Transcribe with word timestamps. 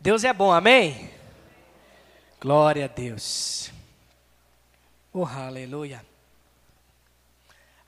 Deus 0.00 0.22
é 0.22 0.32
bom, 0.32 0.52
amém? 0.52 1.10
Glória 2.40 2.84
a 2.84 2.88
Deus. 2.88 3.72
Oh, 5.12 5.26
aleluia. 5.26 6.06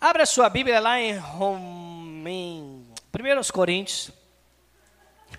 Abra 0.01 0.27
sua 0.27 0.51
Bíblia 0.51 0.81
lá 0.81 0.99
em, 0.99 1.17
Rom... 1.17 2.27
em 2.27 2.85
1 3.15 3.53
Coríntios. 3.53 4.11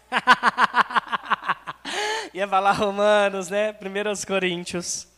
Ia 2.34 2.48
falar 2.48 2.72
Romanos, 2.72 3.50
né? 3.50 3.74
1 3.74 4.26
Coríntios. 4.26 5.10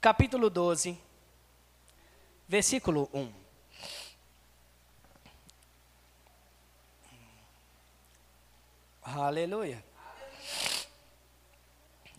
Capítulo 0.00 0.50
12, 0.50 0.98
versículo 2.48 3.08
1. 3.14 3.43
Aleluia. 9.04 9.84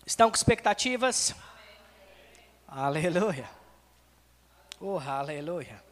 Estão 0.06 0.30
com 0.30 0.36
expectativas? 0.36 1.34
Aleluia. 2.68 3.50
Oh, 4.80 5.00
aleluia. 5.00 5.84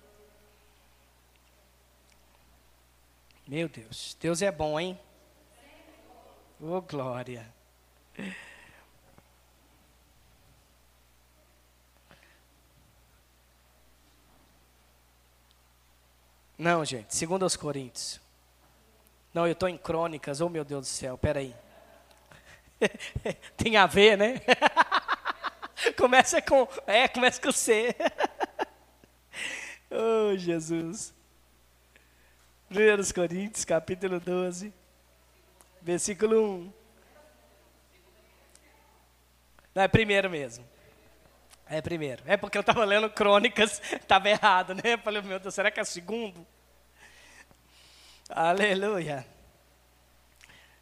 Meu 3.48 3.68
Deus, 3.68 4.16
Deus 4.22 4.42
é 4.42 4.52
bom, 4.52 4.80
hein? 4.80 5.00
Oh, 6.62 6.80
glória. 6.82 7.52
Não, 16.58 16.86
gente, 16.86 17.14
segundo 17.14 17.46
os 17.46 17.58
Coríntios. 17.58 18.23
Não, 19.34 19.48
eu 19.48 19.54
estou 19.54 19.68
em 19.68 19.78
crônicas, 19.78 20.42
oh 20.42 20.50
meu 20.50 20.64
Deus 20.64 20.82
do 20.82 20.90
céu, 20.90 21.18
peraí. 21.18 21.56
Tem 23.58 23.78
a 23.78 23.88
ver, 23.88 24.18
né? 24.18 24.36
começa 25.98 26.42
com. 26.42 26.68
É, 26.86 27.08
começa 27.08 27.42
com 27.42 27.52
C. 27.52 27.96
oh, 29.90 30.38
Jesus. 30.38 31.14
1 32.70 33.14
Coríntios, 33.14 33.66
capítulo 33.66 34.20
12, 34.20 34.74
versículo 35.82 36.56
1. 36.56 36.74
Não, 39.76 39.84
é 39.84 39.88
primeiro 39.88 40.30
mesmo. 40.30 40.66
É 41.68 41.82
primeiro. 41.82 42.24
É 42.28 42.38
porque 42.38 42.58
eu 42.58 42.62
estava 42.62 42.86
lendo 42.86 43.10
crônicas, 43.10 43.82
estava 43.94 44.30
errado, 44.30 44.76
né? 44.76 44.94
Eu 44.94 45.00
falei, 45.00 45.22
meu 45.22 45.40
Deus, 45.40 45.56
será 45.56 45.72
que 45.72 45.80
é 45.80 45.84
segundo? 45.84 46.46
Aleluia. 48.36 49.24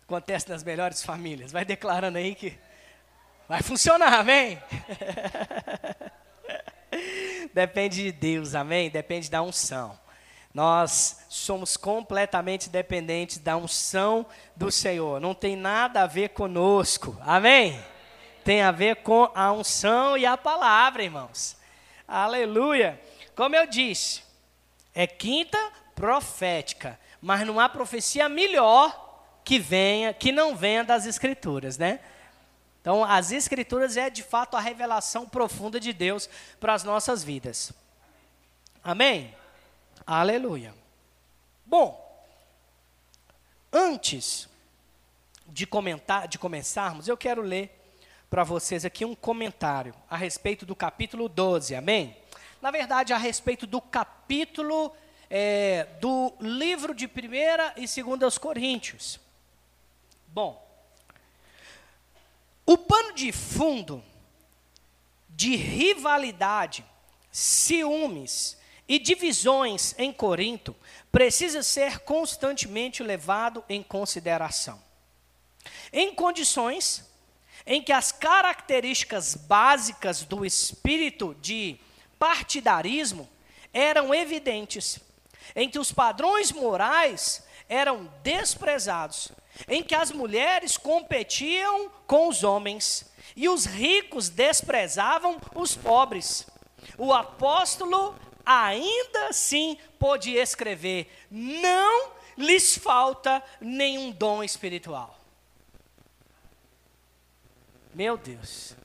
Acontece 0.04 0.48
nas 0.48 0.64
melhores 0.64 1.04
famílias. 1.04 1.52
Vai 1.52 1.66
declarando 1.66 2.18
aí 2.18 2.34
que 2.34 2.58
vai 3.46 3.62
funcionar, 3.62 4.14
amém? 4.14 4.58
Depende 7.54 8.04
de 8.04 8.12
Deus, 8.14 8.56
amém? 8.56 8.90
Depende 8.90 9.30
da 9.30 9.42
unção. 9.42 10.00
Nós 10.54 11.26
somos 11.28 11.76
completamente 11.76 12.70
dependentes 12.70 13.38
da 13.38 13.58
unção 13.58 14.26
do 14.56 14.72
Senhor. 14.72 15.20
Não 15.20 15.34
tem 15.34 15.58
nada 15.58 16.04
a 16.04 16.08
ver 16.08 16.30
conosco, 16.30 17.18
amém? 17.20 17.78
Tem 18.46 18.62
a 18.62 18.72
ver 18.72 19.04
com 19.04 19.30
a 19.36 19.52
unção 19.52 20.18
e 20.18 20.26
a 20.26 20.38
palavra, 20.38 21.04
irmãos. 21.04 21.58
Aleluia. 22.08 22.98
Como 23.36 23.58
eu 23.58 23.68
disse, 23.68 24.24
é 24.96 25.06
quinta 25.06 25.60
profética 25.94 26.98
mas 27.22 27.46
não 27.46 27.60
há 27.60 27.70
profecia 27.70 28.28
melhor 28.28 29.10
que 29.44 29.60
venha, 29.60 30.14
que 30.14 30.32
não 30.32 30.56
venha 30.56 30.84
das 30.84 31.06
escrituras, 31.06 31.78
né? 31.78 32.00
Então, 32.82 33.04
as 33.04 33.32
escrituras 33.32 33.96
é 33.96 34.10
de 34.10 34.24
fato 34.24 34.58
a 34.58 34.60
revelação 34.60 35.30
profunda 35.30 35.80
de 35.80 35.94
Deus 35.94 36.28
para 36.60 36.74
as 36.74 36.84
nossas 36.84 37.24
vidas. 37.24 37.72
Amém? 38.84 39.36
Aleluia. 40.06 40.74
Bom, 41.64 42.26
antes 43.72 44.50
de 45.46 45.68
comentar, 45.68 46.28
de 46.28 46.40
começarmos, 46.40 47.08
eu 47.08 47.16
quero 47.16 47.44
ler 47.44 47.78
para 48.30 48.44
vocês 48.44 48.84
aqui 48.84 49.06
um 49.06 49.14
comentário 49.14 49.94
a 50.10 50.18
respeito 50.18 50.66
do 50.66 50.76
capítulo 50.76 51.30
12. 51.30 51.76
Amém? 51.76 52.18
Na 52.62 52.72
verdade, 52.72 53.14
a 53.14 53.18
respeito 53.18 53.68
do 53.68 53.80
capítulo 53.80 54.92
é, 55.34 55.88
do 56.02 56.34
livro 56.42 56.94
de 56.94 57.06
1 57.06 57.10
e 57.78 58.18
2 58.18 58.38
Coríntios. 58.38 59.18
Bom, 60.28 60.62
o 62.66 62.78
pano 62.78 63.14
de 63.14 63.32
fundo 63.32 64.04
de 65.30 65.56
rivalidade, 65.56 66.84
ciúmes 67.32 68.58
e 68.88 69.00
divisões 69.00 69.96
em 69.98 70.12
Corinto 70.12 70.76
precisa 71.10 71.64
ser 71.64 72.00
constantemente 72.00 73.02
levado 73.02 73.64
em 73.70 73.82
consideração. 73.82 74.84
Em 75.94 76.14
condições 76.14 77.10
em 77.66 77.82
que 77.82 77.94
as 77.94 78.12
características 78.12 79.36
básicas 79.36 80.24
do 80.24 80.46
espírito 80.46 81.34
de 81.42 81.80
partidarismo 82.20 83.30
eram 83.74 84.14
evidentes 84.14 85.00
em 85.56 85.70
que 85.70 85.80
os 85.80 85.92
padrões 85.92 86.52
morais 86.52 87.44
eram 87.68 88.12
desprezados, 88.22 89.32
em 89.68 89.84
que 89.84 89.96
as 89.96 90.12
mulheres 90.12 90.78
competiam 90.78 91.90
com 92.06 92.28
os 92.28 92.44
homens 92.44 93.12
e 93.36 93.48
os 93.48 93.66
ricos 93.66 94.30
desprezavam 94.30 95.40
os 95.56 95.76
pobres. 95.76 96.48
O 96.98 97.14
apóstolo 97.14 98.16
ainda 98.46 99.28
assim 99.30 99.78
pôde 100.00 100.32
escrever: 100.36 101.10
não 101.30 102.12
lhes 102.38 102.78
falta 102.78 103.44
nenhum 103.60 104.12
dom 104.12 104.44
espiritual. 104.44 105.18
Meu 107.94 108.18
Deus. 108.18 108.76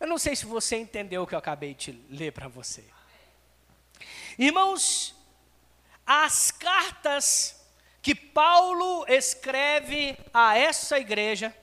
Eu 0.00 0.06
não 0.06 0.18
sei 0.18 0.36
se 0.36 0.46
você 0.46 0.76
entendeu 0.76 1.22
o 1.22 1.26
que 1.26 1.34
eu 1.34 1.38
acabei 1.38 1.74
de 1.74 1.92
ler 2.08 2.32
para 2.32 2.48
você. 2.48 2.84
Irmãos, 4.38 5.16
as 6.06 6.52
cartas 6.52 7.60
que 8.00 8.14
Paulo 8.14 9.04
escreve 9.08 10.16
a 10.32 10.56
essa 10.56 10.96
igreja, 10.98 11.54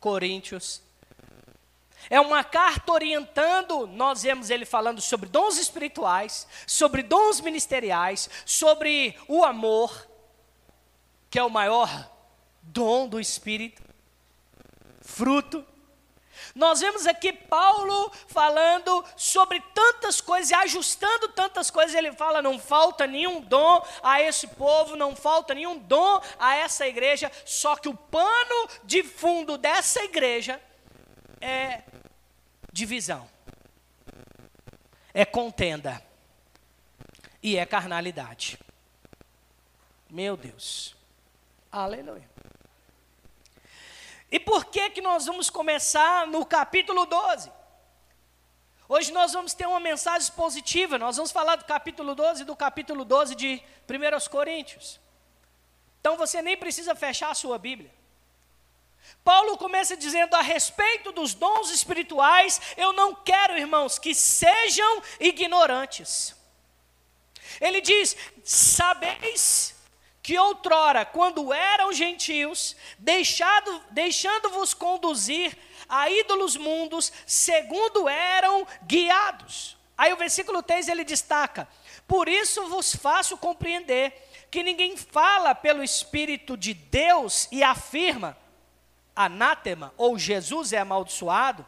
Coríntios, 0.00 0.82
é 2.10 2.20
uma 2.20 2.42
carta 2.42 2.92
orientando, 2.92 3.86
nós 3.86 4.22
vemos 4.22 4.50
ele 4.50 4.64
falando 4.64 5.00
sobre 5.00 5.28
dons 5.28 5.56
espirituais, 5.56 6.48
sobre 6.66 7.02
dons 7.02 7.40
ministeriais, 7.40 8.28
sobre 8.44 9.16
o 9.28 9.44
amor, 9.44 10.08
que 11.30 11.38
é 11.38 11.44
o 11.44 11.50
maior 11.50 12.10
dom 12.60 13.08
do 13.08 13.20
Espírito, 13.20 13.82
fruto 15.00 15.64
nós 16.56 16.80
vemos 16.80 17.06
aqui 17.06 17.34
Paulo 17.34 18.10
falando 18.28 19.04
sobre 19.14 19.60
tantas 19.74 20.22
coisas, 20.22 20.50
ajustando 20.52 21.28
tantas 21.28 21.70
coisas. 21.70 21.94
Ele 21.94 22.12
fala: 22.12 22.40
não 22.40 22.58
falta 22.58 23.06
nenhum 23.06 23.42
dom 23.42 23.86
a 24.02 24.22
esse 24.22 24.48
povo, 24.48 24.96
não 24.96 25.14
falta 25.14 25.52
nenhum 25.52 25.76
dom 25.76 26.18
a 26.38 26.54
essa 26.54 26.86
igreja. 26.86 27.30
Só 27.44 27.76
que 27.76 27.90
o 27.90 27.94
pano 27.94 28.70
de 28.84 29.02
fundo 29.02 29.58
dessa 29.58 30.02
igreja 30.02 30.58
é 31.42 31.82
divisão, 32.72 33.28
é 35.12 35.26
contenda 35.26 36.02
e 37.42 37.58
é 37.58 37.66
carnalidade. 37.66 38.58
Meu 40.08 40.38
Deus. 40.38 40.96
Aleluia. 41.70 42.26
E 44.30 44.40
por 44.40 44.64
que 44.66 44.90
que 44.90 45.00
nós 45.00 45.26
vamos 45.26 45.48
começar 45.48 46.26
no 46.26 46.44
capítulo 46.44 47.06
12? 47.06 47.52
Hoje 48.88 49.12
nós 49.12 49.32
vamos 49.32 49.52
ter 49.52 49.66
uma 49.66 49.80
mensagem 49.80 50.30
positiva, 50.32 50.98
nós 50.98 51.16
vamos 51.16 51.32
falar 51.32 51.56
do 51.56 51.64
capítulo 51.64 52.14
12 52.14 52.42
e 52.42 52.44
do 52.44 52.56
capítulo 52.56 53.04
12 53.04 53.34
de 53.34 53.62
1 53.88 54.28
Coríntios. 54.30 55.00
Então 56.00 56.16
você 56.16 56.40
nem 56.40 56.56
precisa 56.56 56.94
fechar 56.94 57.30
a 57.30 57.34
sua 57.34 57.58
Bíblia. 57.58 57.92
Paulo 59.24 59.56
começa 59.56 59.96
dizendo 59.96 60.34
a 60.34 60.42
respeito 60.42 61.12
dos 61.12 61.34
dons 61.34 61.70
espirituais, 61.70 62.60
eu 62.76 62.92
não 62.92 63.14
quero, 63.14 63.58
irmãos, 63.58 63.98
que 63.98 64.14
sejam 64.14 65.02
ignorantes. 65.20 66.34
Ele 67.60 67.80
diz: 67.80 68.16
Sabeis 68.44 69.75
que 70.26 70.36
outrora, 70.36 71.04
quando 71.04 71.52
eram 71.52 71.92
gentios, 71.92 72.74
deixado, 72.98 73.80
deixando-vos 73.92 74.74
conduzir 74.74 75.56
a 75.88 76.10
ídolos 76.10 76.56
mundos, 76.56 77.12
segundo 77.24 78.08
eram 78.08 78.66
guiados. 78.82 79.76
Aí 79.96 80.12
o 80.12 80.16
versículo 80.16 80.64
3 80.64 80.88
ele 80.88 81.04
destaca: 81.04 81.68
Por 82.08 82.28
isso 82.28 82.66
vos 82.66 82.92
faço 82.96 83.36
compreender 83.36 84.12
que 84.50 84.64
ninguém 84.64 84.96
fala 84.96 85.54
pelo 85.54 85.80
Espírito 85.80 86.56
de 86.56 86.74
Deus 86.74 87.46
e 87.52 87.62
afirma 87.62 88.36
anátema 89.14 89.94
ou 89.96 90.18
Jesus 90.18 90.72
é 90.72 90.78
amaldiçoado. 90.78 91.64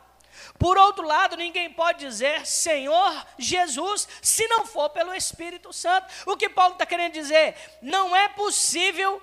Por 0.58 0.76
outro 0.76 1.06
lado, 1.06 1.36
ninguém 1.36 1.70
pode 1.70 2.00
dizer 2.00 2.46
Senhor 2.46 3.26
Jesus 3.38 4.08
se 4.22 4.46
não 4.48 4.66
for 4.66 4.90
pelo 4.90 5.14
Espírito 5.14 5.72
Santo. 5.72 6.06
O 6.26 6.36
que 6.36 6.48
Paulo 6.48 6.72
está 6.72 6.86
querendo 6.86 7.12
dizer? 7.12 7.54
Não 7.82 8.14
é 8.14 8.28
possível 8.28 9.22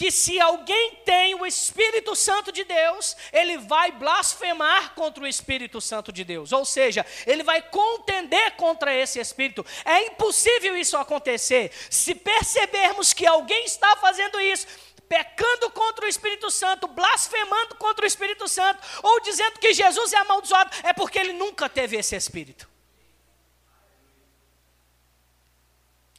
que 0.00 0.10
se 0.10 0.40
alguém 0.40 0.96
tem 1.04 1.34
o 1.34 1.44
Espírito 1.44 2.16
Santo 2.16 2.50
de 2.50 2.64
Deus, 2.64 3.14
ele 3.34 3.58
vai 3.58 3.92
blasfemar 3.92 4.94
contra 4.94 5.22
o 5.22 5.26
Espírito 5.26 5.78
Santo 5.78 6.10
de 6.10 6.24
Deus, 6.24 6.52
ou 6.52 6.64
seja, 6.64 7.04
ele 7.26 7.42
vai 7.42 7.60
contender 7.60 8.52
contra 8.52 8.94
esse 8.94 9.20
Espírito. 9.20 9.62
É 9.84 10.06
impossível 10.06 10.74
isso 10.74 10.96
acontecer. 10.96 11.70
Se 11.90 12.14
percebermos 12.14 13.12
que 13.12 13.26
alguém 13.26 13.66
está 13.66 13.94
fazendo 13.96 14.40
isso, 14.40 14.66
pecando 15.10 15.68
contra 15.72 16.06
o 16.06 16.08
Espírito 16.08 16.48
Santo, 16.52 16.86
blasfemando 16.86 17.74
contra 17.74 18.04
o 18.04 18.06
Espírito 18.06 18.46
Santo, 18.46 18.80
ou 19.02 19.20
dizendo 19.20 19.58
que 19.58 19.74
Jesus 19.74 20.12
é 20.12 20.18
amaldiçoado, 20.18 20.70
é 20.84 20.92
porque 20.92 21.18
ele 21.18 21.32
nunca 21.32 21.68
teve 21.68 21.96
esse 21.96 22.14
Espírito. 22.14 22.70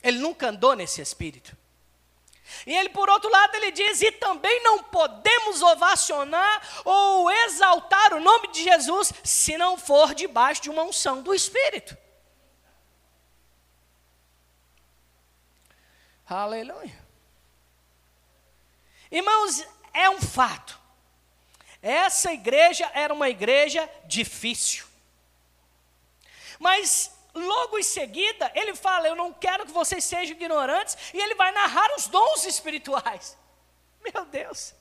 Ele 0.03 0.19
nunca 0.19 0.49
andou 0.49 0.75
nesse 0.75 1.01
Espírito. 1.01 1.55
E 2.67 2.75
ele, 2.75 2.89
por 2.89 3.09
outro 3.09 3.29
lado, 3.29 3.55
ele 3.55 3.71
diz: 3.71 4.01
e 4.01 4.11
também 4.11 4.61
não 4.61 4.83
podemos 4.83 5.61
ovacionar 5.61 6.61
ou 6.83 7.31
exaltar 7.31 8.13
o 8.13 8.19
nome 8.19 8.49
de 8.49 8.61
Jesus 8.61 9.13
se 9.23 9.57
não 9.57 9.77
for 9.77 10.13
debaixo 10.13 10.63
de 10.63 10.69
uma 10.69 10.83
unção 10.83 11.23
do 11.23 11.33
Espírito. 11.33 11.95
Aleluia. 16.27 17.00
Irmãos, 19.11 19.65
é 19.93 20.09
um 20.09 20.21
fato. 20.21 20.79
Essa 21.81 22.31
igreja 22.31 22.89
era 22.93 23.13
uma 23.13 23.29
igreja 23.29 23.89
difícil. 24.05 24.85
Mas 26.59 27.11
logo 27.33 27.77
em 27.77 27.83
seguida, 27.83 28.51
ele 28.53 28.75
fala: 28.75 29.07
Eu 29.07 29.15
não 29.15 29.33
quero 29.33 29.65
que 29.65 29.71
vocês 29.71 30.03
sejam 30.03 30.35
ignorantes, 30.35 30.97
e 31.13 31.19
ele 31.19 31.35
vai 31.35 31.51
narrar 31.51 31.93
os 31.95 32.07
dons 32.07 32.45
espirituais. 32.45 33.37
Meu 34.13 34.25
Deus! 34.25 34.73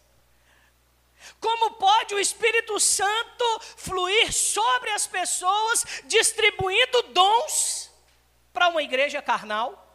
Como 1.40 1.72
pode 1.72 2.14
o 2.14 2.18
Espírito 2.18 2.78
Santo 2.80 3.60
fluir 3.76 4.32
sobre 4.32 4.90
as 4.90 5.06
pessoas, 5.06 5.84
distribuindo 6.04 7.02
dons 7.14 7.90
para 8.52 8.68
uma 8.68 8.82
igreja 8.82 9.20
carnal? 9.20 9.89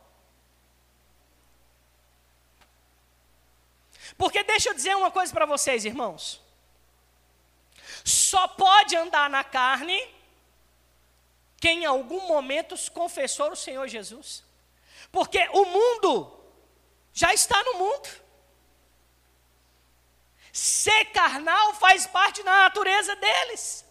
Porque 4.17 4.43
deixa 4.43 4.69
eu 4.69 4.73
dizer 4.73 4.95
uma 4.95 5.11
coisa 5.11 5.33
para 5.33 5.45
vocês, 5.45 5.85
irmãos. 5.85 6.41
Só 8.03 8.47
pode 8.47 8.95
andar 8.95 9.29
na 9.29 9.43
carne 9.43 9.99
quem 11.59 11.83
em 11.83 11.85
algum 11.85 12.27
momento 12.27 12.75
confessou 12.91 13.51
o 13.51 13.55
Senhor 13.55 13.87
Jesus. 13.87 14.43
Porque 15.11 15.39
o 15.53 15.65
mundo 15.65 16.39
já 17.13 17.33
está 17.33 17.61
no 17.63 17.75
mundo. 17.75 18.09
Ser 20.51 21.05
carnal 21.05 21.73
faz 21.73 22.05
parte 22.07 22.43
da 22.43 22.51
natureza 22.51 23.15
deles. 23.15 23.85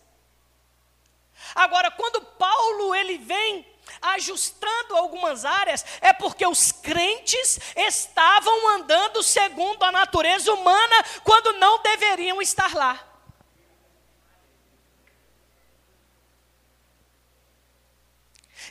Agora, 1.54 1.90
quando 1.90 2.22
Paulo 2.22 2.94
ele 2.94 3.18
vem 3.18 3.66
ajustando 4.00 4.96
algumas 4.96 5.44
áreas, 5.44 5.84
é 6.00 6.12
porque 6.12 6.46
os 6.46 6.72
crentes 6.72 7.58
estavam 7.76 8.68
andando 8.68 9.22
segundo 9.22 9.82
a 9.82 9.92
natureza 9.92 10.52
humana 10.52 11.04
quando 11.22 11.52
não 11.54 11.82
deveriam 11.82 12.40
estar 12.40 12.74
lá. 12.74 13.14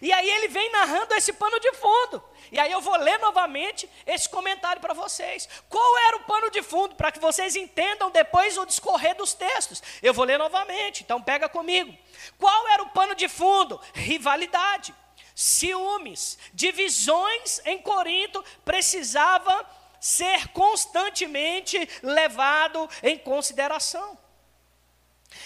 E 0.02 0.12
aí 0.12 0.30
ele 0.30 0.50
vem 0.50 0.70
narrando 0.70 1.14
esse 1.14 1.31
pano 1.31 1.58
de 1.62 1.72
fundo. 1.75 2.22
E 2.52 2.60
aí 2.60 2.72
eu 2.72 2.81
vou 2.81 2.96
ler 2.98 3.18
novamente 3.20 3.90
esse 4.06 4.28
comentário 4.28 4.81
para 4.81 4.94
vocês. 4.94 5.48
Qual 5.70 5.98
era 6.08 6.18
o 6.18 6.24
pano 6.25 6.52
de 6.52 6.62
fundo 6.62 6.94
para 6.94 7.10
que 7.12 7.20
vocês 7.20 7.56
entendam 7.56 8.12
depois 8.12 8.58
o 8.58 8.66
discorrer 8.66 9.16
dos 9.16 9.34
textos? 9.34 9.81
Eu 10.02 10.14
vou 10.14 10.25
ler 10.25 10.38
novamente, 10.38 11.04
então 11.04 11.22
pega 11.22 11.48
comigo. 11.48 11.98
Qual 12.38 12.68
era 12.68 12.84
o 12.84 12.90
pano 12.90 13.16
de 13.16 13.30
fundo? 13.30 13.80
Rivalidade, 13.94 14.94
ciúmes, 15.36 16.38
divisões 16.54 17.62
em 17.66 17.80
Corinto 17.80 18.44
precisava 18.64 19.68
ser 20.00 20.50
constantemente 20.50 21.78
levado 22.02 22.90
em 23.02 23.18
consideração 23.18 24.18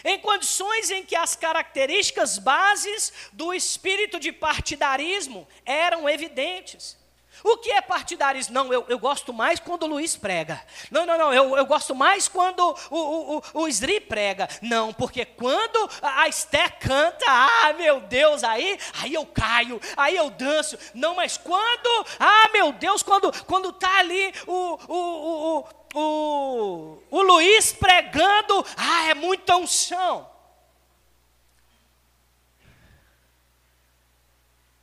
em 0.04 0.20
condições 0.20 0.90
em 0.90 1.04
que 1.04 1.16
as 1.16 1.36
características 1.36 2.38
bases 2.38 3.14
do 3.34 3.54
espírito 3.54 4.20
de 4.20 4.32
partidarismo 4.32 5.48
eram 5.66 6.10
evidentes. 6.10 6.98
O 7.44 7.58
que 7.58 7.72
é 7.72 7.82
partidarismo? 7.82 8.54
Não, 8.54 8.74
eu, 8.74 8.86
eu 8.88 9.00
gosto 9.00 9.34
mais 9.34 9.60
quando 9.60 9.84
o 9.84 9.88
Luiz 9.88 10.16
prega. 10.16 10.62
Não, 10.90 11.06
não, 11.06 11.18
não, 11.18 11.34
eu, 11.34 11.56
eu 11.56 11.66
gosto 11.66 11.94
mais 11.94 12.28
quando 12.28 12.60
o, 12.90 12.98
o, 12.98 13.38
o, 13.38 13.44
o 13.62 13.72
Sri 13.72 14.00
prega. 14.00 14.48
Não, 14.62 14.94
porque 14.94 15.26
quando 15.26 15.90
a 16.02 16.28
Esté 16.28 16.70
canta, 16.70 17.26
ah, 17.28 17.74
meu 17.74 18.02
Deus, 18.02 18.44
aí, 18.44 18.80
aí 19.02 19.14
eu 19.14 19.26
caio, 19.26 19.80
aí 19.96 20.16
eu 20.16 20.30
danço. 20.30 20.78
Não, 20.94 21.16
mas 21.16 21.38
quando, 21.38 22.06
ah, 22.20 22.50
meu 22.54 22.72
Deus, 22.72 23.04
quando 23.04 23.32
quando 23.46 23.70
está 23.70 24.00
ali 24.00 24.34
o, 24.46 24.80
o, 24.88 25.58
o, 25.58 25.68
o, 25.94 27.04
o 27.10 27.22
Luiz 27.22 27.72
pregando, 27.74 28.66
ah, 28.76 29.10
é 29.10 29.14
muita 29.14 29.56
unção. 29.58 30.30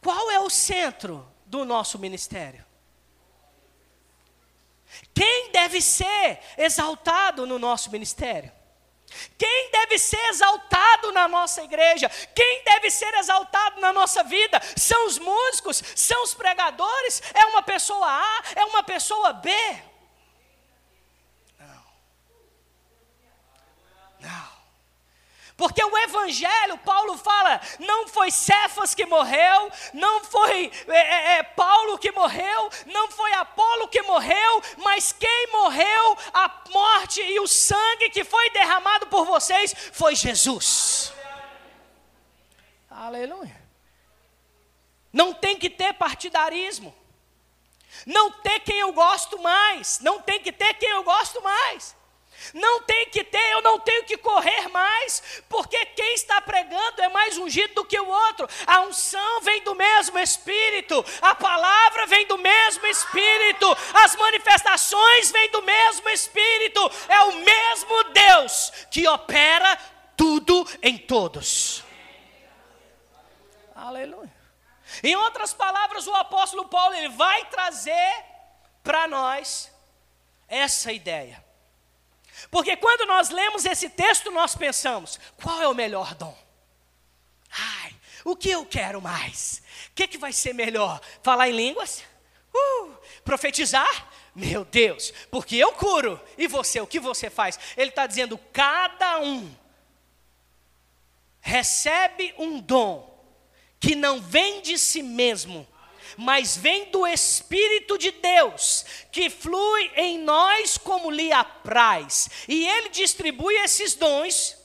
Qual 0.02 0.30
é 0.30 0.38
o 0.40 0.50
centro 0.50 1.33
do 1.54 1.64
nosso 1.64 2.00
ministério? 2.00 2.66
Quem 5.14 5.52
deve 5.52 5.80
ser 5.80 6.40
exaltado 6.58 7.46
no 7.46 7.60
nosso 7.60 7.92
ministério? 7.92 8.50
Quem 9.38 9.70
deve 9.70 9.96
ser 9.96 10.18
exaltado 10.30 11.12
na 11.12 11.28
nossa 11.28 11.62
igreja? 11.62 12.08
Quem 12.34 12.64
deve 12.64 12.90
ser 12.90 13.14
exaltado 13.14 13.80
na 13.80 13.92
nossa 13.92 14.24
vida? 14.24 14.60
São 14.76 15.06
os 15.06 15.16
músicos? 15.16 15.80
São 15.94 16.24
os 16.24 16.34
pregadores? 16.34 17.22
É 17.32 17.46
uma 17.46 17.62
pessoa 17.62 18.04
A? 18.04 18.42
É 18.56 18.64
uma 18.64 18.82
pessoa 18.82 19.32
B? 19.34 19.50
Não. 24.18 24.53
Porque 25.56 25.82
o 25.84 25.98
Evangelho, 25.98 26.76
Paulo 26.78 27.16
fala, 27.16 27.60
não 27.78 28.08
foi 28.08 28.30
Cefas 28.30 28.92
que 28.92 29.06
morreu, 29.06 29.70
não 29.92 30.24
foi 30.24 30.70
é, 30.88 30.96
é, 30.96 31.38
é, 31.38 31.42
Paulo 31.44 31.96
que 31.96 32.10
morreu, 32.10 32.70
não 32.86 33.08
foi 33.10 33.32
Apolo 33.34 33.86
que 33.86 34.02
morreu, 34.02 34.62
mas 34.78 35.12
quem 35.12 35.52
morreu, 35.52 36.18
a 36.32 36.50
morte 36.70 37.22
e 37.22 37.38
o 37.38 37.46
sangue 37.46 38.10
que 38.10 38.24
foi 38.24 38.50
derramado 38.50 39.06
por 39.06 39.24
vocês 39.24 39.72
foi 39.92 40.16
Jesus. 40.16 41.12
Aleluia. 42.90 43.62
Não 45.12 45.32
tem 45.32 45.56
que 45.56 45.70
ter 45.70 45.92
partidarismo. 45.94 46.92
Não 48.04 48.32
ter 48.32 48.58
quem 48.60 48.80
eu 48.80 48.92
gosto 48.92 49.38
mais. 49.38 50.00
Não 50.00 50.20
tem 50.20 50.40
que 50.40 50.50
ter 50.50 50.74
quem 50.74 50.90
eu 50.90 51.04
gosto 51.04 51.40
mais. 51.40 51.94
Não 52.52 52.82
tem 52.82 53.06
que 53.06 53.24
ter, 53.24 53.52
eu 53.52 53.62
não 53.62 53.78
tenho 53.78 54.04
que 54.04 54.16
correr 54.16 54.68
mais, 54.68 55.42
porque 55.48 55.86
quem 55.86 56.14
está 56.14 56.40
pregando 56.40 57.00
é 57.00 57.08
mais 57.08 57.38
ungido 57.38 57.74
do 57.74 57.84
que 57.84 57.98
o 57.98 58.08
outro. 58.08 58.48
A 58.66 58.80
unção 58.82 59.40
vem 59.40 59.62
do 59.62 59.74
mesmo 59.74 60.18
Espírito, 60.18 61.04
a 61.22 61.34
palavra 61.34 62.06
vem 62.06 62.26
do 62.26 62.38
mesmo 62.38 62.86
Espírito, 62.86 63.66
as 63.94 64.16
manifestações 64.16 65.30
vêm 65.30 65.50
do 65.50 65.62
mesmo 65.62 66.08
Espírito. 66.10 66.90
É 67.08 67.20
o 67.22 67.32
mesmo 67.36 68.04
Deus 68.04 68.72
que 68.90 69.06
opera 69.06 69.76
tudo 70.16 70.66
em 70.82 70.98
todos. 70.98 71.82
Aleluia. 73.74 74.32
Em 75.02 75.16
outras 75.16 75.52
palavras, 75.52 76.06
o 76.06 76.14
apóstolo 76.14 76.68
Paulo 76.68 76.94
ele 76.94 77.08
vai 77.08 77.44
trazer 77.46 78.24
para 78.82 79.08
nós 79.08 79.72
essa 80.48 80.92
ideia. 80.92 81.43
Porque 82.50 82.76
quando 82.76 83.06
nós 83.06 83.30
lemos 83.30 83.64
esse 83.64 83.88
texto, 83.88 84.30
nós 84.30 84.54
pensamos: 84.54 85.18
qual 85.42 85.60
é 85.62 85.68
o 85.68 85.74
melhor 85.74 86.14
dom? 86.14 86.36
Ai, 87.50 87.94
o 88.24 88.34
que 88.34 88.50
eu 88.50 88.66
quero 88.66 89.00
mais? 89.00 89.62
O 89.90 89.94
que, 89.94 90.08
que 90.08 90.18
vai 90.18 90.32
ser 90.32 90.52
melhor? 90.52 91.00
Falar 91.22 91.48
em 91.48 91.56
línguas? 91.56 92.02
Uh, 92.52 92.96
profetizar? 93.24 94.08
Meu 94.34 94.64
Deus, 94.64 95.12
porque 95.30 95.56
eu 95.56 95.72
curo. 95.72 96.20
E 96.36 96.48
você, 96.48 96.80
o 96.80 96.86
que 96.86 96.98
você 96.98 97.30
faz? 97.30 97.58
Ele 97.76 97.90
está 97.90 98.06
dizendo: 98.06 98.36
cada 98.52 99.20
um 99.20 99.54
recebe 101.40 102.34
um 102.38 102.58
dom 102.58 103.14
que 103.78 103.94
não 103.94 104.20
vem 104.20 104.62
de 104.62 104.78
si 104.78 105.02
mesmo, 105.02 105.66
mas 106.16 106.56
vem 106.56 106.90
do 106.90 107.06
Espírito 107.06 107.98
de 107.98 108.10
Deus, 108.10 108.84
que 109.10 109.28
flui 109.30 109.90
em 109.96 110.18
nós 110.18 110.78
como 110.78 111.10
lhe 111.10 111.32
apraz, 111.32 112.28
e 112.48 112.66
ele 112.66 112.88
distribui 112.90 113.54
esses 113.56 113.94
dons 113.94 114.56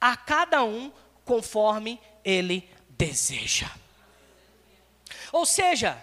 a 0.00 0.16
cada 0.16 0.62
um 0.64 0.92
conforme 1.24 2.00
ele 2.24 2.68
deseja. 2.90 3.70
Ou 5.32 5.44
seja, 5.44 6.02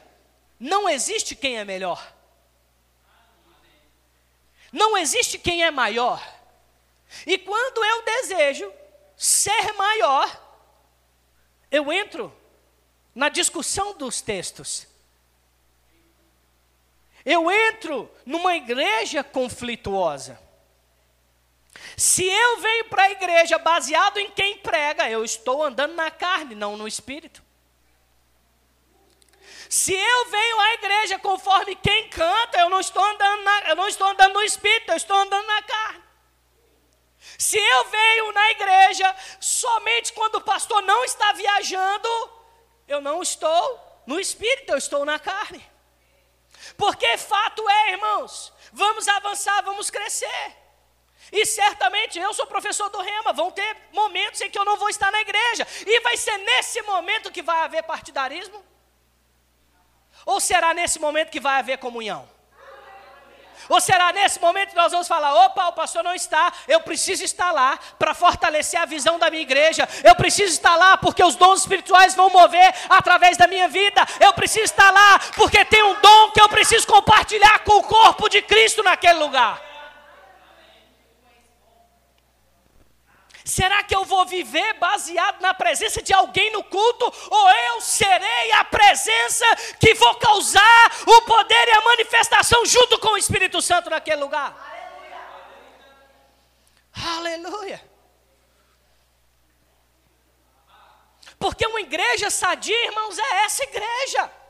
não 0.60 0.88
existe 0.88 1.36
quem 1.36 1.58
é 1.58 1.66
melhor. 1.66 2.14
Não 4.72 4.98
existe 4.98 5.38
quem 5.38 5.64
é 5.64 5.72
maior. 5.72 6.22
E 7.28 7.38
quando 7.38 7.84
eu 7.84 8.02
desejo 8.04 8.74
ser 9.16 9.74
maior, 9.74 10.42
eu 11.70 11.92
entro 11.94 12.34
na 13.14 13.30
discussão 13.30 13.96
dos 13.96 14.22
textos. 14.22 14.88
Eu 17.26 17.50
entro 17.50 18.10
numa 18.26 18.56
igreja 18.56 19.24
conflituosa. 19.24 20.40
Se 21.96 22.26
eu 22.26 22.58
venho 22.60 22.86
para 22.86 23.04
a 23.04 23.12
igreja 23.12 23.58
baseado 23.58 24.18
em 24.18 24.30
quem 24.32 24.58
prega, 24.58 25.10
eu 25.10 25.24
estou 25.24 25.64
andando 25.64 25.94
na 25.94 26.12
carne, 26.12 26.56
não 26.56 26.76
no 26.76 26.88
espírito. 26.88 27.42
Se 29.70 29.94
eu 29.94 30.26
venho 30.30 30.60
à 30.60 30.74
igreja 30.74 31.18
conforme 31.18 31.76
quem 31.76 32.10
canta, 32.10 32.60
eu 32.60 32.70
não 32.70 32.80
estou 32.80 33.04
andando, 33.04 33.44
na, 33.44 33.60
eu 33.70 33.76
não 33.76 33.88
estou 33.88 34.08
andando 34.08 34.34
no 34.34 34.44
espírito, 34.44 34.92
eu 34.92 34.98
estou 34.98 35.16
andando 35.16 35.48
na 35.48 35.62
carne. 35.64 36.04
Se 37.40 37.58
eu 37.58 37.86
venho 37.86 38.32
na 38.34 38.52
igreja 38.52 39.16
somente 39.40 40.14
quando 40.14 40.36
o 40.36 40.42
pastor 40.42 40.82
não 40.84 41.04
está 41.04 41.32
viajando, 41.34 42.10
eu 42.88 43.02
não 43.02 43.22
estou 43.22 44.02
no 44.06 44.20
espírito, 44.20 44.72
eu 44.72 44.78
estou 44.78 45.06
na 45.06 45.20
carne. 45.20 45.64
Porque 46.78 47.18
fato 47.18 47.68
é, 47.70 47.92
irmãos, 47.92 48.54
vamos 48.72 49.08
avançar, 49.08 49.62
vamos 49.64 49.90
crescer. 49.90 50.58
E 51.32 51.46
certamente 51.46 52.20
eu 52.20 52.34
sou 52.34 52.46
professor 52.46 52.90
do 52.90 53.02
Rema, 53.02 53.34
vão 53.34 53.52
ter 53.52 53.78
momentos 53.92 54.42
em 54.42 54.50
que 54.50 54.58
eu 54.58 54.66
não 54.66 54.78
vou 54.78 54.90
estar 54.90 55.12
na 55.12 55.22
igreja, 55.22 55.66
e 55.86 56.00
vai 56.02 56.18
ser 56.18 56.38
nesse 56.38 56.82
momento 56.84 57.32
que 57.32 57.42
vai 57.42 57.62
haver 57.62 57.84
partidarismo? 57.84 58.64
Ou 60.26 60.40
será 60.40 60.74
nesse 60.74 61.00
momento 61.00 61.32
que 61.32 61.40
vai 61.40 61.60
haver 61.60 61.78
comunhão? 61.80 62.30
Ou 63.70 63.80
será 63.80 64.12
nesse 64.12 64.40
momento 64.40 64.70
que 64.70 64.76
nós 64.76 64.92
vamos 64.92 65.08
falar: 65.08 65.34
opa, 65.46 65.68
o 65.68 65.74
pastor 65.74 66.04
não 66.04 66.14
está, 66.14 66.52
eu 66.68 66.80
preciso 66.82 67.24
estar 67.24 67.52
lá 67.52 67.78
para 67.98 68.14
fortalecer 68.14 68.80
a 68.80 68.86
visão 68.86 69.18
da 69.18 69.30
minha 69.30 69.42
igreja, 69.42 69.88
eu 70.04 70.16
preciso 70.16 70.54
estar 70.54 70.76
lá 70.76 70.98
porque 70.98 71.24
os 71.24 71.36
dons 71.36 71.62
espirituais 71.62 72.16
vão 72.16 72.30
mover 72.30 72.74
através 72.90 73.38
da 73.38 73.48
minha 73.48 73.68
vida, 73.68 74.06
eu 74.20 74.34
preciso 74.34 74.66
estar 74.66 74.92
lá 74.92 75.20
porque 75.36 75.64
tem 75.66 75.84
um 75.84 76.00
dom 76.00 76.32
que 76.32 76.42
eu 76.42 76.50
preciso 76.50 76.88
compartilhar 76.88 77.60
com 77.60 77.78
o 77.78 77.84
corpo 77.84 78.30
de 78.30 78.42
Cristo 78.42 78.84
naquele 78.84 79.20
lugar. 79.20 79.73
Será 83.44 83.84
que 83.84 83.96
eu 83.96 84.06
vou 84.06 84.26
viver 84.26 84.74
baseado 84.76 85.42
na 85.42 85.54
presença 85.54 86.02
de 86.02 86.14
alguém 86.14 86.52
no 86.52 86.64
culto? 86.64 87.14
Ou 87.30 87.50
eu 87.50 87.82
serei 87.82 88.52
a 88.54 88.64
presença 88.64 89.46
que 89.80 89.94
vou 89.94 90.16
causar 90.16 90.92
o 91.06 91.22
poder 91.24 91.68
e 91.68 91.72
a 91.72 91.82
manifestação 91.82 92.66
junto 92.66 92.98
com 93.00 93.10
o 93.10 93.18
Espírito 93.18 93.62
Santo 93.62 93.90
naquele 93.90 94.22
lugar? 94.22 94.56
Aleluia. 96.96 97.38
Aleluia. 97.38 97.94
Porque 101.38 101.68
uma 101.68 101.82
igreja 101.82 102.30
sadia, 102.30 102.86
irmãos, 102.86 103.18
é 103.18 103.44
essa 103.44 103.64
igreja. 103.64 104.43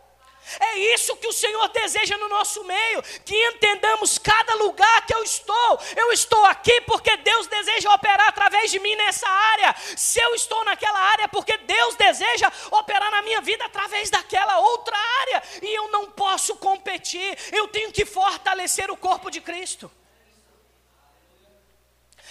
É 0.59 0.77
isso 0.93 1.15
que 1.15 1.27
o 1.27 1.33
Senhor 1.33 1.67
deseja 1.69 2.17
no 2.17 2.27
nosso 2.27 2.63
meio, 2.63 3.01
que 3.25 3.35
entendamos 3.35 4.17
cada 4.17 4.55
lugar 4.55 5.05
que 5.05 5.13
eu 5.13 5.23
estou. 5.23 5.79
Eu 5.95 6.12
estou 6.12 6.43
aqui 6.45 6.81
porque 6.81 7.15
Deus 7.17 7.47
deseja 7.47 7.93
operar 7.93 8.27
através 8.27 8.69
de 8.69 8.79
mim 8.79 8.95
nessa 8.95 9.27
área. 9.27 9.75
Se 9.95 10.19
eu 10.19 10.35
estou 10.35 10.63
naquela 10.65 11.00
área, 11.00 11.27
porque 11.29 11.57
Deus 11.57 11.95
deseja 11.95 12.51
operar 12.71 13.09
na 13.09 13.21
minha 13.21 13.41
vida 13.41 13.65
através 13.65 14.09
daquela 14.09 14.59
outra 14.59 14.97
área. 14.97 15.43
E 15.62 15.73
eu 15.73 15.89
não 15.89 16.12
posso 16.12 16.55
competir, 16.57 17.38
eu 17.51 17.67
tenho 17.69 17.91
que 17.91 18.05
fortalecer 18.05 18.91
o 18.91 18.97
corpo 18.97 19.31
de 19.31 19.39
Cristo. 19.39 19.89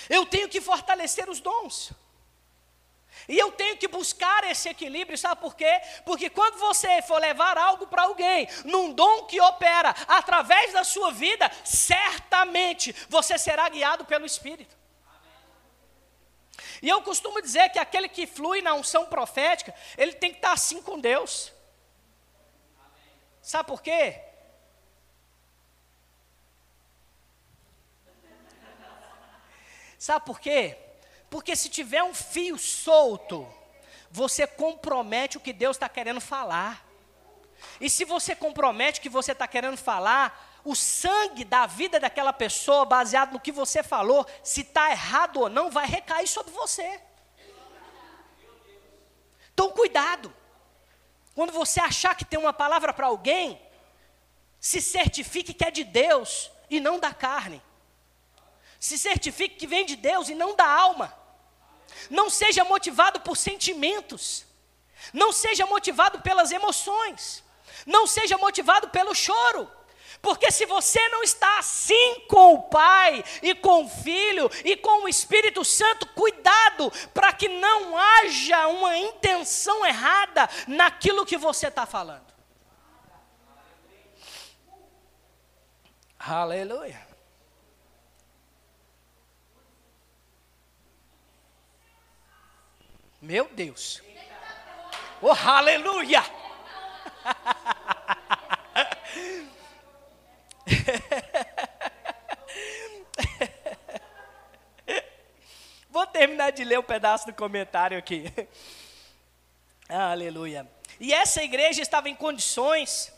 Eu 0.09 0.27
tenho 0.27 0.49
que 0.49 0.61
fortalecer 0.61 1.29
os 1.31 1.41
dons. 1.41 1.93
E 3.29 3.39
eu 3.39 3.53
tenho 3.53 3.77
que 3.77 3.89
buscar 3.89 4.45
esse 4.45 4.69
equilíbrio, 4.69 5.17
sabe 5.17 5.41
por 5.41 5.55
quê? 5.55 5.81
Porque 6.05 6.29
quando 6.29 6.59
você 6.59 7.03
for 7.03 7.21
levar 7.21 7.57
algo 7.57 7.87
para 7.87 8.03
alguém, 8.03 8.49
num 8.65 8.93
dom 8.93 9.25
que 9.27 9.41
opera 9.41 9.95
através 10.09 10.73
da 10.73 10.85
sua 10.85 11.13
vida, 11.13 11.51
certamente 11.65 12.95
você 13.09 13.39
será 13.39 13.69
guiado 13.69 14.05
pelo 14.05 14.27
Espírito. 14.27 14.77
E 16.83 16.89
eu 16.89 17.01
costumo 17.03 17.41
dizer 17.41 17.69
que 17.71 17.79
aquele 17.79 18.09
que 18.09 18.27
flui 18.27 18.61
na 18.61 18.75
unção 18.75 19.07
profética, 19.07 19.73
ele 19.97 20.15
tem 20.15 20.31
que 20.31 20.39
estar 20.39 20.53
assim 20.53 20.83
com 20.83 20.99
Deus. 20.99 21.53
Sabe 23.41 23.69
por 23.69 23.81
quê? 23.81 24.21
Sabe 29.97 30.27
por 30.27 30.41
quê? 30.41 30.77
Porque 31.33 31.57
se 31.57 31.71
tiver 31.71 32.03
um 32.03 32.13
fio 32.13 32.59
solto, 32.59 33.51
você 34.11 34.47
compromete 34.47 35.39
o 35.39 35.41
que 35.41 35.51
Deus 35.51 35.77
está 35.77 35.89
querendo 35.89 36.21
falar. 36.21 36.87
E 37.81 37.89
se 37.89 38.05
você 38.05 38.37
compromete 38.37 39.01
o 39.01 39.03
que 39.03 39.09
você 39.09 39.33
está 39.33 39.49
querendo 39.49 39.79
falar, 39.79 40.61
o 40.63 40.77
sangue 40.77 41.43
da 41.43 41.65
vida 41.65 41.99
daquela 41.99 42.35
pessoa, 42.35 42.85
baseado 42.85 43.33
no 43.33 43.41
que 43.41 43.51
você 43.51 43.83
falou, 43.83 44.27
se 44.45 44.61
está 44.61 44.91
errado 44.91 45.41
ou 45.41 45.49
não, 45.49 45.71
vai 45.71 45.87
recair 45.87 46.29
sobre 46.29 46.53
você. 46.53 47.01
Então, 49.55 49.71
cuidado. 49.71 50.31
Quando 51.35 51.51
você 51.51 51.81
achar 51.81 52.15
que 52.15 52.27
tem 52.27 52.39
uma 52.39 52.53
palavra 52.53 52.93
para 52.93 53.07
alguém, 53.07 53.59
se 54.61 54.83
certifique 54.83 55.55
que 55.55 55.65
é 55.65 55.71
de 55.71 55.83
Deus 55.83 56.51
e 56.69 56.79
não 56.79 57.01
da 57.01 57.15
carne. 57.15 57.63
Se 58.79 58.99
certifique 58.99 59.57
que 59.57 59.67
vem 59.67 59.87
de 59.87 59.97
Deus 59.97 60.29
e 60.29 60.35
não 60.35 60.55
da 60.55 60.67
alma. 60.67 61.22
Não 62.11 62.31
seja 62.31 62.65
motivado 62.65 63.21
por 63.21 63.37
sentimentos. 63.37 64.45
Não 65.13 65.33
seja 65.33 65.67
motivado 65.67 66.21
pelas 66.21 66.51
emoções. 66.51 67.43
Não 67.87 68.07
seja 68.07 68.39
motivado 68.39 68.89
pelo 68.89 69.15
choro. 69.15 69.71
Porque 70.21 70.53
se 70.53 70.65
você 70.67 71.01
não 71.09 71.23
está 71.25 71.59
assim 71.59 72.21
com 72.29 72.55
o 72.55 72.63
Pai 72.63 73.25
e 73.43 73.57
com 73.57 73.85
o 73.85 73.89
Filho 73.89 74.49
e 74.65 74.77
com 74.77 75.03
o 75.03 75.09
Espírito 75.09 75.65
Santo, 75.65 76.07
cuidado 76.07 76.93
para 77.13 77.33
que 77.33 77.49
não 77.49 77.99
haja 77.99 78.69
uma 78.69 78.97
intenção 78.97 79.85
errada 79.85 80.49
naquilo 80.69 81.27
que 81.27 81.37
você 81.37 81.67
está 81.67 81.85
falando. 81.85 82.33
Aleluia. 86.21 87.12
Meu 93.23 93.49
Deus. 93.53 94.03
Oh, 95.21 95.31
aleluia! 95.31 96.25
Vou 105.89 106.05
terminar 106.09 106.51
de 106.51 106.65
ler 106.65 106.81
um 106.81 106.83
pedaço 106.83 107.27
do 107.27 107.33
comentário 107.33 107.97
aqui. 107.97 108.25
Aleluia. 109.89 110.69
E 110.99 111.15
essa 111.15 111.45
igreja 111.45 111.81
estava 111.81 112.09
em 112.09 112.17
condições 112.17 113.13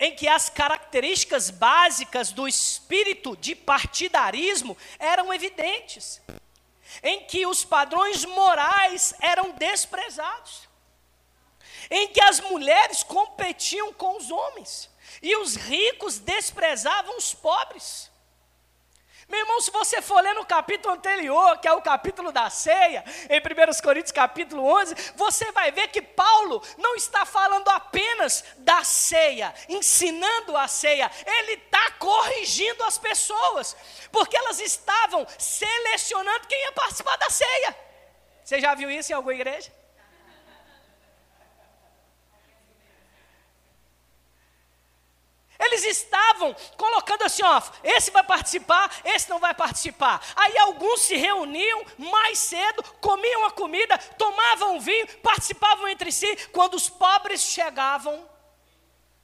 em 0.00 0.16
que 0.16 0.26
as 0.26 0.48
características 0.48 1.48
básicas 1.48 2.32
do 2.32 2.48
espírito 2.48 3.36
de 3.36 3.54
partidarismo 3.54 4.76
eram 4.98 5.32
evidentes 5.32 6.20
em 7.02 7.24
que 7.24 7.46
os 7.46 7.64
padrões 7.64 8.24
morais 8.24 9.14
eram 9.20 9.52
desprezados, 9.52 10.68
em 11.90 12.08
que 12.08 12.20
as 12.20 12.40
mulheres 12.40 13.02
competiam 13.02 13.92
com 13.92 14.16
os 14.16 14.30
homens 14.30 14.90
e 15.22 15.36
os 15.36 15.56
ricos 15.56 16.18
desprezavam 16.18 17.16
os 17.16 17.34
pobres. 17.34 18.10
Meu 19.28 19.40
irmão, 19.40 19.60
se 19.60 19.70
você 19.70 20.00
for 20.00 20.22
ler 20.22 20.34
no 20.34 20.46
capítulo 20.46 20.94
anterior, 20.94 21.58
que 21.58 21.68
é 21.68 21.72
o 21.72 21.82
capítulo 21.82 22.32
da 22.32 22.48
ceia, 22.48 23.04
em 23.28 23.38
1 23.38 23.82
Coríntios 23.82 24.10
capítulo 24.10 24.64
11, 24.64 24.94
você 25.16 25.52
vai 25.52 25.70
ver 25.70 25.88
que 25.88 26.00
Paulo 26.00 26.62
não 26.78 26.96
está 26.96 27.26
falando 27.26 27.68
apenas 27.68 28.42
da 28.58 28.82
ceia, 28.82 29.54
ensinando 29.68 30.56
a 30.56 30.66
ceia, 30.66 31.10
ele 31.26 31.52
está 31.52 31.90
corrigindo 31.98 32.82
as 32.84 32.96
pessoas, 32.96 33.76
porque 34.10 34.34
elas 34.34 34.60
estavam 34.60 35.26
selecionando 35.38 36.48
quem 36.48 36.62
ia 36.62 36.72
participar 36.72 37.16
da 37.18 37.28
ceia. 37.28 37.76
Você 38.42 38.60
já 38.60 38.74
viu 38.74 38.90
isso 38.90 39.12
em 39.12 39.14
alguma 39.14 39.34
igreja? 39.34 39.70
Eles 45.58 45.84
estavam 45.84 46.54
colocando 46.76 47.22
assim, 47.22 47.42
ó, 47.42 47.60
esse 47.82 48.10
vai 48.10 48.22
participar, 48.22 48.90
esse 49.04 49.28
não 49.28 49.40
vai 49.40 49.52
participar. 49.52 50.24
Aí 50.36 50.56
alguns 50.58 51.00
se 51.00 51.16
reuniam 51.16 51.84
mais 51.98 52.38
cedo, 52.38 52.82
comiam 53.00 53.44
a 53.44 53.50
comida, 53.50 53.98
tomavam 54.16 54.80
vinho, 54.80 55.06
participavam 55.18 55.88
entre 55.88 56.12
si. 56.12 56.36
Quando 56.52 56.74
os 56.74 56.88
pobres 56.88 57.42
chegavam, 57.42 58.28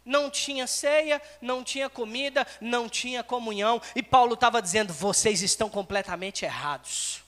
não 0.04 0.28
tinha 0.28 0.66
ceia, 0.66 1.22
não 1.40 1.64
tinha 1.64 1.88
comida, 1.88 2.46
não 2.60 2.88
tinha 2.88 3.24
comunhão. 3.24 3.80
E 3.96 4.02
Paulo 4.02 4.34
estava 4.34 4.60
dizendo: 4.60 4.92
vocês 4.92 5.40
estão 5.40 5.70
completamente 5.70 6.44
errados. 6.44 7.23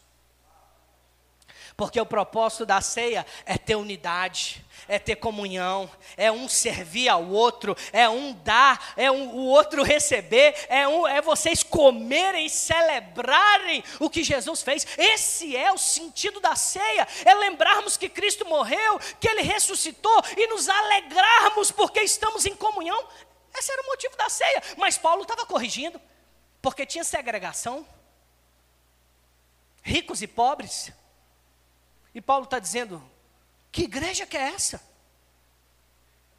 Porque 1.76 2.00
o 2.00 2.06
propósito 2.06 2.64
da 2.64 2.80
ceia 2.80 3.26
é 3.45 3.59
ter 3.59 3.76
unidade, 3.76 4.64
é 4.88 4.99
ter 4.99 5.16
comunhão, 5.16 5.90
é 6.16 6.33
um 6.33 6.49
servir 6.49 7.11
ao 7.11 7.28
outro, 7.28 7.76
é 7.92 8.09
um 8.09 8.33
dar, 8.33 8.95
é 8.97 9.11
um, 9.11 9.28
o 9.35 9.45
outro 9.45 9.83
receber, 9.83 10.54
é, 10.71 10.88
um, 10.88 11.06
é 11.06 11.21
vocês 11.21 11.62
comerem 11.62 12.47
e 12.47 12.50
celebrarem 12.50 13.85
o 14.00 14.09
que 14.09 14.25
Jesus 14.25 14.62
fez. 14.62 14.87
Esse 14.97 15.54
é 15.54 15.71
o 15.71 15.76
sentido 15.76 16.40
da 16.40 16.56
ceia, 16.56 17.06
é 17.26 17.35
lembrarmos 17.35 17.99
que 17.99 18.09
Cristo 18.09 18.47
morreu, 18.47 18.99
que 19.21 19.28
Ele 19.28 19.42
ressuscitou 19.42 20.23
e 20.35 20.47
nos 20.47 20.71
alegrarmos 20.71 21.71
porque 21.71 22.00
estamos 22.00 22.47
em 22.47 22.56
comunhão. 22.56 23.06
Esse 23.54 23.71
era 23.71 23.83
o 23.83 23.87
motivo 23.87 24.16
da 24.16 24.30
ceia. 24.30 24.62
Mas 24.78 24.97
Paulo 24.97 25.23
estava 25.23 25.45
corrigindo, 25.45 26.00
porque 26.62 26.87
tinha 26.87 27.04
segregação, 27.04 27.87
ricos 29.83 30.23
e 30.23 30.26
pobres 30.26 30.90
e 32.16 32.20
Paulo 32.23 32.44
está 32.44 32.58
dizendo: 32.58 32.96
que 33.70 33.82
igreja 33.82 34.26
que 34.26 34.38
é 34.38 34.49
essa? 34.49 34.82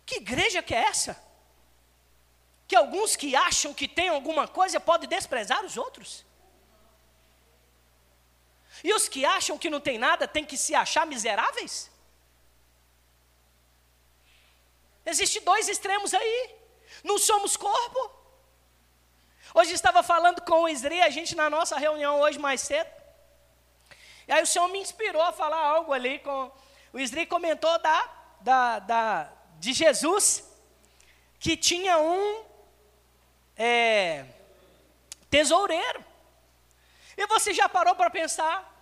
Que 0.03 0.15
igreja 0.15 0.63
que 0.63 0.73
é 0.73 0.79
essa? 0.79 1.23
Que 2.67 2.75
alguns 2.75 3.15
que 3.15 3.35
acham 3.35 3.75
que 3.75 3.87
tem 3.87 4.09
alguma 4.09 4.47
coisa 4.47 4.79
podem 4.79 5.07
desprezar 5.07 5.63
os 5.63 5.77
outros? 5.77 6.25
E 8.83 8.91
os 8.91 9.07
que 9.07 9.23
acham 9.23 9.55
que 9.55 9.69
não 9.69 9.79
tem 9.79 9.99
nada 9.99 10.27
têm 10.27 10.43
que 10.43 10.57
se 10.57 10.73
achar 10.73 11.05
miseráveis? 11.05 11.91
Existem 15.05 15.43
dois 15.43 15.69
extremos 15.69 16.11
aí. 16.11 16.55
Não 17.03 17.19
somos 17.19 17.55
corpo. 17.55 18.11
Hoje 19.53 19.73
estava 19.73 20.01
falando 20.01 20.41
com 20.41 20.63
o 20.63 20.69
Isri, 20.69 21.01
a 21.03 21.11
gente 21.11 21.35
na 21.35 21.51
nossa 21.51 21.77
reunião 21.77 22.19
hoje 22.19 22.39
mais 22.39 22.61
cedo. 22.61 22.96
E 24.27 24.31
aí 24.31 24.43
o 24.43 24.47
Senhor 24.47 24.67
me 24.67 24.79
inspirou 24.79 25.21
a 25.21 25.31
falar 25.31 25.63
algo 25.63 25.93
ali 25.93 26.19
com. 26.19 26.51
O 26.91 26.99
Isri 26.99 27.25
comentou 27.25 27.79
da, 27.79 28.09
da, 28.41 28.79
da, 28.79 29.31
de 29.59 29.73
Jesus, 29.73 30.43
que 31.39 31.55
tinha 31.55 31.97
um 31.99 32.43
é, 33.55 34.25
tesoureiro. 35.29 36.03
E 37.15 37.25
você 37.27 37.53
já 37.53 37.67
parou 37.69 37.95
para 37.95 38.09
pensar? 38.09 38.73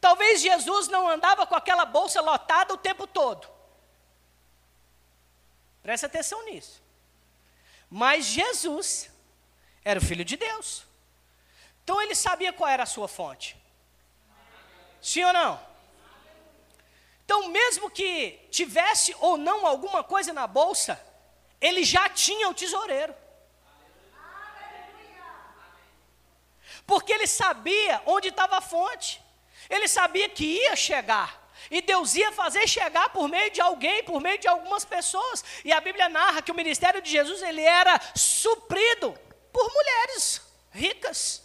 Talvez 0.00 0.40
Jesus 0.40 0.88
não 0.88 1.08
andava 1.08 1.46
com 1.46 1.54
aquela 1.54 1.84
bolsa 1.84 2.20
lotada 2.20 2.74
o 2.74 2.78
tempo 2.78 3.06
todo. 3.06 3.48
Presta 5.82 6.06
atenção 6.06 6.44
nisso. 6.44 6.82
Mas 7.88 8.24
Jesus 8.26 9.10
era 9.84 9.98
o 9.98 10.02
Filho 10.02 10.24
de 10.24 10.36
Deus. 10.36 10.84
Então 11.84 12.00
ele 12.00 12.14
sabia 12.14 12.52
qual 12.52 12.68
era 12.68 12.84
a 12.84 12.86
sua 12.86 13.08
fonte. 13.08 13.61
Sim 15.02 15.24
ou 15.24 15.32
não? 15.32 15.60
Então, 17.24 17.48
mesmo 17.48 17.90
que 17.90 18.38
tivesse 18.50 19.14
ou 19.18 19.36
não 19.36 19.66
alguma 19.66 20.04
coisa 20.04 20.32
na 20.32 20.46
bolsa, 20.46 21.00
ele 21.60 21.82
já 21.82 22.08
tinha 22.08 22.48
o 22.48 22.54
tesoureiro. 22.54 23.14
Porque 26.86 27.12
ele 27.12 27.26
sabia 27.26 28.02
onde 28.06 28.28
estava 28.28 28.58
a 28.58 28.60
fonte. 28.60 29.20
Ele 29.68 29.88
sabia 29.88 30.28
que 30.28 30.44
ia 30.44 30.76
chegar. 30.76 31.40
E 31.70 31.80
Deus 31.80 32.14
ia 32.14 32.32
fazer 32.32 32.66
chegar 32.68 33.08
por 33.10 33.28
meio 33.28 33.50
de 33.50 33.60
alguém, 33.60 34.04
por 34.04 34.20
meio 34.20 34.38
de 34.38 34.48
algumas 34.48 34.84
pessoas. 34.84 35.44
E 35.64 35.72
a 35.72 35.80
Bíblia 35.80 36.08
narra 36.08 36.42
que 36.42 36.52
o 36.52 36.54
ministério 36.54 37.00
de 37.00 37.10
Jesus 37.10 37.40
ele 37.42 37.62
era 37.62 38.00
suprido 38.14 39.18
por 39.52 39.72
mulheres 39.72 40.42
ricas. 40.70 41.42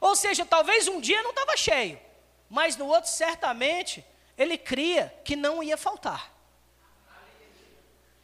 Ou 0.00 0.14
seja, 0.14 0.44
talvez 0.44 0.88
um 0.88 1.00
dia 1.00 1.22
não 1.22 1.30
estava 1.30 1.56
cheio, 1.56 2.00
mas 2.48 2.76
no 2.76 2.86
outro 2.86 3.10
certamente 3.10 4.04
ele 4.36 4.58
cria 4.58 5.14
que 5.24 5.34
não 5.34 5.62
ia 5.62 5.76
faltar. 5.76 6.36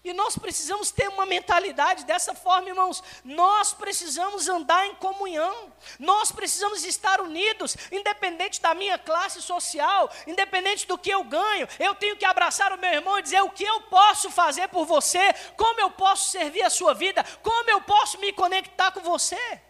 E 0.04 0.12
nós 0.12 0.36
precisamos 0.36 0.90
ter 0.90 1.08
uma 1.08 1.24
mentalidade 1.24 2.04
dessa 2.04 2.34
forma, 2.34 2.68
irmãos. 2.68 3.00
Nós 3.24 3.72
precisamos 3.72 4.48
andar 4.48 4.84
em 4.88 4.96
comunhão. 4.96 5.72
Nós 5.96 6.32
precisamos 6.32 6.84
estar 6.84 7.20
unidos, 7.20 7.76
independente 7.90 8.60
da 8.60 8.74
minha 8.74 8.98
classe 8.98 9.40
social, 9.40 10.10
independente 10.26 10.88
do 10.88 10.98
que 10.98 11.10
eu 11.10 11.22
ganho. 11.22 11.68
Eu 11.78 11.94
tenho 11.94 12.16
que 12.16 12.24
abraçar 12.24 12.72
o 12.72 12.78
meu 12.78 12.90
irmão 12.90 13.16
e 13.16 13.22
dizer 13.22 13.42
o 13.42 13.50
que 13.50 13.62
eu 13.62 13.82
posso 13.82 14.28
fazer 14.28 14.66
por 14.68 14.84
você, 14.84 15.32
como 15.56 15.80
eu 15.80 15.90
posso 15.90 16.32
servir 16.32 16.62
a 16.62 16.70
sua 16.70 16.94
vida, 16.94 17.24
como 17.40 17.70
eu 17.70 17.80
posso 17.82 18.18
me 18.18 18.32
conectar 18.32 18.90
com 18.90 19.00
você. 19.00 19.62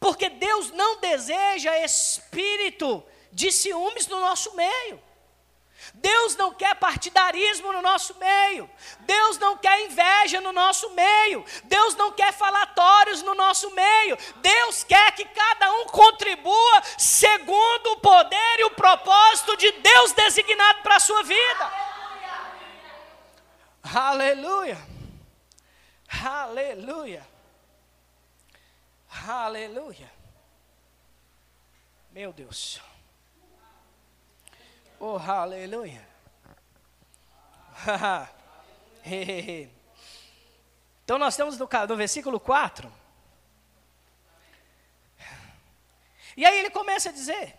Porque 0.00 0.28
Deus 0.28 0.70
não 0.70 1.00
deseja 1.00 1.78
espírito 1.78 3.04
de 3.32 3.50
ciúmes 3.50 4.06
no 4.06 4.20
nosso 4.20 4.54
meio. 4.54 5.02
Deus 5.94 6.36
não 6.36 6.52
quer 6.52 6.74
partidarismo 6.76 7.72
no 7.72 7.82
nosso 7.82 8.14
meio. 8.18 8.68
Deus 9.00 9.38
não 9.38 9.56
quer 9.56 9.80
inveja 9.86 10.40
no 10.40 10.52
nosso 10.52 10.90
meio. 10.90 11.44
Deus 11.64 11.94
não 11.94 12.12
quer 12.12 12.32
falatórios 12.32 13.22
no 13.22 13.34
nosso 13.34 13.70
meio. 13.70 14.16
Deus 14.36 14.84
quer 14.84 15.12
que 15.12 15.24
cada 15.24 15.72
um 15.72 15.86
contribua 15.86 16.82
segundo 16.96 17.92
o 17.92 18.00
poder 18.00 18.60
e 18.60 18.64
o 18.64 18.70
propósito 18.70 19.56
de 19.56 19.70
Deus 19.72 20.12
designado 20.12 20.82
para 20.82 20.96
a 20.96 21.00
sua 21.00 21.22
vida. 21.22 21.72
Aleluia. 23.94 24.78
Aleluia. 24.82 24.98
Aleluia. 26.22 27.27
Meu 32.10 32.32
Deus. 32.32 32.80
Oh, 35.00 35.16
aleluia. 35.16 36.06
então 41.04 41.18
nós 41.18 41.34
estamos 41.34 41.56
no, 41.56 41.68
no 41.88 41.96
versículo 41.96 42.40
4. 42.40 42.92
E 46.36 46.44
aí 46.44 46.58
ele 46.58 46.70
começa 46.70 47.08
a 47.08 47.12
dizer: 47.12 47.56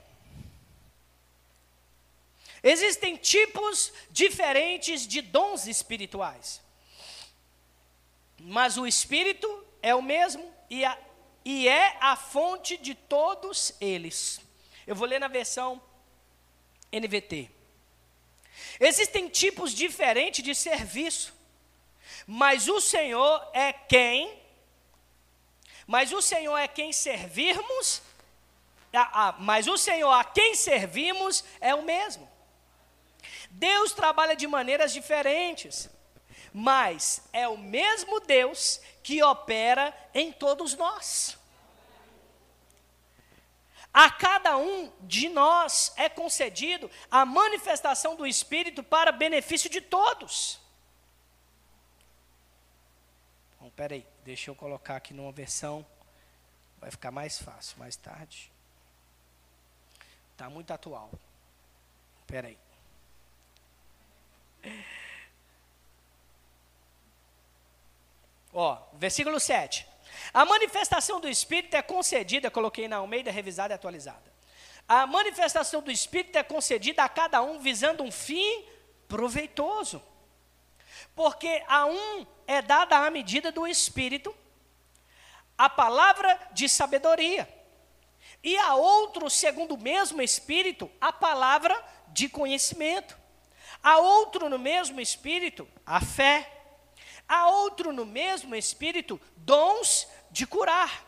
existem 2.62 3.16
tipos 3.18 3.92
diferentes 4.10 5.08
de 5.08 5.22
dons 5.22 5.68
espirituais, 5.68 6.62
mas 8.40 8.78
o 8.78 8.86
Espírito 8.86 9.66
é 9.82 9.96
o 9.96 10.02
mesmo 10.02 10.54
e 10.70 10.84
a 10.86 10.98
e 11.52 11.68
é 11.68 11.98
a 12.00 12.16
fonte 12.16 12.78
de 12.78 12.94
todos 12.94 13.74
eles. 13.82 14.40
Eu 14.86 14.96
vou 14.96 15.08
ler 15.08 15.18
na 15.18 15.28
versão 15.28 15.82
NVT. 16.92 17.50
Existem 18.80 19.28
tipos 19.28 19.74
diferentes 19.74 20.44
de 20.44 20.54
serviço, 20.54 21.34
mas 22.28 22.68
o 22.68 22.80
Senhor 22.80 23.50
é 23.52 23.74
quem, 23.74 24.40
mas 25.88 26.12
o 26.12 26.22
Senhor 26.22 26.56
é 26.56 26.68
quem 26.68 26.94
servirmos, 26.94 28.04
mas 29.40 29.68
o 29.68 29.76
Senhor 29.76 30.12
a 30.12 30.24
quem 30.24 30.54
servimos 30.54 31.44
é 31.60 31.74
o 31.74 31.82
mesmo. 31.82 32.30
Deus 33.50 33.92
trabalha 33.92 34.36
de 34.36 34.46
maneiras 34.46 34.94
diferentes, 34.94 35.90
mas 36.54 37.24
é 37.34 37.48
o 37.48 37.58
mesmo 37.58 38.20
Deus 38.20 38.80
que 39.02 39.24
opera 39.24 39.92
em 40.14 40.32
todos 40.32 40.76
nós. 40.76 41.38
A 43.93 44.10
cada 44.12 44.58
um 44.58 44.91
de 45.02 45.30
nós 45.30 45.91
é 45.95 46.08
concedido 46.08 46.89
a 47.10 47.25
manifestação 47.25 48.15
do 48.15 48.25
Espírito 48.25 48.84
para 48.84 49.12
benefício 49.12 49.69
de 49.69 49.82
todos. 49.82 50.60
Bom, 53.60 53.69
peraí, 53.71 54.06
deixa 54.23 54.52
eu 54.52 54.56
colocar 54.56 54.95
aqui 54.95 55.13
numa 55.13 55.32
versão, 55.32 55.86
vai 56.80 56.91
ficar 56.91 57.12
mais 57.12 57.39
fácil 57.39 57.78
mais 57.80 57.95
tarde. 57.95 58.52
Está 60.32 60.49
muito 60.49 60.71
atual. 60.71 61.12
Peraí. 62.25 62.58
Ó, 68.54 68.82
versículo 68.93 69.39
7. 69.39 69.86
A 70.34 70.45
manifestação 70.45 71.19
do 71.19 71.28
Espírito 71.28 71.76
é 71.76 71.82
concedida, 71.82 72.52
coloquei 72.52 72.88
na 72.88 72.98
Almeida 72.98 73.32
revisada 73.32 73.74
e 73.74 73.76
atualizada, 73.76 74.32
a 74.88 75.06
manifestação 75.06 75.82
do 75.82 75.91
Espírito 75.91 76.38
é 76.38 76.43
concedida 76.43 77.04
a 77.04 77.10
cada 77.10 77.41
um 77.41 77.60
visando 77.60 78.04
um 78.04 78.12
fim 78.12 78.65
proveitoso. 79.08 80.02
Porque 81.15 81.63
a 81.67 81.86
um 81.86 82.26
é 82.48 82.62
dada 82.62 82.98
a 82.98 83.10
medida 83.12 83.52
do 83.52 83.67
Espírito 83.67 84.36
a 85.60 85.69
palavra 85.69 86.39
de 86.54 86.69
sabedoria, 86.69 87.45
e 88.41 88.58
a 88.58 88.76
outro, 88.76 89.30
segundo 89.30 89.76
o 89.76 89.78
mesmo 89.78 90.22
Espírito, 90.22 90.89
a 91.02 91.12
palavra 91.12 91.78
de 92.08 92.30
conhecimento. 92.30 93.17
A 93.84 93.98
outro, 93.98 94.48
no 94.48 94.58
mesmo 94.58 95.02
Espírito, 95.02 95.67
a 95.86 96.00
fé. 96.00 96.59
A 97.30 97.48
outro, 97.48 97.94
no 97.94 98.06
mesmo 98.06 98.56
Espírito, 98.56 99.22
dons 99.38 100.08
de 100.32 100.48
curar. 100.48 101.06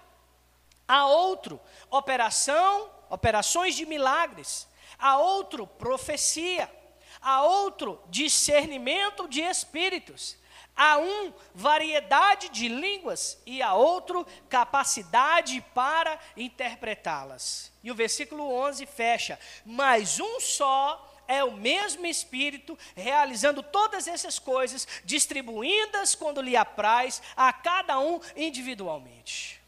A 0.88 1.08
outro, 1.08 1.60
operação, 1.90 2.92
operações 3.10 3.76
de 3.76 3.86
milagres. 3.86 4.68
A 5.00 5.18
outro, 5.18 5.66
profecia. 5.66 6.72
A 7.20 7.42
outro, 7.42 8.00
discernimento 8.10 9.28
de 9.28 9.42
espíritos 9.42 10.40
a 10.76 10.98
um 10.98 11.34
variedade 11.54 12.50
de 12.50 12.68
línguas 12.68 13.38
e 13.46 13.62
a 13.62 13.74
outro 13.74 14.26
capacidade 14.50 15.62
para 15.74 16.20
interpretá-las. 16.36 17.72
E 17.84 17.92
o 17.92 17.96
versículo 17.96 18.52
11 18.52 18.86
fecha: 18.86 19.40
Mas 19.66 20.20
um 20.20 20.40
só 20.40 21.11
é 21.32 21.44
o 21.44 21.54
mesmo 21.54 22.06
Espírito, 22.06 22.78
realizando 22.96 23.64
todas 23.64 24.08
essas 24.08 24.38
coisas, 24.38 24.88
distribuindo-as 25.06 26.14
quando 26.14 26.42
lhe 26.42 26.58
apraz, 26.58 27.22
a 27.36 27.54
cada 27.54 28.00
um 28.00 28.20
individualmente. 28.36 29.62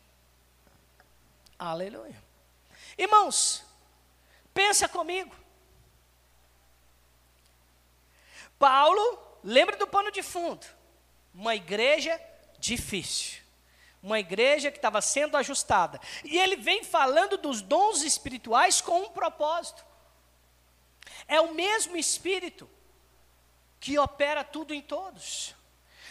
Aleluia. 1.57 2.21
Irmãos, 2.97 3.63
pensa 4.53 4.89
comigo. 4.89 5.33
Paulo, 8.59 9.19
lembra 9.43 9.77
do 9.77 9.87
pano 9.87 10.11
de 10.11 10.21
fundo 10.21 10.65
uma 11.33 11.55
igreja 11.55 12.19
difícil. 12.59 13.41
Uma 14.01 14.19
igreja 14.19 14.69
que 14.69 14.77
estava 14.77 15.01
sendo 15.01 15.37
ajustada. 15.37 15.99
E 16.25 16.37
ele 16.37 16.57
vem 16.57 16.83
falando 16.83 17.37
dos 17.37 17.61
dons 17.61 18.03
espirituais 18.03 18.81
com 18.81 19.03
um 19.03 19.09
propósito. 19.09 19.83
É 21.27 21.39
o 21.41 21.53
mesmo 21.53 21.95
Espírito 21.97 22.69
que 23.79 23.97
opera 23.99 24.43
tudo 24.43 24.73
em 24.73 24.81
todos. 24.81 25.55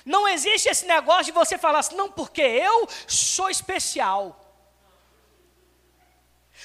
Não 0.05 0.29
existe 0.29 0.69
esse 0.69 0.85
negócio 0.85 1.27
de 1.27 1.33
você 1.33 1.57
falar 1.57 1.79
assim, 1.79 1.95
não, 1.95 2.11
porque 2.11 2.43
eu 2.43 2.89
sou 3.07 3.49
especial. 3.49 4.39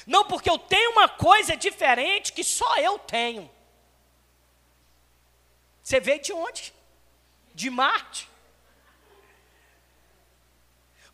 Não, 0.06 0.26
porque 0.26 0.50
eu 0.50 0.58
tenho 0.58 0.92
uma 0.92 1.08
coisa 1.08 1.56
diferente 1.56 2.34
que 2.34 2.44
só 2.44 2.78
eu 2.78 2.98
tenho. 3.00 3.50
Você 5.82 6.00
veio 6.00 6.22
de 6.22 6.34
onde? 6.34 6.74
De 7.54 7.70
Marte. 7.70 8.28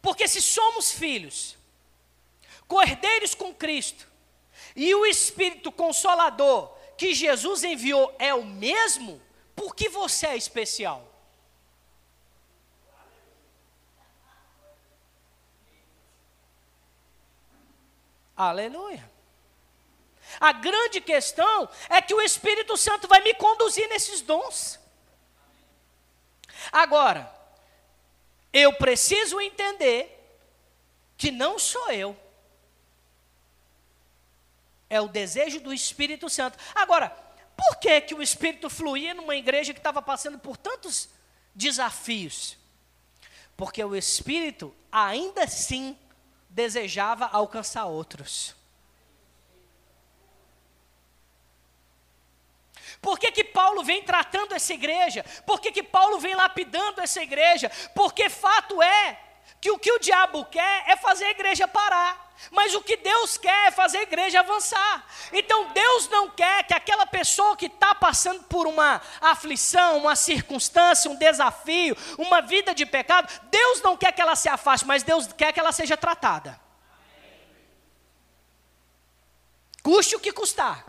Porque 0.02 0.28
se 0.28 0.42
somos 0.42 0.92
filhos, 0.92 1.58
cordeiros 2.68 3.36
com 3.36 3.54
Cristo, 3.54 4.08
e 4.76 4.94
o 4.96 5.06
Espírito 5.06 5.72
Consolador 5.72 6.76
que 6.98 7.14
Jesus 7.14 7.64
enviou 7.64 8.16
é 8.20 8.34
o 8.34 8.44
mesmo, 8.44 9.22
por 9.56 9.76
que 9.76 9.90
você 9.90 10.28
é 10.28 10.38
especial? 10.38 11.08
Aleluia. 18.36 19.12
A 20.40 20.52
grande 20.52 21.00
questão 21.00 21.70
é 21.90 22.02
que 22.02 22.14
o 22.14 22.22
Espírito 22.22 22.76
Santo 22.76 23.08
vai 23.08 23.22
me 23.22 23.34
conduzir 23.36 23.88
nesses 23.90 24.22
dons. 24.22 24.80
Agora, 26.72 27.32
eu 28.52 28.74
preciso 28.74 29.40
entender 29.40 30.20
que 31.18 31.32
não 31.32 31.60
sou 31.60 31.92
eu. 31.92 32.18
É 34.94 35.02
o 35.02 35.08
desejo 35.08 35.60
do 35.60 35.74
Espírito 35.74 36.30
Santo. 36.30 36.56
Agora, 36.76 37.10
por 37.58 37.78
que, 37.78 38.00
que 38.02 38.14
o 38.14 38.22
Espírito 38.22 38.70
fluía 38.70 39.16
numa 39.16 39.36
igreja 39.36 39.74
que 39.74 39.80
estava 39.80 40.04
passando 40.04 40.38
por 40.38 40.56
tantos 40.56 41.10
desafios? 41.56 42.56
Porque 43.58 43.84
o 43.84 43.96
Espírito 43.96 44.72
ainda 44.92 45.46
assim 45.46 45.98
desejava 46.48 47.26
alcançar 47.26 47.86
outros. 47.86 48.56
Por 53.02 53.18
que, 53.18 53.32
que 53.32 53.44
Paulo 53.44 53.84
vem 53.84 54.04
tratando 54.04 54.54
essa 54.54 54.76
igreja? 54.76 55.26
Por 55.44 55.60
que, 55.60 55.72
que 55.72 55.82
Paulo 55.82 56.20
vem 56.20 56.36
lapidando 56.36 57.02
essa 57.02 57.20
igreja? 57.20 57.72
Porque 57.96 58.30
fato 58.30 58.80
é 58.80 59.20
que 59.60 59.72
o 59.72 59.80
que 59.80 59.92
o 59.92 60.00
diabo 60.00 60.46
quer 60.46 60.84
é 60.88 60.96
fazer 60.96 61.26
a 61.26 61.32
igreja 61.32 61.68
parar. 61.68 62.24
Mas 62.52 62.74
o 62.76 62.82
que 62.82 62.98
Deus 62.98 63.38
quer 63.38 63.68
é 63.68 63.72
fazer 63.72 64.00
a 64.00 64.04
igreja 64.04 64.40
avançar. 64.40 65.06
Então 65.32 65.72
Deus 65.72 66.10
não 66.10 66.30
quer 66.30 66.64
que 66.64 66.74
aquela 66.74 67.06
pessoa 67.06 67.56
que 67.56 67.68
está 67.68 67.96
passando 67.96 68.44
por 68.44 68.68
uma 68.68 69.02
aflição, 69.22 69.98
uma 69.98 70.16
circunstância, 70.16 71.10
um 71.10 71.16
desafio, 71.16 71.96
uma 72.18 72.42
vida 72.42 72.76
de 72.76 72.86
pecado, 72.86 73.32
Deus 73.44 73.82
não 73.82 73.96
quer 73.96 74.12
que 74.12 74.22
ela 74.22 74.36
se 74.36 74.50
afaste, 74.50 74.86
mas 74.86 75.04
Deus 75.04 75.32
quer 75.32 75.54
que 75.54 75.60
ela 75.60 75.72
seja 75.72 75.96
tratada. 75.96 76.60
Custe 79.82 80.16
o 80.16 80.20
que 80.20 80.32
custar. 80.32 80.86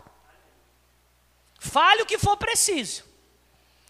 Fale 1.59 2.01
o 2.01 2.05
que 2.05 2.17
for 2.17 2.37
preciso. 2.37 3.03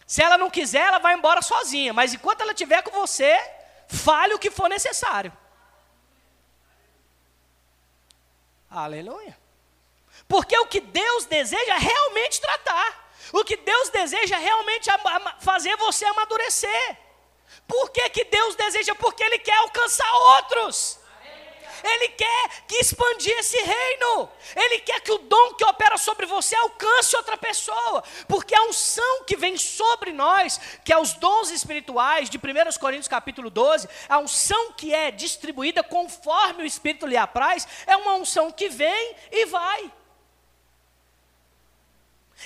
Se 0.08 0.22
ela 0.22 0.38
não 0.38 0.50
quiser, 0.50 0.88
ela 0.88 1.00
vai 1.00 1.16
embora 1.16 1.42
sozinha. 1.42 1.94
Mas 1.94 2.14
enquanto 2.14 2.42
ela 2.42 2.52
estiver 2.52 2.82
com 2.84 2.92
você, 2.92 3.36
fale 3.88 4.34
o 4.34 4.40
que 4.40 4.52
for 4.52 4.70
necessário. 4.70 5.32
Aleluia. 8.70 9.38
Porque 10.28 10.58
o 10.58 10.68
que 10.68 10.82
Deus 10.82 11.26
deseja 11.26 11.76
é 11.76 11.78
realmente 11.78 12.42
tratar. 12.42 13.06
O 13.32 13.44
que 13.44 13.58
Deus 13.58 13.90
deseja 13.90 14.36
é 14.36 14.40
realmente 14.40 14.90
fazer 15.40 15.76
você 15.78 16.06
amadurecer. 16.06 16.98
Por 17.68 17.90
que, 17.92 18.10
que 18.10 18.24
Deus 18.26 18.56
deseja? 18.56 18.94
Porque 18.96 19.24
Ele 19.24 19.40
quer 19.40 19.58
alcançar 19.58 20.12
outros. 20.14 21.00
Ele 21.86 22.10
quer 22.10 22.50
que 22.68 22.78
expandir 22.78 23.38
esse 23.38 23.58
reino. 23.58 24.30
Ele 24.56 24.80
quer 24.80 25.00
que 25.02 25.12
o 25.12 25.20
dom 25.20 25.54
que 25.54 25.64
opera 25.64 25.98
sobre 25.98 26.26
você 26.26 26.56
alcance 26.56 27.16
outra 27.16 27.38
pessoa. 27.38 28.04
Porque 28.28 28.56
a 28.56 28.64
unção 28.64 29.24
que 29.24 29.36
vem 29.36 29.56
sobre 29.56 30.12
nós, 30.12 30.60
que 30.84 30.92
é 30.92 30.98
os 30.98 31.14
dons 31.14 31.52
espirituais 31.52 32.28
de 32.28 32.38
1 32.38 32.42
Coríntios 32.80 33.08
capítulo 33.08 33.52
12, 33.52 33.88
a 34.10 34.18
unção 34.18 34.74
que 34.74 34.94
é 34.94 35.12
distribuída 35.12 35.84
conforme 35.84 36.64
o 36.64 36.66
Espírito 36.66 37.06
lhe 37.06 37.18
apraz, 37.18 37.68
é 37.86 37.96
uma 37.96 38.16
unção 38.16 38.52
que 38.52 38.68
vem 38.68 39.16
e 39.32 39.46
vai. 39.46 39.92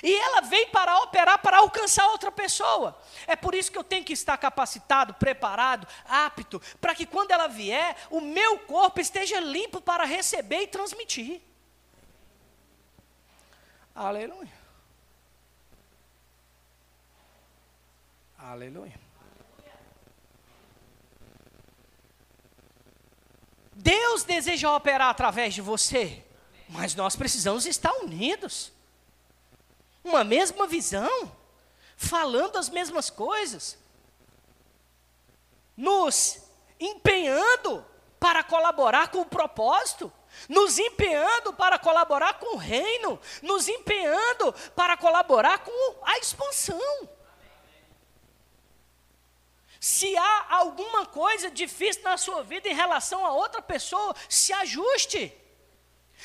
E 0.02 0.16
ela 0.16 0.42
vem 0.42 0.70
para 0.70 0.98
operar, 1.00 1.40
para 1.40 1.58
alcançar 1.58 2.08
outra 2.08 2.32
pessoa. 2.32 3.00
É 3.28 3.36
por 3.36 3.54
isso 3.54 3.72
que 3.72 3.78
eu 3.78 3.84
tenho 3.84 4.04
que 4.04 4.14
estar 4.14 4.38
capacitado, 4.38 5.14
preparado, 5.14 5.88
apto, 6.08 6.62
para 6.80 6.96
que 6.96 7.06
quando 7.06 7.32
ela 7.32 7.48
vier, 7.48 7.96
o 8.10 8.22
meu 8.22 8.60
corpo 8.60 9.00
esteja 9.02 9.40
limpo 9.40 9.82
para 9.82 10.06
receber 10.06 10.62
e 10.62 10.68
transmitir. 10.68 11.42
Aleluia. 13.94 14.60
Aleluia. 18.38 19.00
Deus 23.74 24.24
deseja 24.24 24.76
operar 24.76 25.10
através 25.10 25.54
de 25.54 25.62
você, 25.62 26.24
mas 26.70 26.96
nós 26.96 27.16
precisamos 27.16 27.66
estar 27.66 27.92
unidos 27.94 28.72
uma 30.04 30.24
mesma 30.24 30.68
visão, 30.68 31.32
falando 31.96 32.58
as 32.58 32.70
mesmas 32.70 33.10
coisas, 33.10 33.78
nos 35.76 36.42
empenhando 36.80 37.86
para 38.20 38.44
colaborar 38.44 39.10
com 39.10 39.22
o 39.22 39.26
propósito, 39.26 40.12
nos 40.48 40.78
empenhando 40.78 41.54
para 41.54 41.80
colaborar 41.80 42.34
com 42.40 42.56
o 42.56 42.58
reino, 42.58 43.20
nos 43.42 43.68
empenhando 43.68 44.54
para 44.76 44.98
colaborar 44.98 45.60
com 45.60 46.06
a 46.06 46.18
expansão. 46.18 47.10
Se 49.80 50.16
há 50.18 50.46
alguma 50.50 51.06
coisa 51.06 51.50
difícil 51.50 52.04
na 52.04 52.18
sua 52.18 52.44
vida 52.44 52.68
em 52.68 52.76
relação 52.76 53.26
a 53.26 53.32
outra 53.32 53.62
pessoa, 53.62 54.14
se 54.28 54.52
ajuste. 54.52 55.34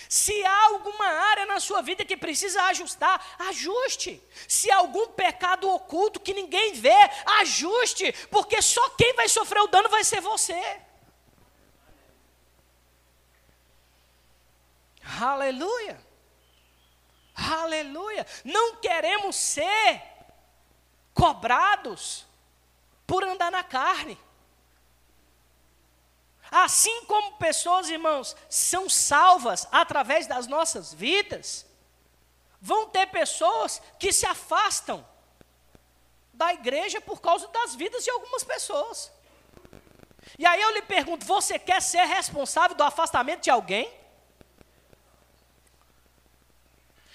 Se 0.08 0.44
há 0.44 0.64
alguma 0.66 1.06
área 1.06 1.46
na 1.46 1.60
sua 1.60 1.82
vida 1.82 2.04
que 2.04 2.16
precisa 2.16 2.62
ajustar, 2.64 3.24
ajuste. 3.48 4.22
Se 4.48 4.70
há 4.70 4.76
algum 4.76 5.08
pecado 5.08 5.70
oculto 5.70 6.20
que 6.20 6.34
ninguém 6.34 6.72
vê, 6.74 6.96
ajuste, 7.40 8.12
porque 8.30 8.60
só 8.60 8.88
quem 8.90 9.14
vai 9.14 9.28
sofrer 9.28 9.60
o 9.60 9.66
dano 9.66 9.88
vai 9.88 10.04
ser 10.04 10.20
você. 10.20 10.80
Aleluia. 15.20 16.00
Aleluia! 17.34 18.24
Não 18.44 18.76
queremos 18.76 19.34
ser 19.34 20.02
cobrados 21.12 22.24
por 23.06 23.24
andar 23.24 23.50
na 23.50 23.64
carne. 23.64 24.18
Assim 26.56 27.04
como 27.06 27.36
pessoas, 27.36 27.88
irmãos, 27.88 28.36
são 28.48 28.88
salvas 28.88 29.66
através 29.72 30.28
das 30.28 30.46
nossas 30.46 30.94
vidas, 30.94 31.66
vão 32.60 32.86
ter 32.86 33.06
pessoas 33.08 33.82
que 33.98 34.12
se 34.12 34.24
afastam 34.24 35.04
da 36.32 36.54
igreja 36.54 37.00
por 37.00 37.20
causa 37.20 37.48
das 37.48 37.74
vidas 37.74 38.04
de 38.04 38.10
algumas 38.10 38.44
pessoas. 38.44 39.10
E 40.38 40.46
aí 40.46 40.62
eu 40.62 40.70
lhe 40.70 40.82
pergunto: 40.82 41.26
você 41.26 41.58
quer 41.58 41.82
ser 41.82 42.04
responsável 42.04 42.76
do 42.76 42.84
afastamento 42.84 43.42
de 43.42 43.50
alguém? 43.50 43.92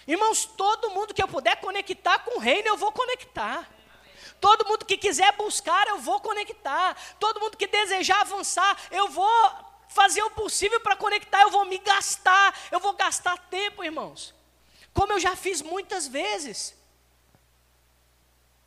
Irmãos, 0.06 0.43
todo 0.43 0.89
mundo 0.89 1.13
que 1.13 1.23
eu 1.23 1.30
puder 1.30 1.62
conectar 1.62 2.19
com 2.25 2.39
o 2.39 2.41
reino, 2.41 2.67
eu 2.67 2.75
vou 2.75 2.91
conectar. 2.91 3.78
Todo 4.39 4.67
mundo 4.67 4.86
que 4.86 4.97
quiser 4.97 5.36
buscar, 5.36 5.88
eu 5.88 5.99
vou 5.99 6.19
conectar. 6.19 6.95
Todo 7.19 7.39
mundo 7.39 7.58
que 7.58 7.67
desejar 7.67 8.21
avançar, 8.21 8.78
eu 8.91 9.10
vou 9.10 9.52
fazer 9.89 10.21
o 10.23 10.32
possível 10.32 10.80
para 10.80 10.95
conectar, 10.95 11.41
eu 11.41 11.49
vou 11.49 11.65
me 11.65 11.78
gastar, 11.80 12.58
eu 12.71 12.80
vou 12.80 12.93
gastar 12.93 13.38
tempo, 13.49 13.84
irmãos. 13.84 14.34
Como 14.93 15.13
eu 15.13 15.19
já 15.19 15.36
fiz 15.36 15.62
muitas 15.62 16.08
vezes. 16.08 16.75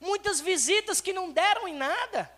Muitas 0.00 0.40
visitas 0.40 1.00
que 1.00 1.12
não 1.12 1.30
deram 1.30 1.68
em 1.68 1.74
nada. 1.74 2.30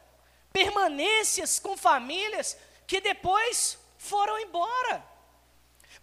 Permanências 0.53 1.59
com 1.59 1.77
famílias 1.77 2.57
que 2.87 3.01
depois 3.01 3.79
foram 3.99 4.39
embora 4.39 5.14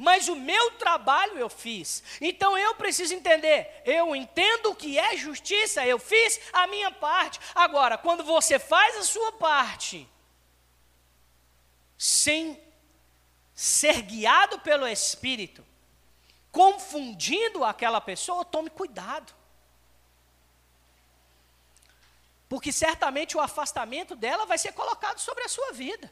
mas 0.01 0.27
o 0.27 0.35
meu 0.35 0.71
trabalho 0.71 1.37
eu 1.37 1.47
fiz. 1.47 2.01
Então 2.19 2.57
eu 2.57 2.73
preciso 2.73 3.13
entender, 3.13 3.83
eu 3.85 4.15
entendo 4.15 4.71
o 4.71 4.75
que 4.75 4.97
é 4.97 5.15
justiça, 5.15 5.85
eu 5.85 5.99
fiz 5.99 6.41
a 6.51 6.65
minha 6.65 6.89
parte. 6.89 7.39
Agora, 7.53 7.99
quando 7.99 8.23
você 8.23 8.57
faz 8.57 8.97
a 8.97 9.03
sua 9.03 9.31
parte, 9.33 10.09
sem 11.95 12.59
ser 13.53 14.01
guiado 14.01 14.59
pelo 14.61 14.87
Espírito, 14.87 15.63
confundindo 16.51 17.63
aquela 17.63 18.01
pessoa, 18.01 18.43
tome 18.43 18.71
cuidado. 18.71 19.31
Porque 22.49 22.71
certamente 22.71 23.37
o 23.37 23.39
afastamento 23.39 24.15
dela 24.15 24.47
vai 24.47 24.57
ser 24.57 24.73
colocado 24.73 25.19
sobre 25.19 25.43
a 25.43 25.47
sua 25.47 25.71
vida. 25.73 26.11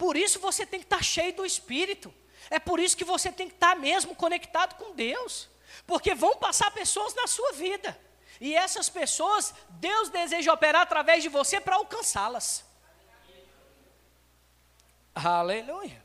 Por 0.00 0.16
isso 0.16 0.40
você 0.40 0.64
tem 0.64 0.80
que 0.80 0.86
estar 0.86 1.04
cheio 1.04 1.34
do 1.34 1.44
Espírito. 1.44 2.12
É 2.48 2.58
por 2.58 2.80
isso 2.80 2.96
que 2.96 3.04
você 3.04 3.30
tem 3.30 3.46
que 3.46 3.52
estar 3.52 3.76
mesmo 3.76 4.16
conectado 4.16 4.74
com 4.76 4.94
Deus. 4.94 5.46
Porque 5.86 6.14
vão 6.14 6.38
passar 6.38 6.70
pessoas 6.70 7.14
na 7.14 7.26
sua 7.26 7.52
vida. 7.52 8.00
E 8.40 8.54
essas 8.54 8.88
pessoas, 8.88 9.54
Deus 9.68 10.08
deseja 10.08 10.54
operar 10.54 10.80
através 10.80 11.22
de 11.22 11.28
você 11.28 11.60
para 11.60 11.76
alcançá-las. 11.76 12.64
Aleluia. 15.14 16.02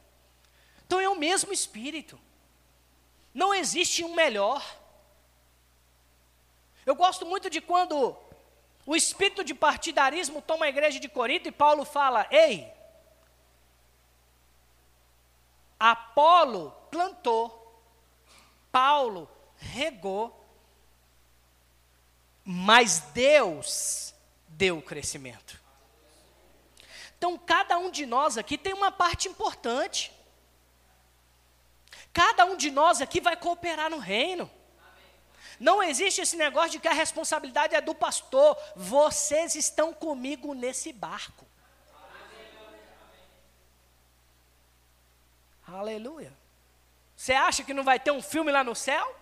Então 0.85 0.99
é 0.99 1.07
o 1.07 1.15
mesmo 1.15 1.53
Espírito. 1.53 2.19
Não 3.33 3.53
existe 3.53 4.03
um 4.03 4.13
melhor. 4.13 4.61
Eu 6.85 6.95
gosto 6.95 7.25
muito 7.25 7.49
de 7.49 7.61
quando 7.61 8.13
o 8.85 8.93
espírito 8.93 9.41
de 9.41 9.53
partidarismo 9.53 10.41
toma 10.41 10.65
a 10.65 10.69
igreja 10.69 10.99
de 10.99 11.07
Corinto 11.07 11.47
e 11.47 11.51
Paulo 11.53 11.85
fala: 11.85 12.27
Ei, 12.29 12.74
Apolo 15.79 16.71
plantou, 16.89 17.81
Paulo 18.71 19.29
regou, 19.57 20.45
mas 22.43 22.99
Deus 23.13 24.13
deu 24.47 24.77
o 24.77 24.81
crescimento. 24.81 25.59
Então, 27.17 27.37
cada 27.37 27.77
um 27.77 27.89
de 27.89 28.05
nós 28.05 28.37
aqui 28.37 28.57
tem 28.57 28.73
uma 28.73 28.91
parte 28.91 29.27
importante. 29.27 30.11
Cada 32.13 32.45
um 32.45 32.55
de 32.55 32.69
nós 32.69 33.01
aqui 33.01 33.19
vai 33.19 33.35
cooperar 33.35 33.89
no 33.89 33.97
reino. 33.97 34.49
Não 35.59 35.81
existe 35.81 36.21
esse 36.21 36.35
negócio 36.35 36.71
de 36.71 36.79
que 36.79 36.87
a 36.87 36.93
responsabilidade 36.93 37.75
é 37.75 37.81
do 37.81 37.95
pastor. 37.95 38.57
Vocês 38.75 39.55
estão 39.55 39.93
comigo 39.93 40.53
nesse 40.53 40.91
barco. 40.91 41.44
Aleluia. 45.79 46.33
Você 47.15 47.33
acha 47.33 47.63
que 47.63 47.73
não 47.73 47.83
vai 47.83 47.99
ter 47.99 48.11
um 48.11 48.21
filme 48.21 48.51
lá 48.51 48.63
no 48.63 48.75
céu? 48.75 49.15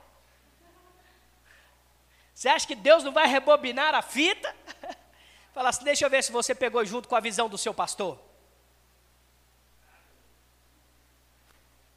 Você 2.33 2.47
acha 2.47 2.65
que 2.65 2.75
Deus 2.75 3.03
não 3.03 3.11
vai 3.11 3.27
rebobinar 3.27 3.93
a 3.93 4.01
fita? 4.01 4.55
Fala 5.53 5.69
assim, 5.69 5.83
deixa 5.83 6.05
eu 6.05 6.09
ver 6.09 6.23
se 6.23 6.31
você 6.31 6.55
pegou 6.55 6.83
junto 6.83 7.07
com 7.07 7.15
a 7.15 7.19
visão 7.19 7.47
do 7.47 7.57
seu 7.57 7.73
pastor. 7.73 8.19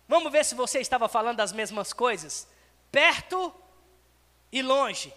Vamos 0.08 0.30
ver 0.30 0.44
se 0.44 0.54
você 0.54 0.78
estava 0.78 1.08
falando 1.08 1.38
das 1.38 1.52
mesmas 1.52 1.92
coisas, 1.92 2.46
perto 2.92 3.52
e 4.52 4.62
longe. 4.62 5.12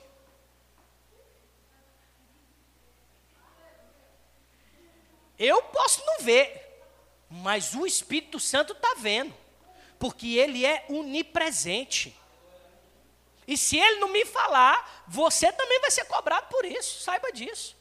Eu 5.38 5.62
posso 5.64 6.06
não 6.06 6.20
ver, 6.20 6.69
mas 7.30 7.76
o 7.76 7.86
Espírito 7.86 8.40
Santo 8.40 8.74
está 8.74 8.96
vendo, 8.98 9.34
porque 10.00 10.36
ele 10.36 10.66
é 10.66 10.86
onipresente. 10.90 12.16
E 13.48 13.58
se 13.58 13.78
ele 13.78 14.00
não 14.00 14.10
me 14.10 14.26
falar, 14.26 15.06
você 15.08 15.52
também 15.52 15.80
vai 15.82 15.92
ser 15.92 16.06
cobrado 16.06 16.48
por 16.48 16.66
isso, 16.66 17.02
saiba 17.02 17.32
disso. 17.32 17.78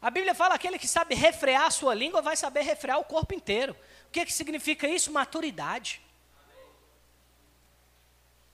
A 0.00 0.10
Bíblia 0.10 0.34
fala: 0.34 0.54
aquele 0.54 0.78
que 0.78 0.86
sabe 0.86 1.14
refrear 1.14 1.64
a 1.64 1.70
sua 1.70 1.94
língua 1.94 2.22
vai 2.22 2.36
saber 2.36 2.62
refrear 2.62 2.98
o 2.98 3.04
corpo 3.04 3.34
inteiro. 3.34 3.76
O 4.08 4.10
que, 4.10 4.24
que 4.24 4.32
significa 4.32 4.86
isso? 4.86 5.12
Maturidade. 5.12 6.00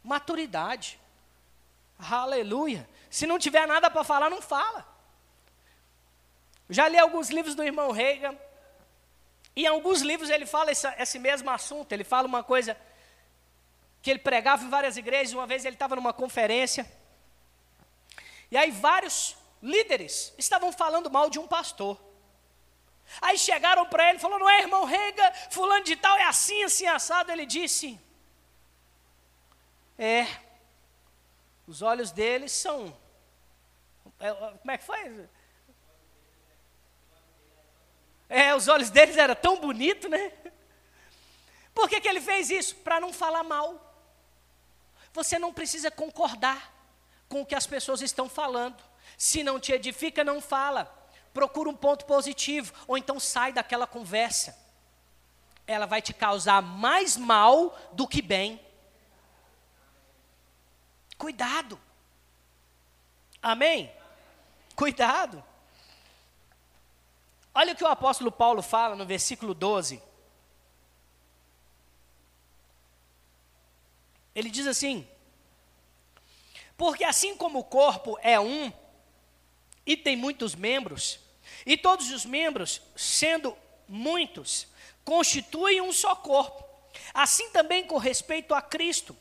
Maturidade. 0.02 0.98
Aleluia. 1.98 2.88
Se 3.10 3.26
não 3.26 3.38
tiver 3.38 3.66
nada 3.66 3.90
para 3.90 4.02
falar, 4.02 4.30
não 4.30 4.40
fala. 4.40 4.91
Já 6.72 6.88
li 6.88 6.98
alguns 6.98 7.28
livros 7.28 7.54
do 7.54 7.62
irmão 7.62 7.90
Reagan, 7.90 8.34
e 9.54 9.64
em 9.64 9.66
alguns 9.66 10.00
livros 10.00 10.30
ele 10.30 10.46
fala 10.46 10.72
esse, 10.72 11.18
mesmo 11.18 11.50
assunto. 11.50 11.92
Ele 11.92 12.02
fala 12.02 12.26
uma 12.26 12.42
coisa 12.42 12.74
que 14.00 14.10
ele 14.10 14.18
pregava 14.18 14.64
em 14.64 14.70
várias 14.70 14.96
igrejas. 14.96 15.34
Uma 15.34 15.46
vez 15.46 15.66
ele 15.66 15.76
estava 15.76 15.94
numa 15.94 16.14
conferência, 16.14 16.90
e 18.50 18.56
aí 18.56 18.70
vários 18.70 19.36
líderes 19.62 20.32
estavam 20.38 20.72
falando 20.72 21.10
mal 21.10 21.28
de 21.28 21.38
um 21.38 21.46
pastor. 21.46 22.00
Aí 23.20 23.36
chegaram 23.36 23.84
para 23.84 24.08
ele 24.08 24.16
e 24.16 24.20
falaram: 24.20 24.40
Não 24.40 24.50
é, 24.50 24.60
irmão 24.62 24.86
Rega, 24.86 25.30
fulano 25.50 25.84
de 25.84 25.94
tal 25.94 26.16
é 26.16 26.24
assim, 26.24 26.62
assim, 26.64 26.86
assado. 26.86 27.30
Ele 27.30 27.44
disse: 27.44 28.00
É, 29.98 30.26
os 31.66 31.82
olhos 31.82 32.10
deles 32.10 32.50
são. 32.50 32.96
É, 34.18 34.32
como 34.32 34.70
é 34.70 34.78
que 34.78 34.84
foi? 34.84 35.28
É, 38.32 38.54
os 38.54 38.66
olhos 38.66 38.88
deles 38.88 39.18
eram 39.18 39.34
tão 39.34 39.60
bonitos, 39.60 40.10
né? 40.10 40.32
Por 41.74 41.86
que, 41.86 42.00
que 42.00 42.08
ele 42.08 42.20
fez 42.20 42.48
isso? 42.48 42.74
Para 42.76 42.98
não 42.98 43.12
falar 43.12 43.42
mal. 43.42 43.94
Você 45.12 45.38
não 45.38 45.52
precisa 45.52 45.90
concordar 45.90 46.72
com 47.28 47.42
o 47.42 47.46
que 47.46 47.54
as 47.54 47.66
pessoas 47.66 48.00
estão 48.00 48.30
falando. 48.30 48.82
Se 49.18 49.42
não 49.42 49.60
te 49.60 49.72
edifica, 49.72 50.24
não 50.24 50.40
fala. 50.40 50.90
Procura 51.34 51.68
um 51.68 51.76
ponto 51.76 52.06
positivo, 52.06 52.72
ou 52.86 52.96
então 52.96 53.20
sai 53.20 53.52
daquela 53.52 53.86
conversa. 53.86 54.58
Ela 55.66 55.84
vai 55.84 56.00
te 56.00 56.14
causar 56.14 56.62
mais 56.62 57.18
mal 57.18 57.78
do 57.92 58.08
que 58.08 58.22
bem. 58.22 58.58
Cuidado. 61.18 61.78
Amém? 63.42 63.92
Cuidado. 64.74 65.51
Olha 67.54 67.72
o 67.72 67.76
que 67.76 67.84
o 67.84 67.88
apóstolo 67.88 68.32
Paulo 68.32 68.62
fala 68.62 68.96
no 68.96 69.04
versículo 69.04 69.52
12. 69.52 70.02
Ele 74.34 74.50
diz 74.50 74.66
assim: 74.66 75.06
Porque 76.76 77.04
assim 77.04 77.36
como 77.36 77.58
o 77.58 77.64
corpo 77.64 78.18
é 78.22 78.40
um 78.40 78.72
e 79.84 79.96
tem 79.96 80.16
muitos 80.16 80.54
membros, 80.54 81.18
e 81.66 81.76
todos 81.76 82.10
os 82.10 82.24
membros, 82.24 82.80
sendo 82.96 83.56
muitos, 83.86 84.68
constituem 85.04 85.80
um 85.80 85.92
só 85.92 86.14
corpo, 86.14 86.64
assim 87.12 87.50
também 87.50 87.86
com 87.86 87.98
respeito 87.98 88.54
a 88.54 88.62
Cristo, 88.62 89.16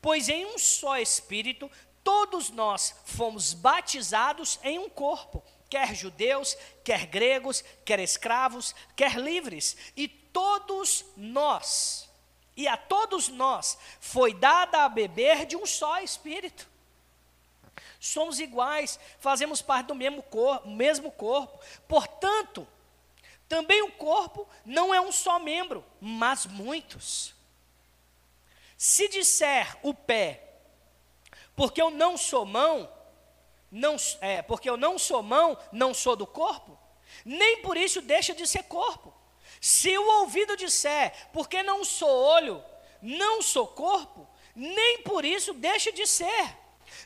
pois 0.00 0.28
em 0.28 0.44
um 0.46 0.58
só 0.58 0.98
Espírito 0.98 1.70
todos 2.04 2.50
nós 2.50 2.94
fomos 3.04 3.54
batizados 3.54 4.60
em 4.62 4.78
um 4.78 4.88
corpo 4.88 5.42
quer 5.72 5.94
judeus, 5.94 6.54
quer 6.84 7.06
gregos, 7.06 7.64
quer 7.82 7.98
escravos, 7.98 8.74
quer 8.94 9.14
livres, 9.14 9.74
e 9.96 10.06
todos 10.06 11.02
nós 11.16 12.06
E 12.54 12.68
a 12.68 12.76
todos 12.76 13.28
nós 13.28 13.78
foi 13.98 14.34
dada 14.34 14.84
a 14.84 14.88
beber 14.90 15.46
de 15.46 15.56
um 15.56 15.64
só 15.64 15.98
espírito. 16.00 16.68
Somos 17.98 18.38
iguais, 18.38 19.00
fazemos 19.18 19.62
parte 19.62 19.86
do 19.86 19.94
mesmo 19.94 20.22
corpo, 20.22 20.68
mesmo 20.68 21.10
corpo. 21.10 21.58
Portanto, 21.88 22.68
também 23.48 23.80
o 23.80 23.92
corpo 23.92 24.46
não 24.66 24.92
é 24.92 25.00
um 25.00 25.10
só 25.10 25.38
membro, 25.38 25.82
mas 25.98 26.44
muitos. 26.44 27.34
Se 28.76 29.08
disser 29.08 29.78
o 29.82 29.94
pé, 29.94 30.42
porque 31.56 31.80
eu 31.80 31.90
não 31.90 32.18
sou 32.18 32.44
mão, 32.44 32.92
não, 33.72 33.96
é, 34.20 34.42
porque 34.42 34.68
eu 34.68 34.76
não 34.76 34.98
sou 34.98 35.22
mão, 35.22 35.56
não 35.72 35.94
sou 35.94 36.14
do 36.14 36.26
corpo, 36.26 36.78
nem 37.24 37.62
por 37.62 37.74
isso 37.74 38.02
deixa 38.02 38.34
de 38.34 38.46
ser 38.46 38.64
corpo. 38.64 39.14
Se 39.58 39.96
o 39.96 40.20
ouvido 40.20 40.56
disser, 40.56 41.30
porque 41.32 41.62
não 41.62 41.82
sou 41.82 42.10
olho, 42.10 42.62
não 43.00 43.40
sou 43.40 43.66
corpo, 43.66 44.28
nem 44.54 44.98
por 45.02 45.24
isso 45.24 45.54
deixa 45.54 45.90
de 45.90 46.06
ser. 46.06 46.56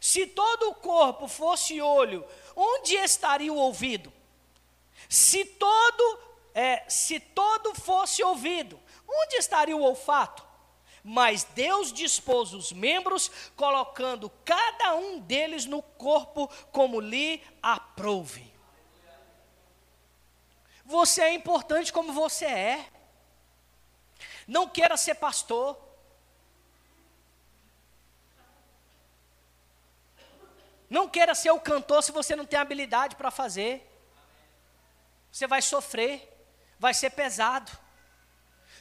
Se 0.00 0.26
todo 0.26 0.70
o 0.70 0.74
corpo 0.74 1.29
fosse 1.29 1.81
olho, 1.81 2.26
onde 2.57 2.96
estaria 2.96 3.52
o 3.52 3.57
ouvido? 3.57 4.12
Se 5.09 5.44
todo, 5.44 6.18
é, 6.52 6.83
se 6.88 7.20
todo 7.20 7.74
fosse 7.74 8.24
ouvido, 8.24 8.81
onde 9.09 9.37
estaria 9.37 9.76
o 9.76 9.83
olfato? 9.83 10.45
Mas 11.09 11.45
Deus 11.45 11.92
dispôs 11.92 12.53
os 12.53 12.73
membros, 12.73 13.31
colocando 13.55 14.29
cada 14.45 14.97
um 14.97 15.21
deles 15.21 15.64
no 15.64 15.81
corpo 15.81 16.49
como 16.73 16.99
lhe 16.99 17.40
aprouve. 17.62 18.53
Você 20.85 21.23
é 21.23 21.33
importante 21.33 21.92
como 21.92 22.12
você 22.12 22.47
é. 22.47 22.90
Não 24.49 24.69
queira 24.69 24.97
ser 24.97 25.14
pastor. 25.14 25.79
Não 30.90 31.09
queira 31.09 31.37
ser 31.37 31.53
o 31.53 31.61
cantor 31.61 32.03
se 32.03 32.11
você 32.11 32.35
não 32.35 32.45
tem 32.45 32.59
habilidade 32.59 33.14
para 33.14 33.31
fazer. 33.31 33.88
Você 35.31 35.47
vai 35.47 35.62
sofrer, 35.62 36.37
vai 36.81 36.92
ser 36.92 37.11
pesado. 37.11 37.86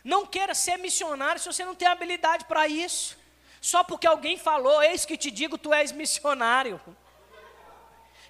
Não 0.06 0.24
queira 0.24 0.54
ser 0.54 0.78
missionário 0.78 1.42
se 1.42 1.48
você 1.48 1.66
não 1.66 1.74
tem 1.74 1.88
habilidade 1.88 2.46
para 2.46 2.68
isso. 2.68 3.18
Só 3.60 3.84
porque 3.84 4.06
alguém 4.06 4.38
falou, 4.38 4.84
eis 4.84 5.04
que 5.04 5.18
te 5.18 5.32
digo, 5.32 5.58
tu 5.58 5.74
és 5.74 5.92
missionário. 5.92 6.80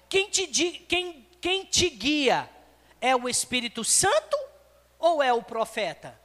Quem 0.08 0.30
te, 0.30 0.46
quem, 0.88 1.28
quem 1.38 1.66
te 1.66 1.90
guia 1.90 2.48
é 2.98 3.14
o 3.14 3.28
Espírito 3.28 3.84
Santo 3.84 4.38
ou 4.98 5.22
é 5.22 5.34
o 5.34 5.42
profeta? 5.42 6.18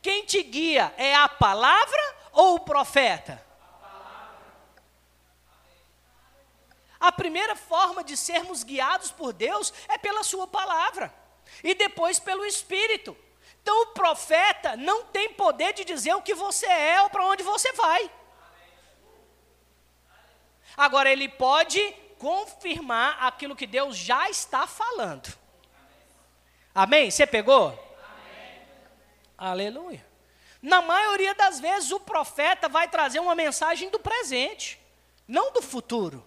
Quem 0.00 0.24
te 0.24 0.42
guia 0.42 0.90
é 0.96 1.14
a 1.14 1.28
palavra 1.28 2.16
ou 2.32 2.54
o 2.54 2.60
profeta? 2.60 3.44
A 6.98 7.12
primeira 7.12 7.54
forma 7.54 8.02
de 8.02 8.16
sermos 8.16 8.62
guiados 8.62 9.10
por 9.10 9.34
Deus 9.34 9.70
é 9.86 9.98
pela 9.98 10.22
Sua 10.22 10.46
palavra, 10.46 11.14
e 11.62 11.74
depois 11.74 12.18
pelo 12.18 12.46
Espírito. 12.46 13.14
Então, 13.68 13.82
o 13.82 13.86
profeta 13.88 14.78
não 14.78 15.04
tem 15.04 15.34
poder 15.34 15.74
de 15.74 15.84
dizer 15.84 16.14
o 16.14 16.22
que 16.22 16.34
você 16.34 16.64
é 16.64 17.02
ou 17.02 17.10
para 17.10 17.26
onde 17.26 17.42
você 17.42 17.70
vai. 17.74 18.10
Agora, 20.74 21.12
ele 21.12 21.28
pode 21.28 21.78
confirmar 22.18 23.22
aquilo 23.22 23.54
que 23.54 23.66
Deus 23.66 23.94
já 23.94 24.30
está 24.30 24.66
falando. 24.66 25.36
Amém? 26.74 27.10
Você 27.10 27.26
pegou? 27.26 27.66
Amém. 27.66 28.62
Aleluia. 29.36 30.06
Na 30.62 30.80
maioria 30.80 31.34
das 31.34 31.60
vezes, 31.60 31.90
o 31.90 32.00
profeta 32.00 32.70
vai 32.70 32.88
trazer 32.88 33.18
uma 33.18 33.34
mensagem 33.34 33.90
do 33.90 34.00
presente, 34.00 34.80
não 35.26 35.52
do 35.52 35.60
futuro. 35.60 36.26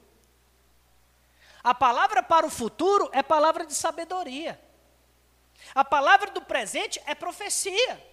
A 1.64 1.74
palavra 1.74 2.22
para 2.22 2.46
o 2.46 2.52
futuro 2.52 3.10
é 3.12 3.24
palavra 3.24 3.66
de 3.66 3.74
sabedoria. 3.74 4.62
A 5.74 5.84
palavra 5.84 6.32
do 6.32 6.42
presente 6.42 7.02
é 7.06 7.16
profecia. 7.16 8.12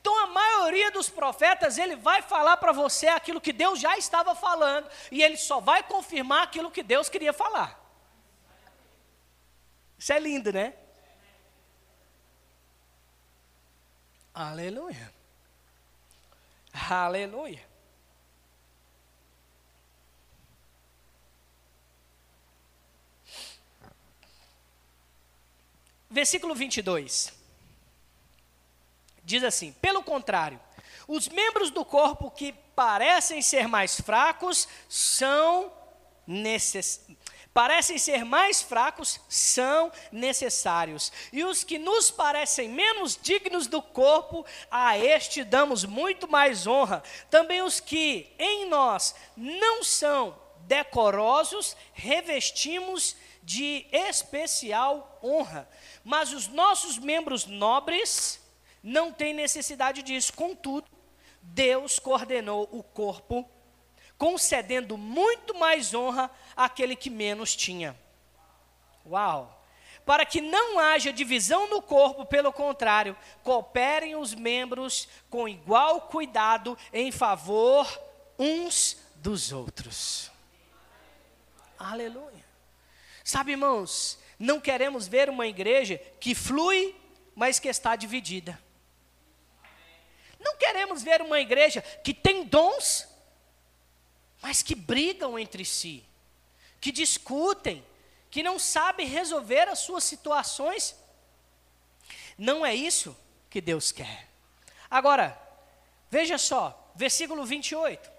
Então 0.00 0.18
a 0.22 0.26
maioria 0.26 0.90
dos 0.90 1.08
profetas, 1.08 1.78
ele 1.78 1.96
vai 1.96 2.20
falar 2.20 2.56
para 2.58 2.72
você 2.72 3.08
aquilo 3.08 3.40
que 3.40 3.52
Deus 3.52 3.80
já 3.80 3.96
estava 3.96 4.34
falando, 4.34 4.90
e 5.10 5.22
ele 5.22 5.36
só 5.36 5.60
vai 5.60 5.82
confirmar 5.82 6.42
aquilo 6.42 6.70
que 6.70 6.82
Deus 6.82 7.08
queria 7.08 7.32
falar. 7.32 7.80
Isso 9.98 10.12
é 10.12 10.18
lindo, 10.18 10.52
né? 10.52 10.74
Aleluia. 14.34 15.12
Aleluia. 16.90 17.73
Versículo 26.14 26.54
22 26.54 27.32
diz 29.24 29.42
assim: 29.42 29.72
pelo 29.82 30.00
contrário, 30.00 30.60
os 31.08 31.28
membros 31.28 31.72
do 31.72 31.84
corpo 31.84 32.30
que 32.30 32.52
parecem 32.76 33.42
ser 33.42 33.66
mais 33.66 34.00
fracos 34.00 34.68
são 34.88 35.72
necessários. 36.24 37.18
Parecem 37.52 37.98
ser 37.98 38.24
mais 38.24 38.62
fracos, 38.62 39.20
são 39.28 39.90
necessários. 40.12 41.12
E 41.32 41.42
os 41.42 41.64
que 41.64 41.80
nos 41.80 42.12
parecem 42.12 42.68
menos 42.68 43.18
dignos 43.20 43.66
do 43.66 43.82
corpo, 43.82 44.46
a 44.70 44.96
este 44.96 45.42
damos 45.42 45.84
muito 45.84 46.28
mais 46.28 46.64
honra. 46.64 47.02
Também 47.28 47.60
os 47.60 47.80
que 47.80 48.32
em 48.38 48.68
nós 48.68 49.16
não 49.36 49.82
são 49.82 50.36
decorosos, 50.66 51.76
revestimos 51.92 53.16
de 53.44 53.86
especial 53.92 55.18
honra. 55.22 55.68
Mas 56.02 56.32
os 56.32 56.48
nossos 56.48 56.98
membros 56.98 57.46
nobres, 57.46 58.40
não 58.82 59.12
tem 59.12 59.32
necessidade 59.32 60.02
disso. 60.02 60.32
Contudo, 60.32 60.86
Deus 61.40 61.98
coordenou 61.98 62.68
o 62.70 62.82
corpo, 62.82 63.48
concedendo 64.16 64.96
muito 64.96 65.54
mais 65.54 65.94
honra 65.94 66.30
àquele 66.56 66.94
que 66.94 67.10
menos 67.10 67.54
tinha. 67.54 67.98
Uau! 69.06 69.62
Para 70.04 70.26
que 70.26 70.42
não 70.42 70.78
haja 70.78 71.10
divisão 71.10 71.68
no 71.70 71.80
corpo, 71.80 72.26
pelo 72.26 72.52
contrário, 72.52 73.16
cooperem 73.42 74.14
os 74.16 74.34
membros 74.34 75.08
com 75.30 75.48
igual 75.48 76.02
cuidado 76.02 76.76
em 76.92 77.10
favor 77.10 77.86
uns 78.38 78.98
dos 79.16 79.50
outros. 79.50 80.30
Aleluia. 81.78 82.44
Sabe, 83.24 83.52
irmãos, 83.52 84.18
não 84.38 84.60
queremos 84.60 85.08
ver 85.08 85.30
uma 85.30 85.46
igreja 85.46 85.96
que 86.20 86.34
flui, 86.34 86.94
mas 87.34 87.58
que 87.58 87.68
está 87.68 87.96
dividida. 87.96 88.62
Não 90.38 90.58
queremos 90.58 91.02
ver 91.02 91.22
uma 91.22 91.40
igreja 91.40 91.80
que 91.80 92.12
tem 92.12 92.44
dons, 92.44 93.08
mas 94.42 94.62
que 94.62 94.74
brigam 94.74 95.38
entre 95.38 95.64
si, 95.64 96.04
que 96.78 96.92
discutem, 96.92 97.82
que 98.30 98.42
não 98.42 98.58
sabem 98.58 99.06
resolver 99.06 99.68
as 99.68 99.78
suas 99.78 100.04
situações. 100.04 100.94
Não 102.36 102.66
é 102.66 102.74
isso 102.74 103.16
que 103.48 103.60
Deus 103.60 103.90
quer. 103.90 104.28
Agora, 104.90 105.40
veja 106.10 106.36
só, 106.36 106.92
versículo 106.94 107.46
28. 107.46 108.12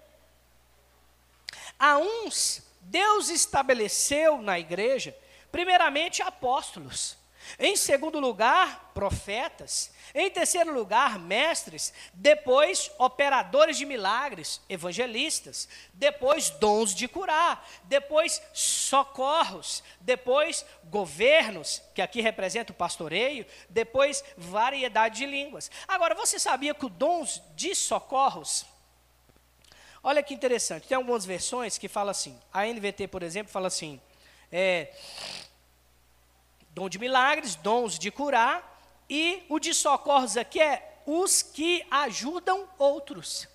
A 1.78 1.98
uns 1.98 2.65
Deus 2.86 3.28
estabeleceu 3.28 4.40
na 4.40 4.58
igreja, 4.58 5.16
primeiramente 5.50 6.22
apóstolos, 6.22 7.16
em 7.58 7.76
segundo 7.76 8.18
lugar, 8.18 8.90
profetas. 8.92 9.92
Em 10.14 10.30
terceiro 10.30 10.72
lugar, 10.72 11.18
mestres. 11.18 11.92
Depois, 12.12 12.90
operadores 12.98 13.78
de 13.78 13.86
milagres, 13.86 14.60
evangelistas. 14.68 15.68
Depois, 15.94 16.50
dons 16.50 16.94
de 16.94 17.06
curar. 17.06 17.66
Depois, 17.84 18.42
socorros. 18.52 19.82
Depois, 20.00 20.66
governos, 20.84 21.82
que 21.94 22.02
aqui 22.02 22.20
representa 22.20 22.72
o 22.72 22.76
pastoreio. 22.76 23.46
Depois, 23.68 24.24
variedade 24.36 25.18
de 25.18 25.26
línguas. 25.26 25.70
Agora, 25.86 26.14
você 26.14 26.38
sabia 26.38 26.74
que 26.74 26.86
o 26.86 26.90
dons 26.90 27.42
de 27.54 27.74
socorros. 27.74 28.66
Olha 30.08 30.22
que 30.22 30.32
interessante, 30.32 30.86
tem 30.86 30.94
algumas 30.94 31.24
versões 31.24 31.78
que 31.78 31.88
falam 31.88 32.12
assim. 32.12 32.40
A 32.52 32.64
NVT, 32.64 33.08
por 33.08 33.24
exemplo, 33.24 33.52
fala 33.52 33.66
assim. 33.66 34.00
É, 34.52 34.94
dom 36.70 36.88
de 36.88 36.96
milagres, 36.96 37.56
dons 37.56 37.98
de 37.98 38.12
curar, 38.12 38.80
e 39.10 39.42
o 39.48 39.58
de 39.58 39.74
socorros 39.74 40.36
aqui 40.36 40.60
é 40.60 41.00
os 41.04 41.42
que 41.42 41.84
ajudam 41.90 42.68
outros. 42.78 43.48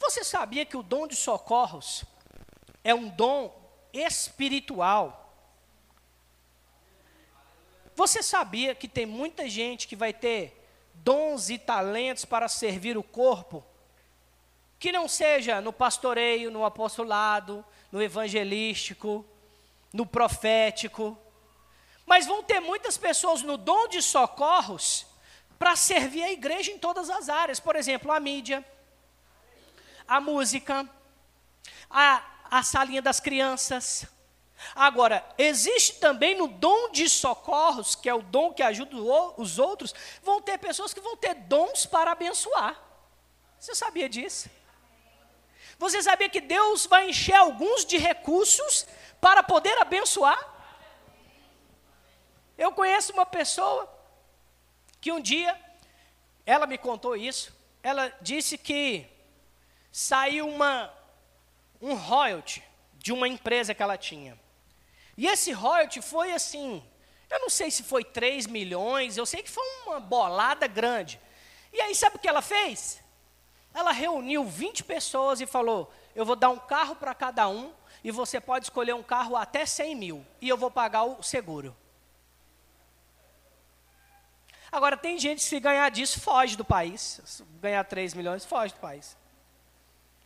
Você 0.00 0.24
sabia 0.24 0.66
que 0.66 0.76
o 0.76 0.82
dom 0.82 1.06
de 1.06 1.14
socorros 1.14 2.04
é 2.82 2.92
um 2.92 3.08
dom 3.08 3.56
espiritual? 3.92 5.32
Você 7.94 8.24
sabia 8.24 8.74
que 8.74 8.88
tem 8.88 9.06
muita 9.06 9.48
gente 9.48 9.86
que 9.86 9.94
vai 9.94 10.12
ter 10.12 10.68
dons 10.94 11.48
e 11.48 11.58
talentos 11.58 12.24
para 12.24 12.48
servir 12.48 12.98
o 12.98 13.04
corpo, 13.04 13.64
que 14.78 14.92
não 14.92 15.08
seja 15.08 15.60
no 15.60 15.72
pastoreio, 15.72 16.50
no 16.50 16.64
apostolado, 16.64 17.64
no 17.90 18.00
evangelístico, 18.00 19.24
no 19.92 20.06
profético, 20.06 21.18
mas 22.06 22.26
vão 22.26 22.42
ter 22.42 22.60
muitas 22.60 22.96
pessoas 22.96 23.42
no 23.42 23.56
dom 23.56 23.88
de 23.88 24.00
socorros 24.00 25.06
para 25.58 25.76
servir 25.76 26.22
a 26.22 26.30
igreja 26.30 26.70
em 26.70 26.78
todas 26.78 27.10
as 27.10 27.28
áreas. 27.28 27.60
Por 27.60 27.76
exemplo, 27.76 28.12
a 28.12 28.20
mídia, 28.20 28.64
a 30.06 30.20
música, 30.20 30.88
a, 31.90 32.22
a 32.50 32.62
salinha 32.62 33.02
das 33.02 33.20
crianças. 33.20 34.06
Agora, 34.74 35.24
existe 35.36 35.94
também 36.00 36.36
no 36.36 36.48
dom 36.48 36.90
de 36.90 37.08
socorros, 37.08 37.94
que 37.94 38.08
é 38.08 38.14
o 38.14 38.22
dom 38.22 38.52
que 38.52 38.62
ajuda 38.62 38.96
os 39.36 39.58
outros, 39.58 39.94
vão 40.22 40.40
ter 40.40 40.58
pessoas 40.58 40.94
que 40.94 41.00
vão 41.00 41.16
ter 41.16 41.34
dons 41.34 41.84
para 41.86 42.12
abençoar. 42.12 42.80
Você 43.58 43.74
sabia 43.74 44.08
disso? 44.08 44.48
Você 45.78 46.02
sabia 46.02 46.28
que 46.28 46.40
Deus 46.40 46.86
vai 46.86 47.08
encher 47.10 47.34
alguns 47.34 47.84
de 47.84 47.96
recursos 47.96 48.86
para 49.20 49.42
poder 49.42 49.78
abençoar? 49.78 50.38
Eu 52.56 52.72
conheço 52.72 53.12
uma 53.12 53.24
pessoa 53.24 53.88
que 55.00 55.12
um 55.12 55.20
dia, 55.20 55.56
ela 56.44 56.66
me 56.66 56.76
contou 56.76 57.16
isso, 57.16 57.56
ela 57.82 58.12
disse 58.20 58.58
que 58.58 59.06
saiu 59.92 60.48
uma, 60.48 60.92
um 61.80 61.94
royalty 61.94 62.62
de 62.94 63.12
uma 63.12 63.28
empresa 63.28 63.72
que 63.72 63.82
ela 63.82 63.96
tinha. 63.96 64.38
E 65.16 65.26
esse 65.26 65.52
royalty 65.52 66.02
foi 66.02 66.32
assim, 66.32 66.82
eu 67.30 67.38
não 67.40 67.48
sei 67.48 67.70
se 67.70 67.84
foi 67.84 68.02
3 68.02 68.46
milhões, 68.46 69.16
eu 69.16 69.24
sei 69.24 69.42
que 69.42 69.50
foi 69.50 69.64
uma 69.86 70.00
bolada 70.00 70.66
grande. 70.66 71.20
E 71.72 71.80
aí, 71.80 71.94
sabe 71.94 72.16
o 72.16 72.18
que 72.18 72.28
ela 72.28 72.42
fez? 72.42 73.00
Ela 73.78 73.92
reuniu 73.92 74.44
20 74.44 74.82
pessoas 74.82 75.40
e 75.40 75.46
falou: 75.46 75.88
Eu 76.12 76.26
vou 76.26 76.34
dar 76.34 76.48
um 76.48 76.58
carro 76.58 76.96
para 76.96 77.14
cada 77.14 77.48
um, 77.48 77.72
e 78.02 78.10
você 78.10 78.40
pode 78.40 78.64
escolher 78.64 78.92
um 78.92 79.04
carro 79.04 79.36
até 79.36 79.64
100 79.64 79.94
mil, 79.94 80.26
e 80.40 80.48
eu 80.48 80.56
vou 80.56 80.68
pagar 80.68 81.04
o 81.04 81.22
seguro. 81.22 81.76
Agora, 84.72 84.96
tem 84.96 85.16
gente 85.16 85.38
que 85.38 85.44
se 85.44 85.60
ganhar 85.60 85.88
disso, 85.92 86.20
foge 86.20 86.56
do 86.56 86.64
país. 86.64 87.20
Se 87.24 87.44
ganhar 87.60 87.84
3 87.84 88.14
milhões, 88.14 88.44
foge 88.44 88.74
do 88.74 88.80
país. 88.80 89.16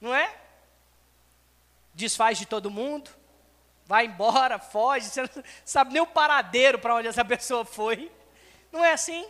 Não 0.00 0.14
é? 0.14 0.34
Desfaz 1.92 2.38
de 2.38 2.46
todo 2.46 2.70
mundo, 2.70 3.11
vai 3.84 4.07
embora, 4.07 4.59
foge, 4.59 5.11
você 5.11 5.20
não 5.20 5.28
sabe 5.62 5.92
nem 5.92 6.00
o 6.00 6.07
paradeiro 6.07 6.78
para 6.78 6.94
onde 6.94 7.09
essa 7.09 7.22
pessoa 7.22 7.66
foi. 7.66 8.11
Não 8.72 8.82
é 8.82 8.94
assim? 8.94 9.28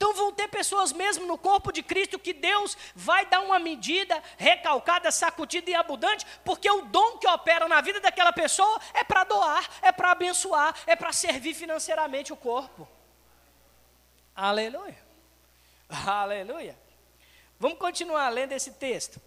Então 0.00 0.14
vão 0.14 0.32
ter 0.32 0.48
pessoas 0.48 0.92
mesmo 0.92 1.26
no 1.26 1.36
corpo 1.36 1.70
de 1.70 1.82
Cristo 1.82 2.18
que 2.18 2.32
Deus 2.32 2.74
vai 2.94 3.26
dar 3.26 3.40
uma 3.40 3.58
medida 3.58 4.22
recalcada, 4.38 5.12
sacudida 5.12 5.70
e 5.70 5.74
abundante, 5.74 6.24
porque 6.42 6.70
o 6.70 6.86
dom 6.86 7.18
que 7.18 7.28
opera 7.28 7.68
na 7.68 7.82
vida 7.82 8.00
daquela 8.00 8.32
pessoa 8.32 8.80
é 8.94 9.04
para 9.04 9.24
doar, 9.24 9.68
é 9.82 9.92
para 9.92 10.12
abençoar, 10.12 10.74
é 10.86 10.96
para 10.96 11.12
servir 11.12 11.52
financeiramente 11.52 12.32
o 12.32 12.36
corpo. 12.36 12.88
Aleluia. 14.34 14.96
Aleluia. 16.06 16.78
Vamos 17.58 17.78
continuar 17.78 18.30
lendo 18.30 18.52
esse 18.52 18.72
texto. 18.72 19.20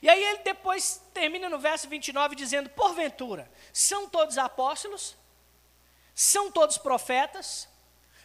E 0.00 0.08
aí 0.08 0.24
ele 0.24 0.44
depois 0.44 1.02
termina 1.12 1.50
no 1.50 1.58
verso 1.58 1.86
29 1.90 2.34
dizendo: 2.34 2.70
Porventura, 2.70 3.52
são 3.70 4.08
todos 4.08 4.38
apóstolos? 4.38 5.14
São 6.14 6.50
todos 6.50 6.78
profetas? 6.78 7.68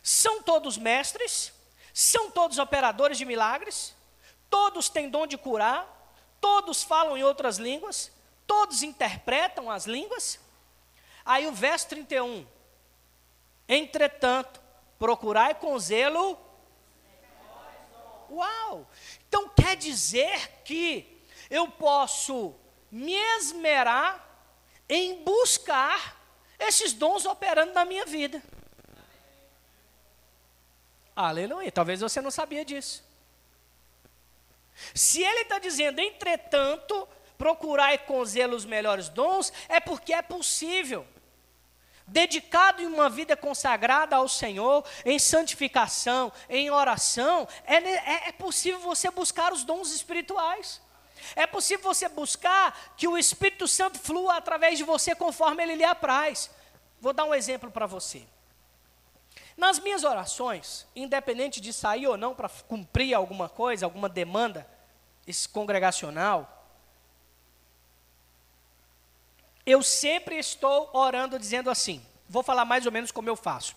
São 0.02 0.42
todos 0.42 0.78
mestres? 0.78 1.54
São 1.94 2.32
todos 2.32 2.58
operadores 2.58 3.18
de 3.18 3.26
milagres? 3.26 3.96
Todos 4.50 4.90
têm 4.90 5.10
dom 5.10 5.28
de 5.28 5.38
curar? 5.38 5.88
Todos 6.40 6.84
falam 6.84 7.18
em 7.18 7.24
outras 7.24 7.58
línguas? 7.58 8.12
Todos 8.48 8.84
interpretam 8.84 9.70
as 9.70 9.86
línguas? 9.86 10.40
Aí 11.24 11.48
o 11.48 11.52
verso 11.52 11.88
31. 11.90 12.48
Entretanto, 13.68 14.60
procurai 14.98 15.54
com 15.56 15.78
zelo. 15.78 16.38
Uau! 18.30 18.88
Então 19.28 19.50
quer 19.50 19.76
dizer 19.76 20.64
que 20.64 21.24
eu 21.50 21.68
posso 21.68 22.56
me 22.90 23.14
esmerar 23.14 24.28
em 24.90 25.24
buscar 25.24 26.20
esses 26.60 26.92
dons 26.94 27.26
operando 27.26 27.74
na 27.74 27.86
minha 27.86 28.06
vida. 28.06 28.42
Aleluia. 31.16 31.72
Talvez 31.72 32.02
você 32.02 32.22
não 32.22 32.32
sabia 32.32 32.64
disso. 32.64 33.04
Se 34.94 35.22
ele 35.22 35.42
está 35.42 35.60
dizendo, 35.60 36.00
entretanto, 36.00 37.08
procurai 37.38 37.98
com 37.98 38.24
zelo 38.26 38.56
os 38.56 38.66
melhores 38.66 39.10
dons, 39.10 39.52
é 39.68 39.80
porque 39.80 40.14
é 40.14 40.22
possível 40.22 41.06
dedicado 42.08 42.82
em 42.82 42.88
uma 42.88 43.10
vida 43.10 43.38
consagrada 43.38 44.18
ao 44.18 44.28
Senhor, 44.28 44.84
em 45.06 45.18
santificação, 45.18 46.32
em 46.50 46.70
oração, 46.70 47.48
é, 47.66 47.76
é, 47.76 48.30
é 48.30 48.32
possível 48.34 48.80
você 48.80 49.10
buscar 49.10 49.54
os 49.54 49.64
dons 49.64 49.94
espirituais. 49.94 50.82
É 51.36 51.46
possível 51.46 51.84
você 51.84 52.10
buscar 52.10 52.96
que 52.98 53.08
o 53.08 53.18
Espírito 53.18 53.68
Santo 53.68 54.00
flua 54.00 54.38
através 54.38 54.78
de 54.78 54.84
você 54.84 55.16
conforme 55.16 55.64
ele 55.64 55.76
lhe 55.76 55.84
apraz. 55.84 56.50
Vou 57.00 57.14
dar 57.14 57.26
um 57.26 57.34
exemplo 57.34 57.72
para 57.72 57.86
você. 57.86 58.24
Nas 59.62 59.78
minhas 59.78 60.04
orações, 60.04 60.88
independente 60.96 61.62
de 61.62 61.72
sair 61.72 62.08
ou 62.08 62.18
não 62.18 62.34
para 62.34 62.50
cumprir 62.50 63.14
alguma 63.14 63.48
coisa, 63.48 63.86
alguma 63.86 64.10
demanda 64.10 64.68
congregacional, 65.54 66.68
eu 69.64 69.84
sempre 69.84 70.40
estou 70.40 70.90
orando 70.94 71.38
dizendo 71.38 71.70
assim, 71.70 72.04
vou 72.28 72.42
falar 72.42 72.66
mais 72.66 72.88
ou 72.88 72.92
menos 72.92 73.12
como 73.12 73.30
eu 73.30 73.36
faço. 73.36 73.76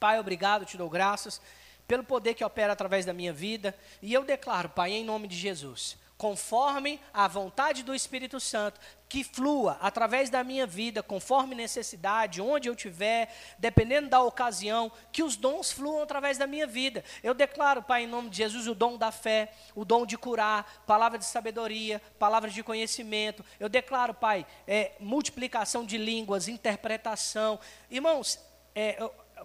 Pai, 0.00 0.18
obrigado, 0.18 0.66
te 0.66 0.76
dou 0.76 0.90
graças 0.90 1.40
pelo 1.86 2.02
poder 2.02 2.34
que 2.34 2.44
opera 2.44 2.72
através 2.72 3.06
da 3.06 3.12
minha 3.12 3.32
vida, 3.32 3.72
e 4.02 4.12
eu 4.12 4.24
declaro, 4.24 4.68
Pai, 4.68 4.90
em 4.90 5.04
nome 5.04 5.28
de 5.28 5.36
Jesus, 5.36 5.96
conforme 6.16 7.00
a 7.12 7.26
vontade 7.26 7.82
do 7.82 7.94
Espírito 7.94 8.38
Santo, 8.38 8.80
que 9.08 9.22
flua 9.22 9.78
através 9.80 10.30
da 10.30 10.42
minha 10.42 10.66
vida, 10.66 11.02
conforme 11.02 11.54
necessidade, 11.54 12.40
onde 12.40 12.68
eu 12.68 12.74
estiver, 12.74 13.32
dependendo 13.58 14.08
da 14.08 14.22
ocasião, 14.22 14.90
que 15.12 15.22
os 15.22 15.36
dons 15.36 15.70
fluam 15.70 16.02
através 16.02 16.38
da 16.38 16.46
minha 16.46 16.66
vida. 16.66 17.04
Eu 17.22 17.34
declaro, 17.34 17.82
Pai, 17.82 18.04
em 18.04 18.06
nome 18.06 18.30
de 18.30 18.38
Jesus, 18.38 18.66
o 18.66 18.74
dom 18.74 18.96
da 18.96 19.12
fé, 19.12 19.52
o 19.74 19.84
dom 19.84 20.06
de 20.06 20.16
curar, 20.16 20.82
palavra 20.86 21.18
de 21.18 21.24
sabedoria, 21.24 22.00
palavras 22.18 22.52
de 22.52 22.62
conhecimento. 22.62 23.44
Eu 23.60 23.68
declaro, 23.68 24.14
Pai, 24.14 24.46
é, 24.66 24.92
multiplicação 24.98 25.84
de 25.84 25.98
línguas, 25.98 26.48
interpretação. 26.48 27.60
Irmãos, 27.90 28.38
é, 28.74 28.98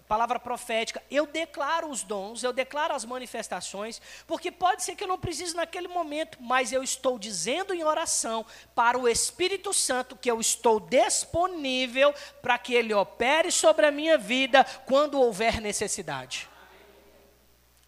palavra 0.06 0.38
profética, 0.38 1.02
eu 1.10 1.26
declaro 1.26 1.88
os 1.88 2.02
dons, 2.02 2.42
eu 2.42 2.52
declaro 2.52 2.94
as 2.94 3.04
manifestações, 3.04 4.00
porque 4.26 4.50
pode 4.50 4.82
ser 4.82 4.94
que 4.94 5.04
eu 5.04 5.08
não 5.08 5.18
precise 5.18 5.54
naquele 5.54 5.88
momento, 5.88 6.38
mas 6.40 6.72
eu 6.72 6.82
estou 6.82 7.18
dizendo 7.18 7.74
em 7.74 7.84
oração 7.84 8.44
para 8.74 8.98
o 8.98 9.08
Espírito 9.08 9.72
Santo 9.72 10.16
que 10.16 10.30
eu 10.30 10.40
estou 10.40 10.80
disponível 10.80 12.14
para 12.42 12.58
que 12.58 12.74
ele 12.74 12.94
opere 12.94 13.50
sobre 13.52 13.86
a 13.86 13.90
minha 13.90 14.16
vida 14.16 14.64
quando 14.86 15.20
houver 15.20 15.60
necessidade. 15.60 16.48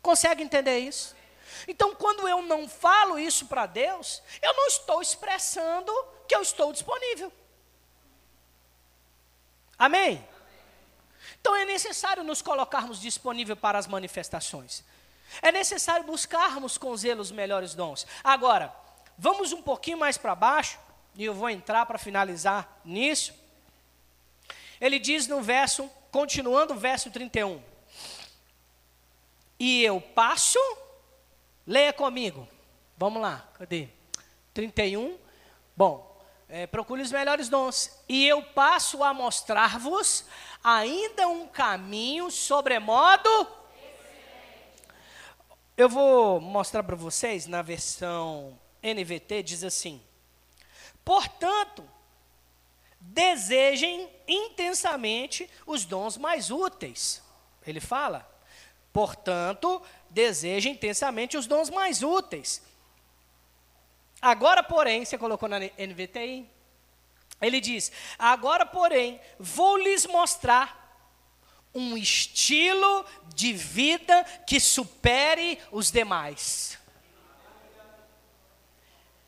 Consegue 0.01 0.43
entender 0.43 0.79
isso? 0.79 1.15
Então, 1.69 1.95
quando 1.95 2.27
eu 2.29 2.43
não 2.43 2.69
falo 2.69 3.19
isso 3.19 3.47
para 3.47 3.67
Deus, 3.67 4.23
eu 4.41 4.53
não 4.55 4.67
estou 4.67 5.01
expressando 5.01 5.93
que 6.27 6.35
eu 6.35 6.43
estou 6.43 6.73
disponível. 6.73 7.33
Amém? 9.79 10.25
Então 11.43 11.57
é 11.57 11.65
necessário 11.65 12.23
nos 12.23 12.41
colocarmos 12.41 13.01
disponível 13.01 13.57
para 13.57 13.77
as 13.77 13.89
manifestações. 13.89 14.85
É 15.43 15.51
necessário 15.51 16.07
buscarmos 16.07 16.79
com 16.79 16.97
zelo 16.97 17.21
os 17.21 17.33
melhores 17.33 17.75
dons. 17.75 18.07
Agora, 18.23 18.73
vamos 19.19 19.53
um 19.53 19.61
pouquinho 19.61 19.99
mais 19.99 20.17
para 20.17 20.37
baixo, 20.37 20.79
e 21.17 21.25
eu 21.25 21.35
vou 21.35 21.51
entrar 21.51 21.85
para 21.85 21.99
finalizar 21.99 22.81
nisso. 22.85 23.35
Ele 24.81 25.01
diz 25.01 25.27
no 25.27 25.43
verso, 25.43 25.91
continuando 26.13 26.75
o 26.75 26.79
verso 26.79 27.11
31. 27.11 27.61
E 29.59 29.83
eu 29.83 30.01
passo, 30.01 30.61
leia 31.67 31.93
comigo. 31.93 32.47
Vamos 32.97 33.21
lá, 33.21 33.49
cadê? 33.55 33.89
31. 34.55 35.19
Bom, 35.77 36.13
é, 36.49 36.67
procure 36.67 37.01
os 37.01 37.11
melhores 37.11 37.49
dons. 37.49 37.91
E 38.09 38.29
eu 38.29 38.43
passo 38.43 39.03
a 39.03 39.13
mostrar-vos 39.13 40.25
ainda 40.63 41.29
um 41.29 41.47
caminho 41.47 42.31
sobremodo. 42.31 43.29
Eu 45.77 45.89
vou 45.89 46.41
mostrar 46.41 46.83
para 46.83 46.95
vocês 46.95 47.47
na 47.47 47.63
versão 47.63 48.59
NVT, 48.83 49.43
diz 49.43 49.65
assim: 49.65 50.03
Portanto, 51.05 51.83
desejem 53.01 54.09
intensamente 54.29 55.49
os 55.67 55.85
dons 55.85 56.17
mais 56.17 56.51
úteis. 56.51 57.23
Ele 57.67 57.81
fala: 57.81 58.29
Portanto, 58.93 59.83
deseja 60.11 60.69
intensamente 60.69 61.37
os 61.37 61.47
dons 61.47 61.71
mais 61.71 62.03
úteis. 62.03 62.63
Agora, 64.21 64.63
porém, 64.63 65.05
você 65.05 65.19
colocou 65.19 65.49
na 65.49 65.59
NVTI, 65.59 66.49
ele 67.43 67.61
diz: 67.61 67.91
Agora, 68.19 68.65
porém, 68.65 69.21
vou 69.39 69.77
lhes 69.77 70.07
mostrar 70.07 70.81
um 71.75 71.97
estilo 71.97 73.05
de 73.35 73.53
vida 73.53 74.25
que 74.47 74.61
supere 74.61 75.59
os 75.71 75.91
demais. 75.91 76.79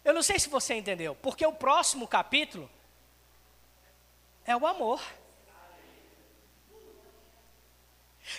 Eu 0.05 0.13
não 0.13 0.23
sei 0.23 0.39
se 0.39 0.49
você 0.49 0.75
entendeu, 0.75 1.15
porque 1.17 1.45
o 1.47 1.53
próximo 1.53 2.07
capítulo 2.07 2.71
é 4.45 4.55
o 4.55 4.67
amor. 4.67 5.03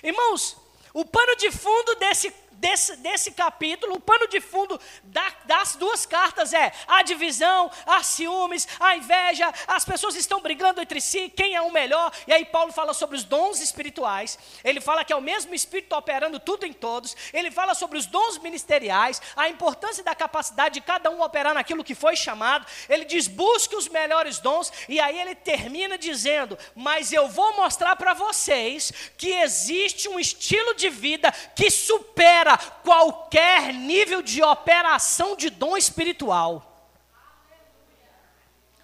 Irmãos, 0.03 0.55
o 0.93 1.03
pano 1.03 1.35
de 1.35 1.51
fundo 1.51 1.95
desse 1.95 2.31
desse, 2.59 2.95
desse 2.97 3.31
capítulo, 3.31 3.95
o 3.95 3.99
pano 3.99 4.27
de 4.27 4.39
fundo 4.39 4.79
da, 5.03 5.33
das 5.45 5.75
duas 5.75 6.05
cartas 6.05 6.53
é 6.53 6.71
a 6.87 7.01
divisão, 7.01 7.71
as 7.85 8.07
ciúmes, 8.07 8.67
a 8.79 8.95
inveja, 8.95 9.51
as 9.67 9.85
pessoas 9.85 10.15
estão 10.15 10.41
brigando 10.41 10.81
entre 10.81 11.01
si, 11.01 11.29
quem 11.29 11.55
é 11.55 11.61
o 11.61 11.71
melhor. 11.71 12.11
E 12.27 12.33
aí 12.33 12.45
Paulo 12.45 12.71
fala 12.71 12.93
sobre 12.93 13.15
os 13.15 13.23
dons 13.23 13.59
espirituais, 13.59 14.37
ele 14.63 14.81
fala 14.81 15.03
que 15.03 15.13
é 15.13 15.15
o 15.15 15.21
mesmo 15.21 15.53
Espírito 15.53 15.95
operando 15.95 16.39
tudo 16.39 16.65
em 16.65 16.73
todos, 16.73 17.15
ele 17.33 17.51
fala 17.51 17.73
sobre 17.73 17.97
os 17.97 18.05
dons 18.05 18.37
ministeriais, 18.39 19.21
a 19.35 19.49
importância 19.49 20.03
da 20.03 20.15
capacidade 20.15 20.75
de 20.75 20.81
cada 20.81 21.09
um 21.09 21.21
operar 21.21 21.53
naquilo 21.53 21.83
que 21.83 21.95
foi 21.95 22.15
chamado. 22.15 22.65
Ele 22.89 23.05
diz: 23.05 23.27
busque 23.27 23.75
os 23.75 23.87
melhores 23.87 24.39
dons, 24.39 24.71
e 24.87 24.99
aí 24.99 25.19
ele 25.19 25.35
termina 25.35 25.97
dizendo: 25.97 26.57
Mas 26.75 27.11
eu 27.11 27.27
vou 27.27 27.55
mostrar 27.55 27.95
para 27.95 28.13
vocês 28.13 28.91
que 29.17 29.29
existe 29.29 30.07
um 30.09 30.19
estilo 30.19 30.73
de 30.75 30.89
vida 30.89 31.31
que 31.55 31.69
supera 31.69 32.44
supera 32.45 32.57
qualquer 32.83 33.73
nível 33.73 34.21
de 34.21 34.43
operação 34.43 35.35
de 35.35 35.49
dom 35.49 35.75
espiritual. 35.75 36.71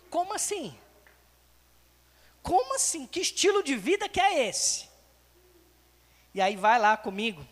Como 0.09 0.33
assim? 0.33 0.77
Como 2.41 2.75
assim? 2.75 3.05
Que 3.05 3.19
estilo 3.21 3.63
de 3.63 3.75
vida 3.75 4.09
que 4.09 4.19
é 4.19 4.47
esse? 4.47 4.89
E 6.33 6.41
aí 6.41 6.55
vai 6.55 6.79
lá 6.79 6.97
comigo 6.97 7.45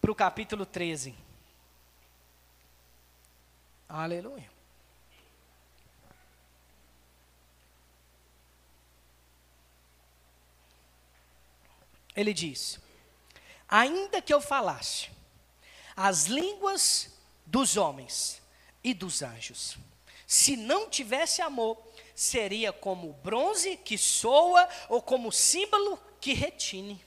para 0.00 0.10
o 0.10 0.14
capítulo 0.14 0.64
13. 0.64 1.14
Aleluia. 3.88 4.48
Ele 12.16 12.32
diz: 12.32 12.80
ainda 13.70 14.20
que 14.20 14.34
eu 14.34 14.40
falasse 14.40 15.08
as 15.96 16.24
línguas 16.24 17.10
dos 17.46 17.76
homens 17.76 18.42
e 18.82 18.92
dos 18.92 19.22
anjos, 19.22 19.76
se 20.26 20.56
não 20.56 20.88
tivesse 20.88 21.40
amor, 21.40 21.78
seria 22.14 22.72
como 22.72 23.12
bronze 23.22 23.76
que 23.76 23.96
soa 23.96 24.68
ou 24.88 25.00
como 25.00 25.30
símbolo 25.30 25.98
que 26.20 26.32
retine. 26.32 27.02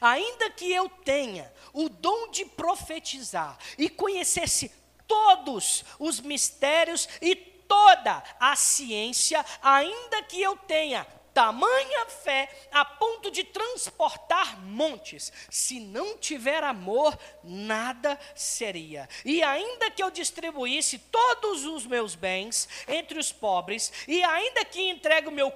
Ainda 0.00 0.50
que 0.50 0.70
eu 0.70 0.88
tenha 0.88 1.52
o 1.72 1.88
dom 1.88 2.30
de 2.30 2.44
profetizar 2.44 3.58
e 3.78 3.88
conhecesse 3.88 4.70
todos 5.06 5.84
os 5.98 6.20
mistérios 6.20 7.08
e 7.20 7.34
toda 7.34 8.22
a 8.38 8.56
ciência, 8.56 9.44
ainda 9.62 10.22
que 10.24 10.40
eu 10.40 10.56
tenha 10.56 11.06
tamanha 11.34 12.06
fé 12.06 12.48
a 12.70 12.84
ponto 12.84 13.30
de 13.30 13.44
transportar 13.44 14.60
montes. 14.62 15.32
Se 15.50 15.80
não 15.80 16.16
tiver 16.18 16.62
amor, 16.62 17.18
nada 17.42 18.18
seria. 18.34 19.08
E 19.24 19.42
ainda 19.42 19.90
que 19.90 20.02
eu 20.02 20.10
distribuísse 20.10 20.98
todos 20.98 21.64
os 21.64 21.86
meus 21.86 22.14
bens 22.14 22.68
entre 22.88 23.18
os 23.18 23.32
pobres, 23.32 23.92
e 24.06 24.22
ainda 24.22 24.64
que 24.64 24.88
entregue 24.88 25.28
o 25.28 25.32
meu 25.32 25.50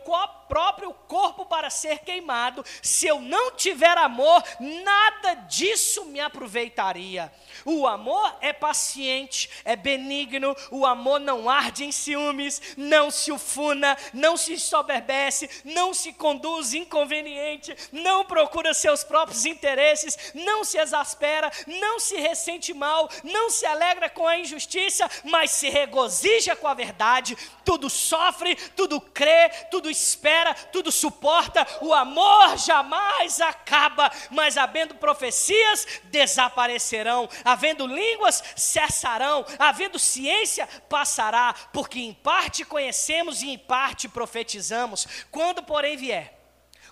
próprio 0.49 0.93
corpo 1.07 1.45
para 1.47 1.71
ser 1.71 2.01
queimado, 2.01 2.65
se 2.83 3.07
eu 3.07 3.21
não 3.21 3.53
tiver 3.53 3.97
amor, 3.99 4.43
nada 4.61 5.35
disso 5.49 6.05
me 6.07 6.21
aproveitaria. 6.21 7.33
O 7.65 7.87
amor 7.87 8.37
é 8.41 8.53
paciente, 8.53 9.49
é 9.65 9.75
benigno, 9.75 10.55
o 10.71 10.85
amor 10.85 11.19
não 11.19 11.49
arde 11.49 11.85
em 11.85 11.93
ciúmes, 11.93 12.61
não 12.77 13.11
se 13.11 13.33
ufuna, 13.33 13.97
não 14.13 14.37
se 14.37 14.59
soberbece, 14.59 15.49
não 15.65 15.95
se 15.95 16.13
conduz 16.13 16.75
inconveniente, 16.75 17.75
não 17.93 18.25
procura 18.25 18.75
seus 18.75 19.03
próprios 19.03 19.45
interesses, 19.47 20.33
não 20.35 20.65
se 20.65 20.79
exaspera, 20.79 21.51
não 21.67 21.99
se 21.99 22.17
ressente 22.17 22.73
mal, 22.73 23.09
não 23.25 23.51
se 23.51 23.67
alegra 23.67 24.09
com 24.09 24.27
a 24.27 24.39
injustiça, 24.39 25.11
mas 25.25 25.51
se 25.51 25.69
regozija 25.69 26.55
com 26.55 26.69
a 26.69 26.75
verdade, 26.75 27.37
tudo 27.65 27.89
sofre, 27.91 28.55
tudo 28.77 29.01
crê, 29.01 29.49
tudo 29.71 29.91
espera, 29.91 30.36
tudo 30.73 30.93
suporta, 30.93 31.67
o 31.81 31.93
amor 31.93 32.57
jamais 32.59 33.41
acaba, 33.41 34.11
mas 34.31 34.57
havendo 34.57 34.95
profecias, 34.97 35.87
desaparecerão, 36.05 37.29
havendo 37.45 37.87
línguas, 37.87 38.43
cessarão, 38.55 39.45
havendo 39.59 39.99
ciência, 39.99 40.69
passará, 40.89 41.55
porque 41.73 42.01
em 42.01 42.13
parte 42.13 42.65
conhecemos 42.65 43.43
e 43.43 43.51
em 43.51 43.59
parte 43.59 44.09
profetizamos. 44.09 45.07
Quando, 45.31 45.63
porém, 45.63 45.97
vier 45.97 46.39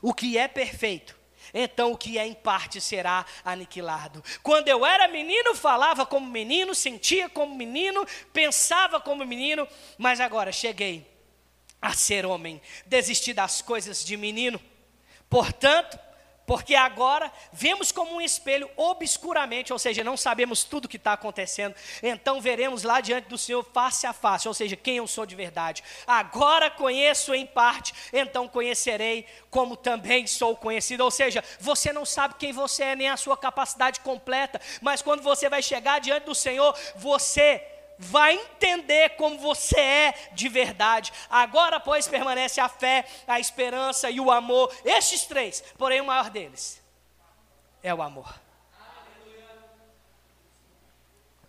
o 0.02 0.12
que 0.12 0.36
é 0.36 0.46
perfeito, 0.46 1.16
então 1.52 1.92
o 1.92 1.96
que 1.96 2.18
é 2.18 2.26
em 2.26 2.34
parte 2.34 2.80
será 2.80 3.24
aniquilado. 3.44 4.22
Quando 4.42 4.68
eu 4.68 4.84
era 4.84 5.06
menino, 5.08 5.54
falava 5.54 6.04
como 6.04 6.26
menino, 6.26 6.74
sentia 6.74 7.28
como 7.28 7.54
menino, 7.54 8.04
pensava 8.32 9.00
como 9.00 9.24
menino, 9.24 9.66
mas 9.96 10.20
agora 10.20 10.50
cheguei 10.50 11.13
a 11.84 11.92
ser 11.92 12.24
homem, 12.24 12.62
desisti 12.86 13.34
das 13.34 13.60
coisas 13.60 14.02
de 14.02 14.16
menino. 14.16 14.58
Portanto, 15.28 15.98
porque 16.46 16.74
agora 16.74 17.30
vemos 17.52 17.92
como 17.92 18.14
um 18.14 18.22
espelho 18.22 18.70
obscuramente, 18.74 19.70
ou 19.70 19.78
seja, 19.78 20.02
não 20.02 20.16
sabemos 20.16 20.64
tudo 20.64 20.86
o 20.86 20.88
que 20.88 20.96
está 20.96 21.12
acontecendo. 21.12 21.74
Então 22.02 22.40
veremos 22.40 22.84
lá 22.84 23.02
diante 23.02 23.28
do 23.28 23.36
Senhor 23.36 23.62
face 23.62 24.06
a 24.06 24.14
face, 24.14 24.48
ou 24.48 24.54
seja, 24.54 24.76
quem 24.76 24.96
eu 24.96 25.06
sou 25.06 25.26
de 25.26 25.34
verdade. 25.34 25.84
Agora 26.06 26.70
conheço 26.70 27.34
em 27.34 27.44
parte, 27.44 27.92
então 28.14 28.48
conhecerei 28.48 29.26
como 29.50 29.76
também 29.76 30.26
sou 30.26 30.56
conhecido. 30.56 31.04
Ou 31.04 31.10
seja, 31.10 31.44
você 31.60 31.92
não 31.92 32.06
sabe 32.06 32.36
quem 32.38 32.50
você 32.50 32.82
é, 32.82 32.96
nem 32.96 33.10
a 33.10 33.18
sua 33.18 33.36
capacidade 33.36 34.00
completa, 34.00 34.58
mas 34.80 35.02
quando 35.02 35.22
você 35.22 35.50
vai 35.50 35.62
chegar 35.62 35.98
diante 35.98 36.24
do 36.24 36.34
Senhor, 36.34 36.74
você 36.96 37.73
vai 37.98 38.34
entender 38.34 39.10
como 39.10 39.38
você 39.38 39.78
é 39.78 40.14
de 40.32 40.48
verdade. 40.48 41.12
Agora, 41.30 41.78
pois, 41.78 42.08
permanece 42.08 42.60
a 42.60 42.68
fé, 42.68 43.04
a 43.26 43.38
esperança 43.38 44.10
e 44.10 44.20
o 44.20 44.30
amor. 44.30 44.74
Estes 44.84 45.24
três, 45.24 45.62
porém, 45.78 46.00
o 46.00 46.06
maior 46.06 46.30
deles 46.30 46.82
é 47.82 47.94
o 47.94 48.02
amor. 48.02 48.44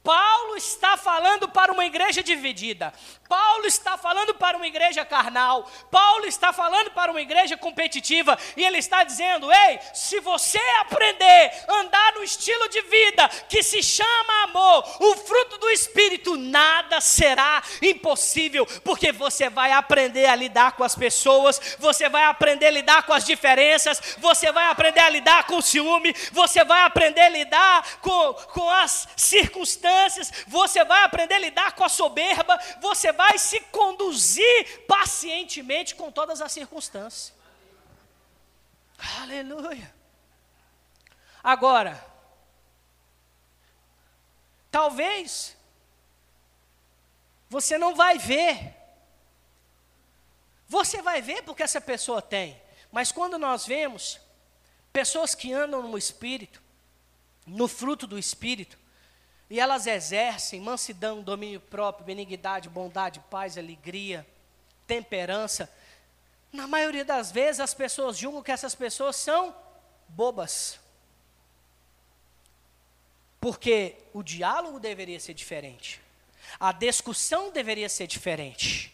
Paulo 0.06 0.56
está 0.56 0.96
falando 0.96 1.50
para 1.50 1.72
uma 1.72 1.84
igreja 1.84 2.22
dividida. 2.22 2.94
Paulo 3.28 3.66
está 3.66 3.98
falando 3.98 4.34
para 4.36 4.58
uma 4.58 4.68
igreja 4.68 5.04
carnal. 5.04 5.70
Paulo 5.90 6.26
está 6.26 6.54
falando 6.54 6.92
para 6.92 7.12
uma 7.12 7.22
igreja 7.22 7.58
competitiva. 7.58 8.38
E 8.56 8.64
ele 8.64 8.78
está 8.78 9.04
dizendo: 9.04 9.52
ei, 9.52 9.80
se 9.94 10.20
você 10.20 10.60
aprender 10.82 11.52
a 11.68 11.74
andar 11.82 12.14
no 12.14 12.24
estilo 12.24 12.68
de 12.70 12.82
vida 12.82 13.28
que 13.50 13.64
se 13.64 13.82
chama 13.82 14.44
amor, 14.44 14.86
o 15.00 15.16
fruto 15.18 15.58
do 15.58 15.70
Espírito, 15.70 16.38
nada 16.38 17.02
será 17.02 17.62
impossível, 17.82 18.66
porque 18.84 19.12
você 19.12 19.50
vai 19.50 19.72
aprender 19.72 20.26
a 20.26 20.36
lidar 20.36 20.74
com 20.74 20.84
as 20.84 20.96
pessoas, 20.96 21.76
você 21.80 22.10
vai 22.10 22.24
aprender 22.24 22.68
a 22.68 22.72
lidar 22.72 23.04
com 23.04 23.14
as 23.14 23.26
diferenças, 23.26 24.18
você 24.18 24.52
vai 24.52 24.68
aprender 24.68 25.02
a 25.02 25.10
lidar 25.10 25.46
com 25.46 25.58
o 25.58 25.62
ciúme, 25.62 26.16
você 26.32 26.64
vai 26.64 26.84
aprender 26.84 27.22
a 27.22 27.30
lidar 27.30 28.00
com, 28.02 28.34
com 28.54 28.70
as 28.70 29.08
circunstâncias 29.16 29.86
você 30.48 30.84
vai 30.84 31.04
aprender 31.04 31.36
a 31.36 31.40
lidar 31.40 31.72
com 31.74 31.84
a 31.84 31.90
soberba, 31.90 32.60
você 32.82 33.12
vai 33.16 33.38
se 33.38 33.60
conduzir 33.60 34.86
pacientemente 34.86 35.96
com 35.96 36.12
todas 36.12 36.42
as 36.42 36.52
circunstâncias. 36.52 37.34
Aleluia. 39.22 39.94
Agora, 41.44 42.04
talvez 44.72 45.56
você 47.50 47.78
não 47.78 47.96
vai 47.96 48.18
ver. 48.18 48.76
Você 50.68 51.02
vai 51.02 51.22
ver 51.22 51.44
porque 51.44 51.64
essa 51.64 51.80
pessoa 51.80 52.22
tem. 52.22 52.60
Mas 52.92 53.12
quando 53.12 53.38
nós 53.38 53.66
vemos 53.66 54.20
pessoas 54.92 55.36
que 55.36 55.54
andam 55.54 55.84
no 55.84 55.98
espírito, 55.98 56.62
no 57.46 57.68
fruto 57.68 58.08
do 58.08 58.18
espírito, 58.18 58.78
e 59.50 59.60
elas 59.60 59.86
exercem 59.86 60.60
mansidão, 60.60 61.22
domínio 61.22 61.60
próprio, 61.60 62.06
benignidade, 62.06 62.68
bondade, 62.68 63.20
paz, 63.30 63.58
alegria, 63.58 64.26
temperança. 64.88 65.72
Na 66.52 66.68
maioria 66.68 67.06
das 67.06 67.32
vezes 67.32 67.60
as 67.60 67.74
pessoas 67.74 68.18
julgam 68.18 68.42
que 68.42 68.52
essas 68.52 68.74
pessoas 68.74 69.16
são 69.16 69.56
bobas. 70.08 70.80
Porque 73.40 73.96
o 74.14 74.24
diálogo 74.24 74.80
deveria 74.80 75.20
ser 75.20 75.36
diferente. 75.36 76.02
A 76.60 76.72
discussão 76.72 77.52
deveria 77.52 77.90
ser 77.90 78.08
diferente. 78.08 78.92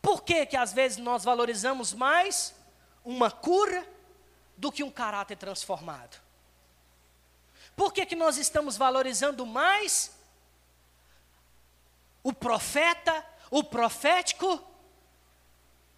Por 0.00 0.22
que, 0.22 0.46
que 0.46 0.56
às 0.56 0.72
vezes 0.72 0.98
nós 0.98 1.24
valorizamos 1.24 1.92
mais 1.92 2.54
uma 3.04 3.30
cura 3.30 3.86
do 4.56 4.72
que 4.72 4.82
um 4.82 4.90
caráter 4.90 5.36
transformado? 5.36 6.25
Por 7.76 7.92
que, 7.92 8.06
que 8.06 8.16
nós 8.16 8.38
estamos 8.38 8.78
valorizando 8.78 9.44
mais 9.44 10.10
o 12.22 12.32
profeta, 12.32 13.24
o 13.50 13.62
profético, 13.62 14.64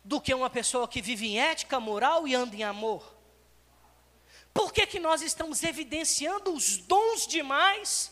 do 0.05 0.21
que 0.21 0.35
uma 0.35 0.51
pessoa 0.51 0.89
que 0.89 1.01
vive 1.01 1.29
em 1.29 1.41
ética, 1.41 1.79
moral 1.79 2.27
e 2.27 2.35
anda 2.35 2.57
em 2.57 2.65
amor? 2.65 3.15
Por 4.53 4.73
que, 4.73 4.87
que 4.87 4.99
nós 4.99 5.23
estamos 5.23 5.63
evidenciando 5.63 6.53
os 6.53 6.79
dons 6.79 7.27
demais, 7.29 8.11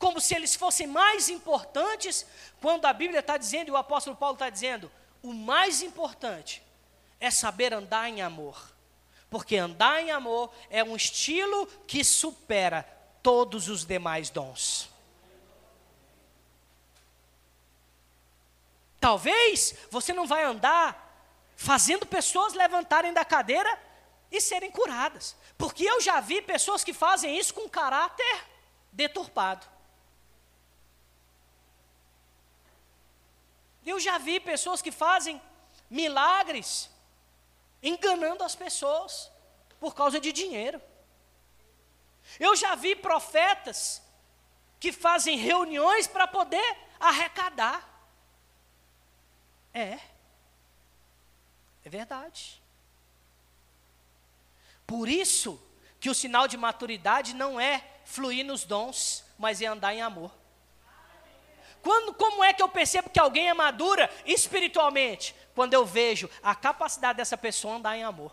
como 0.00 0.20
se 0.20 0.34
eles 0.34 0.56
fossem 0.56 0.88
mais 0.88 1.28
importantes, 1.28 2.26
quando 2.60 2.86
a 2.86 2.92
Bíblia 2.92 3.20
está 3.20 3.36
dizendo, 3.36 3.68
e 3.68 3.70
o 3.70 3.76
apóstolo 3.76 4.16
Paulo 4.16 4.34
está 4.34 4.50
dizendo, 4.50 4.90
o 5.22 5.32
mais 5.32 5.80
importante 5.80 6.60
é 7.20 7.30
saber 7.30 7.72
andar 7.72 8.08
em 8.08 8.20
amor. 8.20 8.74
Porque 9.30 9.56
andar 9.56 10.02
em 10.02 10.10
amor 10.10 10.52
é 10.70 10.82
um 10.82 10.96
estilo 10.96 11.66
que 11.86 12.02
supera 12.02 12.95
todos 13.26 13.68
os 13.68 13.84
demais 13.84 14.30
dons. 14.30 14.88
Talvez 19.00 19.74
você 19.90 20.12
não 20.12 20.28
vai 20.28 20.44
andar 20.44 20.86
fazendo 21.56 22.06
pessoas 22.06 22.54
levantarem 22.54 23.12
da 23.12 23.24
cadeira 23.24 23.68
e 24.30 24.40
serem 24.40 24.70
curadas. 24.70 25.34
Porque 25.58 25.82
eu 25.82 26.00
já 26.00 26.20
vi 26.20 26.40
pessoas 26.40 26.84
que 26.84 26.92
fazem 26.92 27.36
isso 27.36 27.52
com 27.52 27.68
caráter 27.68 28.44
deturpado. 28.92 29.66
Eu 33.84 33.98
já 33.98 34.18
vi 34.18 34.38
pessoas 34.38 34.80
que 34.80 34.92
fazem 34.92 35.42
milagres 35.90 36.88
enganando 37.82 38.44
as 38.44 38.54
pessoas 38.54 39.32
por 39.80 39.96
causa 39.96 40.20
de 40.20 40.30
dinheiro. 40.30 40.80
Eu 42.38 42.54
já 42.54 42.74
vi 42.74 42.94
profetas 42.94 44.02
que 44.78 44.92
fazem 44.92 45.38
reuniões 45.38 46.06
para 46.06 46.26
poder 46.26 46.76
arrecadar. 47.00 47.88
É. 49.72 49.98
É 51.84 51.88
verdade. 51.88 52.62
Por 54.86 55.08
isso 55.08 55.60
que 55.98 56.10
o 56.10 56.14
sinal 56.14 56.46
de 56.46 56.56
maturidade 56.56 57.34
não 57.34 57.60
é 57.60 57.84
fluir 58.04 58.44
nos 58.44 58.64
dons, 58.64 59.24
mas 59.38 59.60
é 59.60 59.66
andar 59.66 59.94
em 59.94 60.02
amor. 60.02 60.30
Quando, 61.82 62.14
como 62.14 62.42
é 62.42 62.52
que 62.52 62.62
eu 62.62 62.68
percebo 62.68 63.10
que 63.10 63.20
alguém 63.20 63.48
é 63.48 63.54
madura 63.54 64.10
espiritualmente? 64.24 65.34
Quando 65.54 65.74
eu 65.74 65.86
vejo 65.86 66.28
a 66.42 66.54
capacidade 66.54 67.16
dessa 67.16 67.36
pessoa 67.36 67.76
andar 67.76 67.96
em 67.96 68.02
amor, 68.02 68.32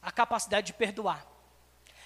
a 0.00 0.12
capacidade 0.12 0.68
de 0.68 0.72
perdoar, 0.72 1.26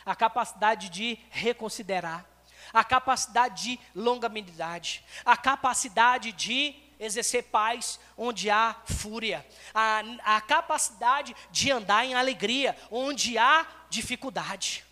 a 0.05 0.14
capacidade 0.14 0.88
de 0.88 1.18
reconsiderar, 1.30 2.24
a 2.72 2.84
capacidade 2.84 3.62
de 3.62 3.80
longanimidade, 3.94 5.05
a 5.24 5.36
capacidade 5.36 6.32
de 6.32 6.74
exercer 6.98 7.44
paz 7.44 7.98
onde 8.16 8.51
há 8.51 8.76
fúria, 8.84 9.46
a, 9.74 10.03
a 10.36 10.40
capacidade 10.40 11.34
de 11.51 11.70
andar 11.70 12.05
em 12.05 12.14
alegria 12.14 12.76
onde 12.90 13.38
há 13.38 13.66
dificuldade. 13.88 14.84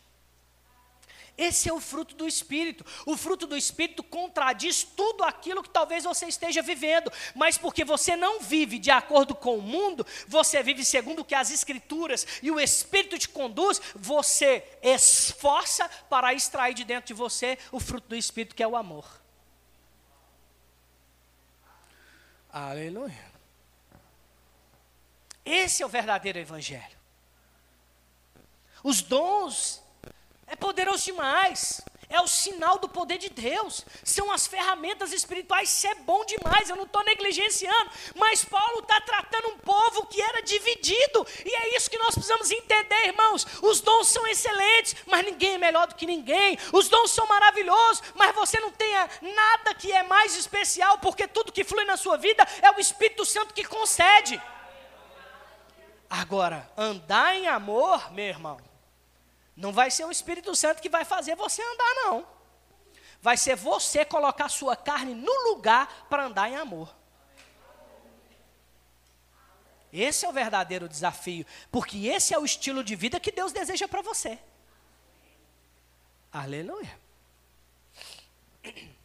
Esse 1.39 1.69
é 1.69 1.73
o 1.73 1.79
fruto 1.79 2.17
do 2.17 2.27
Espírito. 2.27 2.85
O 3.07 3.17
fruto 3.17 3.47
do 3.47 3.57
Espírito 3.57 4.03
contradiz 4.03 4.83
tudo 4.83 5.23
aquilo 5.23 5.63
que 5.63 5.71
talvez 5.71 6.03
você 6.03 6.27
esteja 6.27 6.61
vivendo, 6.61 7.13
mas 7.33 7.57
porque 7.57 7.85
você 7.85 8.17
não 8.17 8.41
vive 8.41 8.77
de 8.77 8.91
acordo 8.91 9.37
com 9.37 9.57
o 9.57 9.63
mundo, 9.63 10.05
você 10.27 10.61
vive 10.65 10.85
segundo 10.85 11.21
o 11.21 11.25
que 11.25 11.37
as 11.37 11.53
Escrituras 11.53 12.27
e 12.43 12.51
o 12.51 12.59
Espírito 12.59 13.17
te 13.17 13.29
conduz, 13.29 13.81
você 13.95 14.67
esforça 14.83 15.89
para 16.11 16.35
extrair 16.35 16.75
de 16.75 16.85
dentro 16.85 17.07
de 17.07 17.15
você 17.15 17.57
o 17.71 17.79
fruto 17.79 18.09
do 18.09 18.17
Espírito, 18.17 18.57
que 18.57 18.63
é 18.63 18.67
o 18.67 18.77
amor. 18.77 19.07
Aleluia. 22.53 23.29
Esse 25.45 25.85
é 25.85 25.87
o 25.87 25.89
verdadeiro 25.89 26.39
Evangelho. 26.41 26.99
Os 28.83 29.03
dons 29.03 29.83
é 30.49 30.57
poderoso 30.57 31.05
demais. 31.05 31.83
É 32.11 32.23
o 32.23 32.27
sinal 32.27 32.79
do 32.79 32.89
poder 32.89 33.19
de 33.19 33.29
Deus. 33.29 33.85
São 34.03 34.33
as 34.33 34.47
ferramentas 34.47 35.13
espirituais. 35.13 35.69
Isso 35.69 35.87
é 35.87 35.95
bom 35.95 36.25
demais. 36.25 36.71
Eu 36.71 36.77
não 36.77 36.85
estou 36.85 37.05
negligenciando. 37.05 37.91
Mas 38.15 38.43
Paulo 38.43 38.81
está 38.81 38.99
tratando 39.03 39.49
um 39.49 39.59
povo 39.59 40.07
que 40.07 40.21
era 40.21 40.43
dividido. 40.43 41.27
E 41.45 41.55
é 41.55 41.77
isso 41.77 41.91
que 41.91 41.99
nós 41.99 42.15
precisamos 42.15 42.51
entender, 42.51 43.09
irmãos. 43.09 43.47
Os 43.61 43.83
dons 43.83 44.09
são 44.09 44.27
excelentes, 44.27 44.97
mas 45.07 45.25
ninguém 45.25 45.55
é 45.55 45.59
melhor 45.59 45.87
do 45.87 45.95
que 45.95 46.07
ninguém. 46.07 46.59
Os 46.73 46.89
dons 46.89 47.11
são 47.11 47.27
maravilhosos, 47.27 48.03
mas 48.15 48.35
você 48.35 48.59
não 48.59 48.71
tem 48.71 48.91
nada 49.21 49.75
que 49.75 49.93
é 49.93 50.03
mais 50.03 50.35
especial, 50.35 50.99
porque 50.99 51.29
tudo 51.29 51.53
que 51.53 51.63
flui 51.63 51.85
na 51.85 51.99
sua 51.99 52.17
vida 52.17 52.47
é 52.63 52.71
o 52.71 52.81
Espírito 52.81 53.27
Santo 53.27 53.53
que 53.53 53.65
concede. 53.65 54.41
Agora, 56.09 56.71
andar 56.75 57.37
em 57.37 57.49
amor, 57.49 58.11
meu 58.13 58.25
irmão, 58.25 58.68
não 59.59 59.73
vai 59.73 59.91
ser 59.91 60.05
o 60.05 60.11
Espírito 60.11 60.55
Santo 60.55 60.81
que 60.81 60.89
vai 60.89 61.05
fazer 61.05 61.35
você 61.35 61.61
andar, 61.61 61.95
não. 61.97 62.27
Vai 63.21 63.37
ser 63.37 63.57
você 63.57 64.05
colocar 64.05 64.49
sua 64.49 64.77
carne 64.77 65.15
no 65.15 65.51
lugar 65.51 66.07
para 66.09 66.25
andar 66.25 66.49
em 66.49 66.55
amor. 66.55 66.95
Esse 69.93 70.25
é 70.25 70.29
o 70.29 70.33
verdadeiro 70.33 70.89
desafio, 70.89 71.45
porque 71.73 72.07
esse 72.07 72.33
é 72.33 72.39
o 72.39 72.45
estilo 72.45 72.85
de 72.85 72.95
vida 72.95 73.19
que 73.19 73.33
Deus 73.33 73.53
deseja 73.53 73.89
para 73.89 74.01
você. 74.01 74.39
Aleluia. 76.33 76.99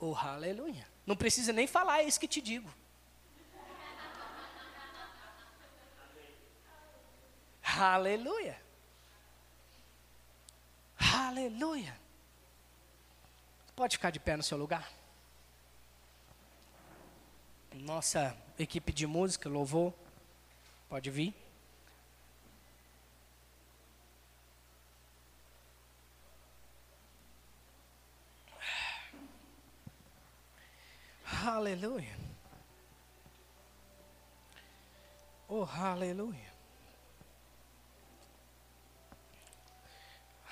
Oh, 0.00 0.14
aleluia. 0.14 0.86
Não 1.04 1.16
precisa 1.16 1.52
nem 1.52 1.66
falar, 1.66 1.98
é 1.98 2.04
isso 2.04 2.20
que 2.20 2.28
te 2.28 2.40
digo. 2.40 2.72
Aleluia. 7.64 8.67
Aleluia. 10.98 11.94
Pode 13.76 13.96
ficar 13.96 14.10
de 14.10 14.18
pé 14.18 14.36
no 14.36 14.42
seu 14.42 14.58
lugar. 14.58 14.90
Nossa 17.72 18.36
equipe 18.58 18.92
de 18.92 19.06
música, 19.06 19.48
louvor, 19.48 19.94
pode 20.88 21.10
vir. 21.10 21.34
Aleluia. 31.46 32.16
Oh, 35.48 35.64
aleluia. 35.64 36.57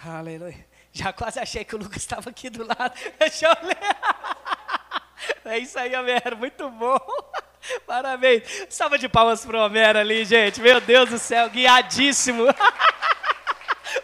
Aleluia. 0.04 0.66
Já 0.92 1.12
quase 1.12 1.38
achei 1.38 1.64
que 1.64 1.74
o 1.74 1.78
Lucas 1.78 1.98
estava 1.98 2.30
aqui 2.30 2.48
do 2.48 2.66
lado. 2.66 2.92
Deixa 3.18 3.46
eu 3.46 3.66
ler. 3.66 3.76
É 5.44 5.58
isso 5.58 5.78
aí, 5.78 5.94
Homero. 5.96 6.36
Muito 6.36 6.68
bom. 6.70 6.98
Parabéns. 7.86 8.42
Salva 8.68 8.98
de 8.98 9.08
palmas 9.08 9.44
para 9.44 9.58
o 9.58 9.64
Homero 9.64 9.98
ali, 9.98 10.24
gente. 10.24 10.60
Meu 10.60 10.80
Deus 10.80 11.08
do 11.08 11.18
céu, 11.18 11.48
guiadíssimo. 11.48 12.44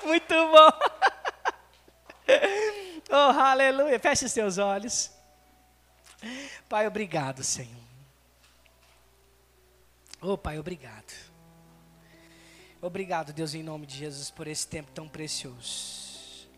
Muito 0.04 0.34
bom. 0.34 0.70
Oh, 3.10 3.40
aleluia. 3.40 4.00
Feche 4.00 4.28
seus 4.28 4.58
olhos. 4.58 5.12
Pai, 6.68 6.86
obrigado, 6.86 7.44
Senhor. 7.44 7.82
Oh, 10.20 10.38
Pai, 10.38 10.58
obrigado. 10.58 11.31
Obrigado, 12.84 13.32
Deus, 13.32 13.54
em 13.54 13.62
nome 13.62 13.86
de 13.86 13.96
Jesus, 13.96 14.28
por 14.28 14.48
esse 14.48 14.66
tempo 14.66 14.90
tão 14.92 15.06
precioso. 15.06 16.48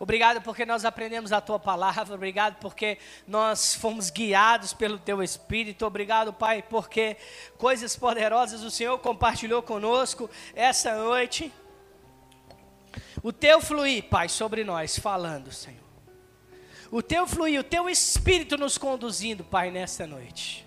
Obrigado 0.00 0.42
porque 0.42 0.66
nós 0.66 0.84
aprendemos 0.84 1.30
a 1.30 1.40
tua 1.40 1.60
palavra. 1.60 2.12
Obrigado 2.12 2.56
porque 2.56 2.98
nós 3.24 3.76
fomos 3.76 4.10
guiados 4.10 4.72
pelo 4.72 4.98
teu 4.98 5.22
Espírito. 5.22 5.86
Obrigado, 5.86 6.32
Pai, 6.32 6.60
porque 6.60 7.16
coisas 7.56 7.94
poderosas 7.94 8.64
o 8.64 8.70
Senhor 8.70 8.98
compartilhou 8.98 9.62
conosco 9.62 10.28
essa 10.56 10.96
noite. 10.96 11.52
O 13.22 13.32
teu 13.32 13.60
fluir, 13.60 14.08
Pai, 14.08 14.28
sobre 14.28 14.64
nós, 14.64 14.98
falando, 14.98 15.52
Senhor. 15.52 15.78
O 16.90 17.00
teu 17.00 17.28
fluir, 17.28 17.60
o 17.60 17.64
teu 17.64 17.88
Espírito 17.88 18.58
nos 18.58 18.76
conduzindo, 18.76 19.44
Pai, 19.44 19.70
nessa 19.70 20.04
noite. 20.04 20.66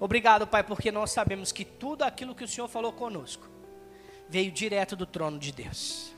Obrigado, 0.00 0.44
Pai, 0.44 0.64
porque 0.64 0.90
nós 0.90 1.12
sabemos 1.12 1.52
que 1.52 1.64
tudo 1.64 2.02
aquilo 2.02 2.34
que 2.34 2.42
o 2.42 2.48
Senhor 2.48 2.66
falou 2.66 2.92
conosco 2.92 3.54
veio 4.28 4.50
direto 4.50 4.96
do 4.96 5.06
trono 5.06 5.38
de 5.38 5.52
Deus. 5.52 6.12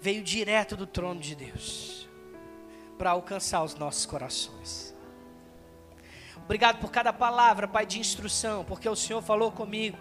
Veio 0.00 0.22
direto 0.22 0.76
do 0.76 0.86
trono 0.86 1.20
de 1.20 1.34
Deus 1.34 2.08
para 2.98 3.10
alcançar 3.10 3.62
os 3.62 3.74
nossos 3.74 4.06
corações. 4.06 4.94
Obrigado 6.36 6.78
por 6.78 6.90
cada 6.90 7.12
palavra, 7.12 7.66
Pai, 7.66 7.86
de 7.86 7.98
instrução, 7.98 8.64
porque 8.64 8.88
o 8.88 8.94
Senhor 8.94 9.22
falou 9.22 9.50
comigo 9.50 9.96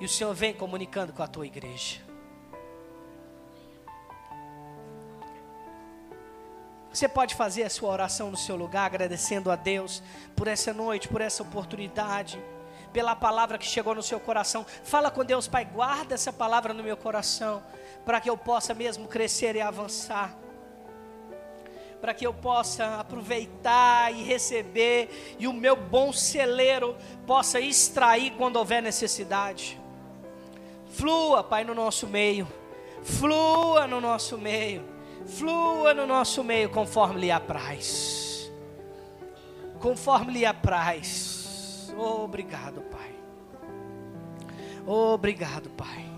e 0.00 0.04
o 0.04 0.08
Senhor 0.08 0.34
vem 0.34 0.54
comunicando 0.54 1.12
com 1.12 1.22
a 1.22 1.26
tua 1.26 1.46
igreja. 1.46 2.00
Você 6.90 7.08
pode 7.08 7.34
fazer 7.34 7.64
a 7.64 7.70
sua 7.70 7.90
oração 7.90 8.30
no 8.30 8.36
seu 8.36 8.54
lugar, 8.54 8.86
agradecendo 8.86 9.50
a 9.50 9.56
Deus 9.56 10.02
por 10.36 10.46
essa 10.46 10.72
noite, 10.72 11.08
por 11.08 11.20
essa 11.20 11.42
oportunidade, 11.42 12.40
pela 12.94 13.14
palavra 13.14 13.58
que 13.58 13.66
chegou 13.66 13.94
no 13.94 14.02
seu 14.02 14.18
coração. 14.18 14.64
Fala 14.82 15.10
com 15.10 15.22
Deus, 15.22 15.46
Pai, 15.46 15.66
guarda 15.66 16.14
essa 16.14 16.32
palavra 16.32 16.72
no 16.72 16.82
meu 16.82 16.96
coração, 16.96 17.62
para 18.06 18.18
que 18.20 18.30
eu 18.30 18.38
possa 18.38 18.72
mesmo 18.72 19.06
crescer 19.06 19.54
e 19.54 19.60
avançar. 19.60 20.34
Para 22.00 22.14
que 22.14 22.26
eu 22.26 22.32
possa 22.32 23.00
aproveitar 23.00 24.10
e 24.14 24.22
receber, 24.22 25.36
e 25.38 25.46
o 25.46 25.52
meu 25.52 25.76
bom 25.76 26.12
celeiro 26.12 26.96
possa 27.26 27.60
extrair 27.60 28.30
quando 28.38 28.56
houver 28.56 28.82
necessidade. 28.82 29.78
Flua, 30.88 31.44
Pai, 31.44 31.64
no 31.64 31.74
nosso 31.74 32.06
meio. 32.06 32.46
Flua 33.02 33.86
no 33.86 34.00
nosso 34.00 34.38
meio 34.38 34.94
flua 35.26 35.94
no 35.94 36.06
nosso 36.06 36.44
meio 36.44 36.68
conforme 36.70 37.20
lhe 37.20 37.30
apraz. 37.30 38.50
Conforme 39.80 40.32
lhe 40.32 40.46
apraz. 40.46 41.33
Obrigado, 41.96 42.80
Pai. 42.82 43.14
Obrigado, 44.86 45.70
Pai. 45.70 46.13